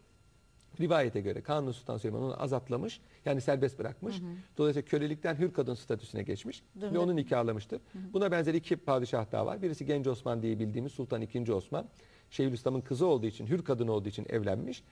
Rivayete 0.80 1.20
göre 1.20 1.40
Kanuni 1.40 1.72
Sultan 1.72 1.96
Süleyman 1.96 2.22
onu 2.22 2.42
azatlamış 2.42 3.00
yani 3.24 3.40
serbest 3.40 3.78
bırakmış. 3.78 4.20
Hı 4.20 4.24
hı. 4.24 4.30
Dolayısıyla 4.58 4.88
kölelikten 4.88 5.34
hür 5.34 5.52
kadın 5.52 5.74
statüsüne 5.74 6.22
geçmiş 6.22 6.62
Dur, 6.80 6.94
ve 6.94 6.98
onu 6.98 7.16
nikahlamıştır. 7.16 7.80
Hı 7.92 7.98
hı. 7.98 8.12
Buna 8.12 8.30
benzer 8.32 8.54
iki 8.54 8.76
padişah 8.76 9.32
daha 9.32 9.46
var. 9.46 9.62
Birisi 9.62 9.86
Genç 9.86 10.06
Osman 10.06 10.42
diye 10.42 10.58
bildiğimiz 10.58 10.92
Sultan 10.92 11.22
II. 11.22 11.52
Osman. 11.52 11.88
Şeyhülislam'ın 12.30 12.80
kızı 12.80 13.06
olduğu 13.06 13.26
için, 13.26 13.46
hür 13.46 13.64
kadın 13.64 13.88
olduğu 13.88 14.08
için 14.08 14.26
evlenmiş. 14.28 14.82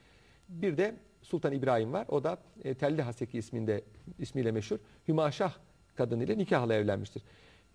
Bir 0.49 0.77
de 0.77 0.95
Sultan 1.21 1.53
İbrahim 1.53 1.93
var. 1.93 2.05
O 2.09 2.23
da 2.23 2.37
e, 2.63 2.73
Telli 2.73 3.01
Haseki 3.01 3.37
isminde 3.37 3.83
ismiyle 4.19 4.51
meşhur 4.51 4.77
Hümaşah 5.07 5.53
kadın 5.95 6.19
ile 6.19 6.37
nikahla 6.37 6.73
evlenmiştir. 6.73 7.23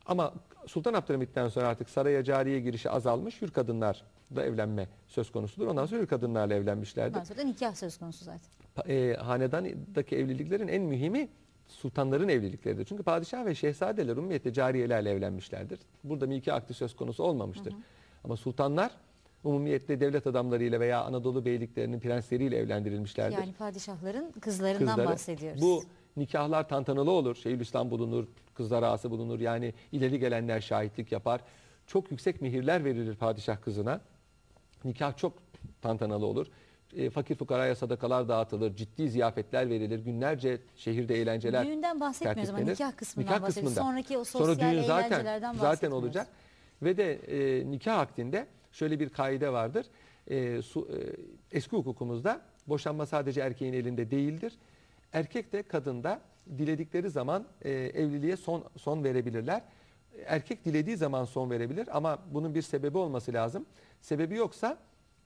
Ama 0.07 0.34
Sultan 0.66 0.94
Abdülhamit'ten 0.94 1.48
sonra 1.48 1.68
artık 1.68 1.90
saraya 1.90 2.24
cariye 2.24 2.61
girişi 2.61 2.90
azalmış. 2.90 3.42
Hür 3.42 3.50
kadınlar 3.50 4.05
da 4.36 4.44
evlenme 4.44 4.88
söz 5.07 5.32
konusudur. 5.32 5.66
Ondan 5.66 5.86
sonra 5.86 6.00
hür 6.00 6.07
kadınlarla 6.07 6.55
evlenmişlerdir. 6.55 7.14
Ondan 7.14 7.24
sonra 7.24 7.42
nikah 7.42 7.74
söz 7.74 7.98
konusu 7.98 8.24
zaten. 8.24 8.50
E, 8.88 9.14
hanedandaki 9.14 10.16
evliliklerin 10.16 10.68
en 10.68 10.82
mühimi 10.82 11.28
sultanların 11.68 12.28
evlilikleridir. 12.28 12.84
Çünkü 12.84 13.02
padişah 13.02 13.46
ve 13.46 13.55
şehzadeler 13.55 14.16
umumiyette 14.16 14.52
cariyelerle 14.52 15.11
evlenmişlerdir. 15.11 15.78
Burada 16.05 16.26
milki 16.26 16.52
akdi 16.52 16.74
söz 16.74 16.96
konusu 16.96 17.22
olmamıştır. 17.22 17.72
Hı 17.72 17.76
hı. 17.76 17.80
Ama 18.24 18.36
sultanlar 18.36 18.90
umumiyette 19.44 20.00
devlet 20.00 20.26
adamlarıyla 20.26 20.80
veya 20.80 21.05
Anadolu 21.05 21.44
beyliklerinin 21.44 22.00
prensleriyle 22.00 22.57
evlendirilmişlerdir. 22.57 23.38
Yani 23.38 23.52
padişahların 23.52 24.32
kızlarından 24.40 24.86
Kızları, 24.86 25.07
bahsediyoruz. 25.09 25.62
Bu 25.62 25.84
nikahlar 26.17 26.69
tantanalı 26.69 27.11
olur. 27.11 27.37
Şeyhülislam 27.37 27.91
bulunur, 27.91 28.27
kızlar 28.55 28.83
ağası 28.83 29.11
bulunur. 29.11 29.41
Yani 29.41 29.75
ileri 29.93 30.19
gelenler 30.19 30.61
şahitlik 30.61 31.12
yapar. 31.12 31.41
Çok 31.87 32.11
yüksek 32.11 32.41
mihirler 32.41 32.85
verilir 32.85 33.17
padişah 33.17 33.61
kızına. 33.61 34.01
Nikah 34.85 35.17
çok 35.17 35.33
tantanalı 35.83 36.27
olur. 36.27 36.47
E, 36.97 37.11
fakir 37.11 37.35
fukaraya 37.35 37.77
sadakalar 37.77 38.29
dağıtılır, 38.29 38.77
ciddi 38.77 39.11
ziyafetler 39.11 39.71
verilir, 39.71 39.99
günlerce 39.99 40.59
şehirde 40.77 41.15
eğlenceler 41.15 41.67
Düğünden 41.67 42.01
bahsetmiyoruz 42.01 42.55
ama 42.55 42.59
nikah 42.59 42.97
kısmından 42.97 43.35
nikah 43.35 43.43
bahsediyoruz. 43.43 43.79
Sonraki 43.79 44.19
o 44.19 44.25
sosyal 44.25 44.55
Sonra 44.55 44.73
düğün 44.73 44.83
zaten, 44.83 45.55
zaten 45.61 45.91
olacak. 45.91 46.27
Ve 46.83 46.97
de 46.97 47.15
e, 47.15 47.71
nikah 47.71 47.99
akdinde 47.99 48.47
şöyle 48.73 49.01
bir 49.01 49.09
kaide 49.09 49.53
vardır. 49.53 49.87
E, 50.27 50.62
su, 50.62 50.89
e, 51.53 51.57
eski 51.57 51.77
hukukumuzda 51.77 52.41
boşanma 52.67 53.07
sadece 53.07 53.41
erkeğin 53.41 53.73
elinde 53.73 54.11
değildir. 54.11 54.53
Erkek 55.15 55.53
de 55.53 55.62
kadın 55.62 56.03
da 56.03 56.21
diledikleri 56.59 57.11
zaman 57.11 57.47
e, 57.62 57.71
evliliğe 57.71 58.37
son 58.37 58.65
son 58.77 59.05
verebilirler. 59.05 59.62
Erkek 60.27 60.65
dilediği 60.65 60.97
zaman 60.97 61.25
son 61.25 61.51
verebilir 61.51 61.89
ama 61.97 62.19
bunun 62.31 62.55
bir 62.55 62.62
sebebi 62.62 62.99
olması 62.99 63.33
lazım. 63.33 63.67
Sebebi 64.01 64.35
yoksa 64.35 64.79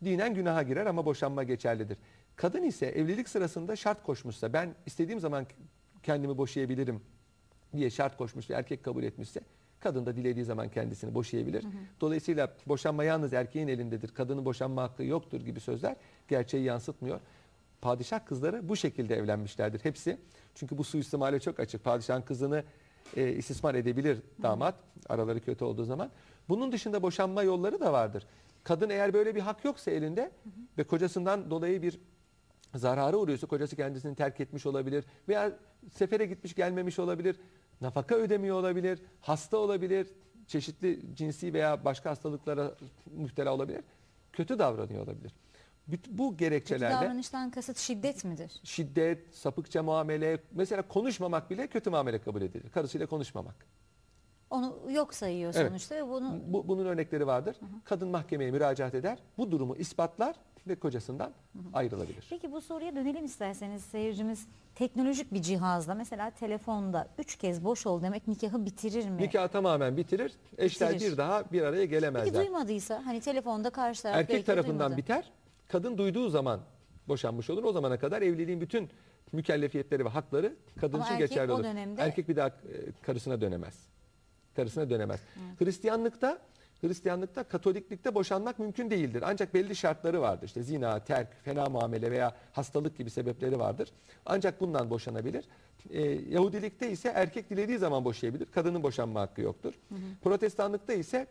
dinen 0.05 0.35
günaha 0.35 0.67
girer 0.67 0.87
ama 0.87 1.07
boşanma 1.07 1.43
geçerlidir. 1.43 1.99
Kadın 2.37 2.63
ise 2.63 2.87
evlilik 2.87 3.29
sırasında 3.29 3.77
şart 3.77 4.03
koşmuşsa 4.03 4.53
ben 4.53 4.75
istediğim 4.87 5.21
zaman 5.21 5.47
kendimi 6.03 6.39
boşayabilirim 6.39 7.01
diye 7.77 7.91
şart 7.91 8.17
koşmuş 8.17 8.51
ve 8.51 8.55
erkek 8.55 8.85
kabul 8.85 9.03
etmişse 9.03 9.41
kadın 9.81 10.07
da 10.07 10.17
dilediği 10.17 10.45
zaman 10.45 10.69
kendisini 10.69 11.15
boşayabilir. 11.15 11.65
Hı 11.65 11.69
hı. 11.69 11.73
Dolayısıyla 12.01 12.55
boşanma 12.67 13.05
yalnız 13.05 13.33
erkeğin 13.33 13.69
elindedir. 13.69 14.09
Kadının 14.09 14.45
boşanma 14.45 14.83
hakkı 14.83 15.05
yoktur 15.05 15.41
gibi 15.41 15.61
sözler 15.61 15.97
gerçeği 16.29 16.65
yansıtmıyor. 16.65 17.21
Padişah 17.81 18.27
kızları 18.27 18.69
bu 18.69 18.77
şekilde 18.77 19.17
evlenmişlerdir 19.17 19.85
hepsi. 19.85 20.19
Çünkü 20.55 20.79
bu 20.79 20.85
suistimale 20.85 21.41
çok 21.41 21.61
açık. 21.61 21.85
Padişahın 21.85 22.23
kızını 22.23 22.65
e, 23.17 23.33
istismar 23.33 23.75
edebilir 23.75 24.19
damat 24.43 24.75
araları 25.09 25.41
kötü 25.41 25.65
olduğu 25.65 25.85
zaman. 25.85 26.11
Bunun 26.49 26.73
dışında 26.73 27.03
boşanma 27.03 27.43
yolları 27.43 27.81
da 27.81 27.93
vardır. 27.93 28.27
Kadın 28.65 28.91
eğer 28.91 29.15
böyle 29.15 29.35
bir 29.35 29.41
hak 29.41 29.65
yoksa 29.65 29.91
elinde 29.91 30.23
hı 30.23 30.27
hı. 30.27 30.53
ve 30.79 30.85
kocasından 30.85 31.51
dolayı 31.51 31.83
bir 31.83 32.01
zararı 32.75 33.19
uğruyorsa 33.19 33.47
kocası 33.47 33.77
kendisini 33.77 34.15
terk 34.15 34.41
etmiş 34.41 34.67
olabilir 34.67 35.05
veya 35.29 35.53
sefere 35.93 36.27
gitmiş 36.27 36.55
gelmemiş 36.55 36.99
olabilir, 36.99 37.41
nafaka 37.81 38.15
ödemiyor 38.15 38.57
olabilir, 38.57 39.03
hasta 39.21 39.57
olabilir, 39.57 40.07
çeşitli 40.47 41.01
cinsi 41.15 41.55
veya 41.55 41.85
başka 41.85 42.11
hastalıklara 42.11 42.75
müptela 43.07 43.55
olabilir, 43.55 43.85
kötü 44.33 44.59
davranıyor 44.59 45.07
olabilir. 45.07 45.33
Bu 46.09 46.37
gerekçelerle... 46.37 46.95
Kötü 46.95 47.07
davranıştan 47.07 47.51
kasıt 47.51 47.79
şiddet 47.79 48.25
midir? 48.25 48.61
Şiddet, 48.65 49.35
sapıkça 49.35 49.83
muamele, 49.83 50.39
mesela 50.53 50.83
konuşmamak 50.83 51.51
bile 51.51 51.67
kötü 51.67 51.91
muamele 51.91 52.19
kabul 52.19 52.43
edilir. 52.43 52.71
Karısıyla 52.71 53.07
konuşmamak. 53.07 53.67
Onu 54.51 54.79
yok 54.91 55.15
sayıyor 55.15 55.53
sonuçta 55.53 55.95
evet. 55.95 56.05
ve 56.05 56.11
bunu... 56.11 56.41
Bu, 56.47 56.69
bunun 56.69 56.87
örnekleri 56.87 57.27
vardır. 57.27 57.57
Hı 57.61 57.65
hı. 57.65 57.69
Kadın 57.85 58.09
mahkemeye 58.09 58.51
müracaat 58.51 58.95
eder, 58.95 59.19
bu 59.39 59.51
durumu 59.51 59.77
ispatlar 59.77 60.37
ve 60.67 60.75
kocasından 60.75 61.27
hı 61.27 61.59
hı. 61.59 61.63
ayrılabilir. 61.73 62.27
Peki 62.31 62.53
bu 62.53 62.61
soruya 62.61 62.97
dönelim 62.97 63.25
isterseniz 63.25 63.83
seyircimiz 63.83 64.47
teknolojik 64.75 65.33
bir 65.33 65.43
cihazla 65.43 65.95
mesela 65.95 66.31
telefonda 66.31 67.09
üç 67.19 67.37
kez 67.37 67.65
boş 67.65 67.87
ol 67.87 68.03
demek 68.03 68.29
nikahı 68.29 68.67
bitirir 68.67 69.09
mi? 69.09 69.23
Nikahı 69.23 69.49
tamamen 69.49 69.97
bitirir. 69.97 70.33
Eşler 70.59 70.95
bitirir. 70.95 71.13
bir 71.13 71.17
daha 71.17 71.53
bir 71.53 71.63
araya 71.63 71.85
gelemezler. 71.85 72.33
Peki 72.33 72.45
duymadıysa 72.45 73.03
hani 73.05 73.21
telefonda 73.21 73.71
karşı 73.71 74.03
taraf 74.03 74.17
Erkek 74.17 74.47
tarafından 74.47 74.79
duymadı. 74.79 74.97
biter. 74.97 75.33
Kadın 75.69 75.99
duyduğu 75.99 76.29
zaman 76.29 76.61
boşanmış 77.09 77.51
olur. 77.51 77.65
O 77.65 77.73
zamana 77.73 77.99
kadar 77.99 78.23
evliliğin 78.23 78.61
bütün 78.61 78.91
mükellefiyetleri 79.33 80.05
ve 80.05 80.09
hakları 80.09 80.57
kadın 80.81 80.97
Ama 80.97 81.07
için 81.07 81.19
geçerli 81.19 81.53
olur. 81.53 81.65
Dönemde... 81.65 82.03
Erkek 82.03 82.29
bir 82.29 82.37
daha 82.37 82.49
e, 82.49 82.53
karısına 83.03 83.41
dönemez 83.41 83.89
karısına 84.59 84.91
dönemez. 84.91 85.21
Hristiyanlıkta 85.59 86.39
Hristiyanlıkta 86.81 87.45
Katoliklikte 87.45 88.15
boşanmak 88.15 88.59
mümkün 88.59 88.91
değildir. 88.91 89.23
Ancak 89.27 89.55
belli 89.55 89.77
şartları 89.77 90.21
vardır. 90.21 90.47
İşte 90.47 90.63
zina, 90.63 91.05
terk, 91.05 91.45
fena 91.45 91.67
muamele 91.67 92.11
veya 92.11 92.37
hastalık 92.53 92.99
gibi 92.99 93.11
sebepleri 93.11 93.59
vardır. 93.59 93.89
Ancak 94.27 94.61
bundan 94.61 94.91
boşanabilir. 94.91 95.45
Ee, 95.91 96.03
Yahudilikte 96.31 96.91
ise 96.91 97.09
erkek 97.09 97.51
dilediği 97.51 97.79
zaman 97.79 98.05
boşayabilir. 98.05 98.47
Kadının 98.47 98.83
boşanma 98.83 99.21
hakkı 99.21 99.41
yoktur. 99.41 99.75
Protestanlıkta 100.23 100.93
ise 100.93 101.27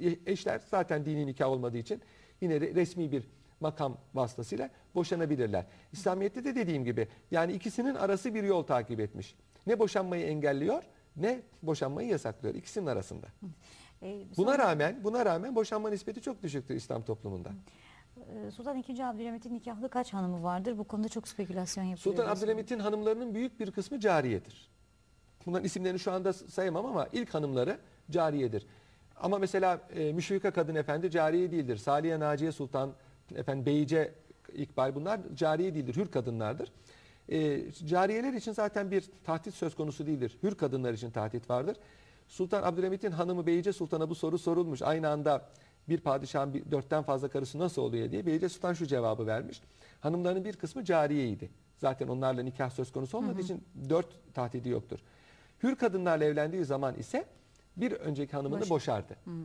e, 0.00 0.16
eşler 0.26 0.60
zaten 0.70 1.04
dini 1.04 1.26
nikah 1.26 1.48
olmadığı 1.48 1.78
için 1.78 2.00
yine 2.40 2.60
resmi 2.60 3.12
bir 3.12 3.22
makam 3.60 3.98
vasıtasıyla 4.14 4.70
boşanabilirler. 4.94 5.64
İslamiyet'te 5.92 6.44
de 6.44 6.54
dediğim 6.54 6.84
gibi 6.84 7.08
yani 7.30 7.52
ikisinin 7.52 7.94
arası 7.94 8.34
bir 8.34 8.42
yol 8.42 8.62
takip 8.62 9.00
etmiş. 9.00 9.34
Ne 9.66 9.78
boşanmayı 9.78 10.26
engelliyor 10.26 10.82
ne 11.16 11.40
boşanmayı 11.62 12.08
yasaklıyor 12.08 12.54
ikisinin 12.54 12.86
arasında. 12.86 13.26
E, 14.02 14.24
buna 14.36 14.58
rağmen 14.58 15.04
buna 15.04 15.24
rağmen 15.24 15.54
boşanma 15.54 15.90
nispeti 15.90 16.20
çok 16.20 16.42
düşüktür 16.42 16.74
İslam 16.74 17.02
toplumunda. 17.02 17.50
E, 18.46 18.50
Sultan 18.50 18.76
II. 18.76 19.04
Abdülhamit'in 19.04 19.54
nikahlı 19.54 19.88
kaç 19.88 20.12
hanımı 20.12 20.42
vardır? 20.42 20.78
Bu 20.78 20.84
konuda 20.84 21.08
çok 21.08 21.28
spekülasyon 21.28 21.84
yapılıyor. 21.84 22.16
Sultan 22.16 22.36
Abdülhamit'in 22.36 22.78
hanımlarının 22.78 23.34
büyük 23.34 23.60
bir 23.60 23.70
kısmı 23.70 24.00
cariyedir. 24.00 24.68
Bunların 25.46 25.64
isimlerini 25.64 25.98
şu 25.98 26.12
anda 26.12 26.32
sayamam 26.32 26.86
ama 26.86 27.08
ilk 27.12 27.34
hanımları 27.34 27.78
cariyedir. 28.10 28.66
Ama 29.16 29.38
mesela 29.38 29.80
e, 29.94 30.12
Müşfika 30.12 30.50
Kadın 30.50 30.74
Efendi 30.74 31.10
cariye 31.10 31.50
değildir. 31.50 31.76
Saliye 31.76 32.20
Naciye 32.20 32.52
Sultan 32.52 32.92
efendim 33.34 33.66
Beyce 33.66 34.14
İkbal 34.54 34.94
bunlar 34.94 35.20
cariye 35.34 35.74
değildir. 35.74 35.96
Hür 35.96 36.06
kadınlardır. 36.06 36.72
E, 37.28 37.70
cariyeler 37.72 38.32
için 38.32 38.52
zaten 38.52 38.90
bir 38.90 39.04
tahdit 39.24 39.54
söz 39.54 39.74
konusu 39.74 40.06
değildir. 40.06 40.38
Hür 40.42 40.54
kadınlar 40.54 40.92
için 40.92 41.10
tahdit 41.10 41.50
vardır. 41.50 41.76
Sultan 42.28 42.62
Abdülhamit'in 42.62 43.10
hanımı 43.10 43.46
Beyce 43.46 43.72
Sultan'a 43.72 44.10
bu 44.10 44.14
soru 44.14 44.38
sorulmuş. 44.38 44.82
Aynı 44.82 45.08
anda 45.08 45.48
bir 45.88 46.00
padişahın 46.00 46.54
bir, 46.54 46.70
dörtten 46.70 47.02
fazla 47.02 47.28
karısı 47.28 47.58
nasıl 47.58 47.82
oluyor 47.82 48.10
diye. 48.10 48.26
Beyce 48.26 48.48
Sultan 48.48 48.72
şu 48.72 48.86
cevabı 48.86 49.26
vermiş. 49.26 49.62
Hanımların 50.00 50.44
bir 50.44 50.56
kısmı 50.56 50.84
cariyeydi. 50.84 51.50
Zaten 51.78 52.08
onlarla 52.08 52.42
nikah 52.42 52.70
söz 52.70 52.92
konusu 52.92 53.18
olmadığı 53.18 53.34
hı 53.34 53.38
hı. 53.38 53.42
için 53.42 53.64
dört 53.88 54.34
tahdidi 54.34 54.68
yoktur. 54.68 54.98
Hür 55.62 55.76
kadınlarla 55.76 56.24
evlendiği 56.24 56.64
zaman 56.64 56.94
ise 56.94 57.26
bir 57.76 57.92
önceki 57.92 58.32
hanımını 58.32 58.60
Boş. 58.60 58.70
boşardı. 58.70 59.16
Hmm. 59.24 59.44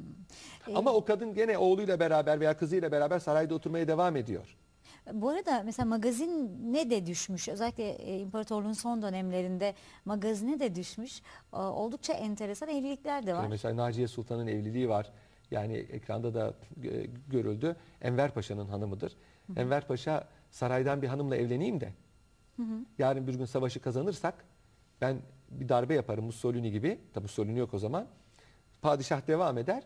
Ama 0.76 0.92
ee, 0.92 0.94
o 0.94 1.06
kadın 1.06 1.34
gene 1.34 1.58
oğluyla 1.58 2.00
beraber 2.00 2.40
veya 2.40 2.58
kızıyla 2.58 2.92
beraber 2.92 3.20
sarayda 3.20 3.56
oturmaya 3.56 3.88
devam 3.88 4.16
ediyor. 4.16 4.58
Bu 5.14 5.30
arada 5.30 5.64
mesela 5.64 5.86
magazin 5.86 6.60
ne 6.74 6.90
de 6.90 7.06
düşmüş. 7.06 7.50
Özellikle 7.50 7.90
e, 7.90 8.20
imparatorluğun 8.20 8.74
son 8.74 9.02
dönemlerinde 9.02 9.74
magazine 10.06 10.60
de 10.60 10.76
düşmüş. 10.76 11.22
E, 11.54 11.58
Oldukça 11.58 12.14
enteresan 12.14 12.70
evlilikler 12.70 13.28
de 13.28 13.34
var. 13.34 13.42
Yani 13.42 13.50
mesela 13.50 13.78
Naciye 13.78 14.08
Sultan'ın 14.08 14.48
evliliği 14.48 14.90
var. 14.90 15.12
Yani 15.52 15.74
ekranda 15.74 16.34
da 16.34 16.54
e, 16.84 17.08
görüldü. 17.28 17.76
Enver 18.02 18.34
Paşa'nın 18.34 18.68
hanımıdır. 18.68 19.18
Enver 19.56 19.88
Paşa 19.88 20.28
saraydan 20.50 21.02
bir 21.02 21.08
hanımla 21.08 21.36
evleneyim 21.36 21.82
de 21.82 21.94
yarın 22.98 23.28
bir 23.28 23.34
gün 23.34 23.46
savaşı 23.46 23.80
kazanırsak 23.80 24.46
ben 25.02 25.18
bir 25.50 25.70
darbe 25.70 25.94
yaparım 25.94 26.26
Mussolini 26.26 26.72
gibi. 26.72 27.00
Tabi 27.14 27.24
Mussolini 27.24 27.60
yok 27.60 27.74
o 27.74 27.80
zaman. 27.80 28.08
Padişah 28.82 29.28
devam 29.28 29.58
eder. 29.58 29.84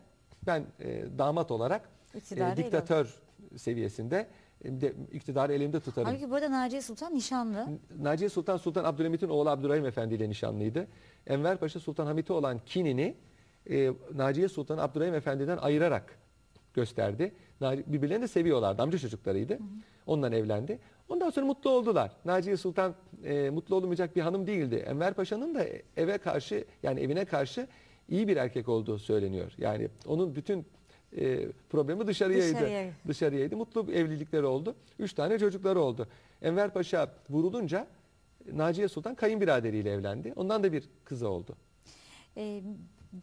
Ben 0.47 0.65
e, 0.79 1.03
damat 1.17 1.51
olarak 1.51 1.89
e, 2.13 2.17
İktidarı 2.17 2.57
diktatör 2.57 3.15
seviyesinde 3.57 4.27
e, 4.63 4.81
de, 4.81 4.93
iktidarı 5.13 5.53
elimde 5.53 5.79
tutarım. 5.79 6.07
Halbuki 6.07 6.31
burada 6.31 6.51
Naciye 6.51 6.81
Sultan 6.81 7.15
nişanlı. 7.15 7.67
Naciye 7.99 8.29
Sultan 8.29 8.57
Sultan 8.57 8.83
Abdülhamit'in 8.83 9.29
oğlu 9.29 9.49
Abdurrahim 9.49 9.85
Efendi 9.85 10.13
ile 10.13 10.29
nişanlıydı. 10.29 10.87
Enver 11.27 11.57
Paşa 11.57 11.79
Sultan 11.79 12.05
Hamit'e 12.05 12.33
olan 12.33 12.59
kinini 12.65 13.15
e, 13.69 13.91
Naciye 14.13 14.47
Sultan 14.49 14.77
Abdurrahim 14.77 15.13
Efendi'den 15.13 15.57
ayırarak 15.57 16.17
gösterdi. 16.73 17.33
Birbirlerini 17.61 18.23
de 18.23 18.27
seviyorlardı. 18.27 18.81
Amca 18.81 18.97
çocuklarıydı. 18.97 19.59
Ondan 20.07 20.31
evlendi. 20.31 20.79
Ondan 21.09 21.29
sonra 21.29 21.45
mutlu 21.45 21.69
oldular. 21.69 22.11
Naciye 22.25 22.57
Sultan 22.57 22.95
e, 23.23 23.49
mutlu 23.49 23.75
olmayacak 23.75 24.15
bir 24.15 24.21
hanım 24.21 24.47
değildi. 24.47 24.75
Enver 24.75 25.13
Paşa'nın 25.13 25.55
da 25.55 25.65
eve 25.97 26.17
karşı 26.17 26.65
yani 26.83 26.99
evine 26.99 27.25
karşı 27.25 27.67
iyi 28.09 28.27
bir 28.27 28.37
erkek 28.37 28.69
olduğu 28.69 28.99
söyleniyor. 28.99 29.51
Yani 29.57 29.89
onun 30.07 30.35
bütün 30.35 30.65
e, 31.17 31.51
problemi 31.69 32.07
dışarıyaydı. 32.07 32.55
Dışarıya. 32.55 32.91
Dışarıyaydı. 33.07 33.57
Mutlu 33.57 33.91
evlilikleri 33.91 34.45
oldu. 34.45 34.75
Üç 34.99 35.13
tane 35.13 35.39
çocukları 35.39 35.79
oldu. 35.81 36.07
Enver 36.41 36.73
Paşa 36.73 37.11
vurulunca 37.29 37.87
Naciye 38.53 38.87
Sultan 38.87 39.15
kayınbiraderiyle 39.15 39.91
evlendi. 39.91 40.33
Ondan 40.35 40.63
da 40.63 40.73
bir 40.73 40.83
kızı 41.05 41.29
oldu. 41.29 41.55
E, 42.37 42.61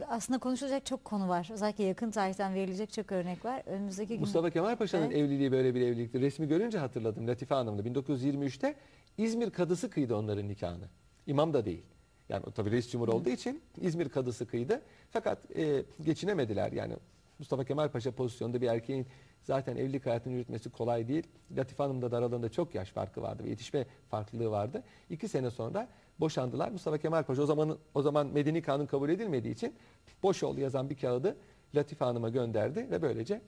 aslında 0.09 0.39
konuşulacak 0.39 0.87
çok 0.87 1.05
konu 1.05 1.29
var. 1.29 1.49
Özellikle 1.53 1.85
yakın 1.85 2.11
tarihten 2.11 2.55
verilecek 2.55 2.93
çok 2.93 3.13
örnek 3.13 3.45
var. 3.45 3.63
Önümüzdeki 3.67 4.09
gün 4.09 4.21
Mustafa 4.21 4.51
Kemal 4.51 4.77
Paşa'nın 4.77 5.07
Evet. 5.07 5.17
evliliği 5.17 5.53
böyle 5.53 5.75
bir 5.75 5.81
evlilikti. 5.81 6.21
Resmi 6.21 6.49
görünce 6.49 6.79
hatırladım 6.79 7.29
Latife 7.29 7.55
Hanım'la. 7.55 7.83
1923'te 7.83 8.75
İzmir 9.19 9.51
kadısı 9.51 9.91
kıydı 9.91 10.17
onların 10.17 10.49
nikahını. 10.49 10.85
İmam 11.27 11.55
da 11.55 11.65
değil. 11.65 11.83
Yani 12.29 12.45
o 12.47 12.51
tabii 12.51 12.71
reis 12.71 12.91
cumhur 12.91 13.09
olduğu 13.09 13.29
için 13.29 13.63
İzmir 13.81 14.09
kadısı 14.09 14.47
kıydı. 14.47 14.83
Fakat 15.11 15.57
e, 15.57 15.85
geçinemediler. 16.03 16.73
Yani 16.73 16.97
Mustafa 17.39 17.65
Kemal 17.65 17.89
Paşa 17.89 18.11
pozisyonda 18.11 18.61
bir 18.61 18.69
erkeğin 18.69 19.07
zaten 19.43 19.77
evlilik 19.77 20.07
hayatını 20.07 20.33
yürütmesi 20.33 20.71
kolay 20.71 21.09
değil. 21.09 21.27
Latife 21.57 21.83
Hanım'da 21.83 22.11
da 22.11 22.17
aralarında 22.17 22.49
çok 22.49 22.75
yaş 22.75 22.91
farkı 22.91 23.23
vardı 23.23 23.45
ve 23.45 23.49
yetişme 23.49 23.87
farklılığı 24.11 24.51
vardı. 24.51 24.83
İki 25.11 25.29
sene 25.29 25.51
sonra 25.51 25.89
boşandılar. 26.21 26.71
Mustafa 26.71 26.99
Kemal 26.99 27.23
Paşa 27.23 27.43
o 27.43 27.47
zaman 27.47 27.79
o 27.95 28.03
zaman 28.03 28.27
medeni 28.27 28.63
kanun 28.63 28.87
kabul 28.87 29.09
edilmediği 29.11 29.55
için 29.55 29.75
boş 30.23 30.43
ol 30.43 30.59
yazan 30.59 30.91
bir 30.91 30.97
kağıdı 30.97 31.37
Latife 31.75 32.05
Hanım'a 32.05 32.29
gönderdi 32.29 32.91
ve 32.91 33.03
böylece 33.03 33.41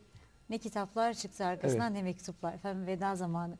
Ne 0.50 0.58
kitaplar 0.58 1.14
çıktı 1.14 1.44
arkasından 1.44 1.94
ne 1.94 2.02
mektuplar. 2.02 2.54
Efendim 2.54 2.86
veda 2.86 3.16
zamanı. 3.16 3.56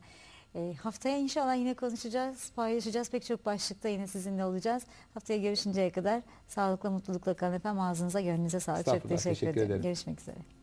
E, 0.55 0.73
haftaya 0.73 1.17
inşallah 1.17 1.55
yine 1.55 1.73
konuşacağız, 1.73 2.51
paylaşacağız. 2.55 3.09
Pek 3.09 3.25
çok 3.25 3.45
başlıkta 3.45 3.89
yine 3.89 4.07
sizinle 4.07 4.45
olacağız. 4.45 4.83
Haftaya 5.13 5.39
görüşünceye 5.39 5.89
kadar 5.89 6.21
sağlıkla, 6.47 6.89
mutlulukla 6.89 7.33
kalın 7.33 7.53
efendim. 7.53 7.81
Ağzınıza, 7.81 8.21
gönlünüze 8.21 8.59
sağlık. 8.59 8.85
Çok 8.85 8.93
teşekkür, 8.93 9.09
teşekkür 9.17 9.47
ederim. 9.47 9.65
ederim. 9.65 9.81
Görüşmek 9.81 10.21
üzere. 10.21 10.54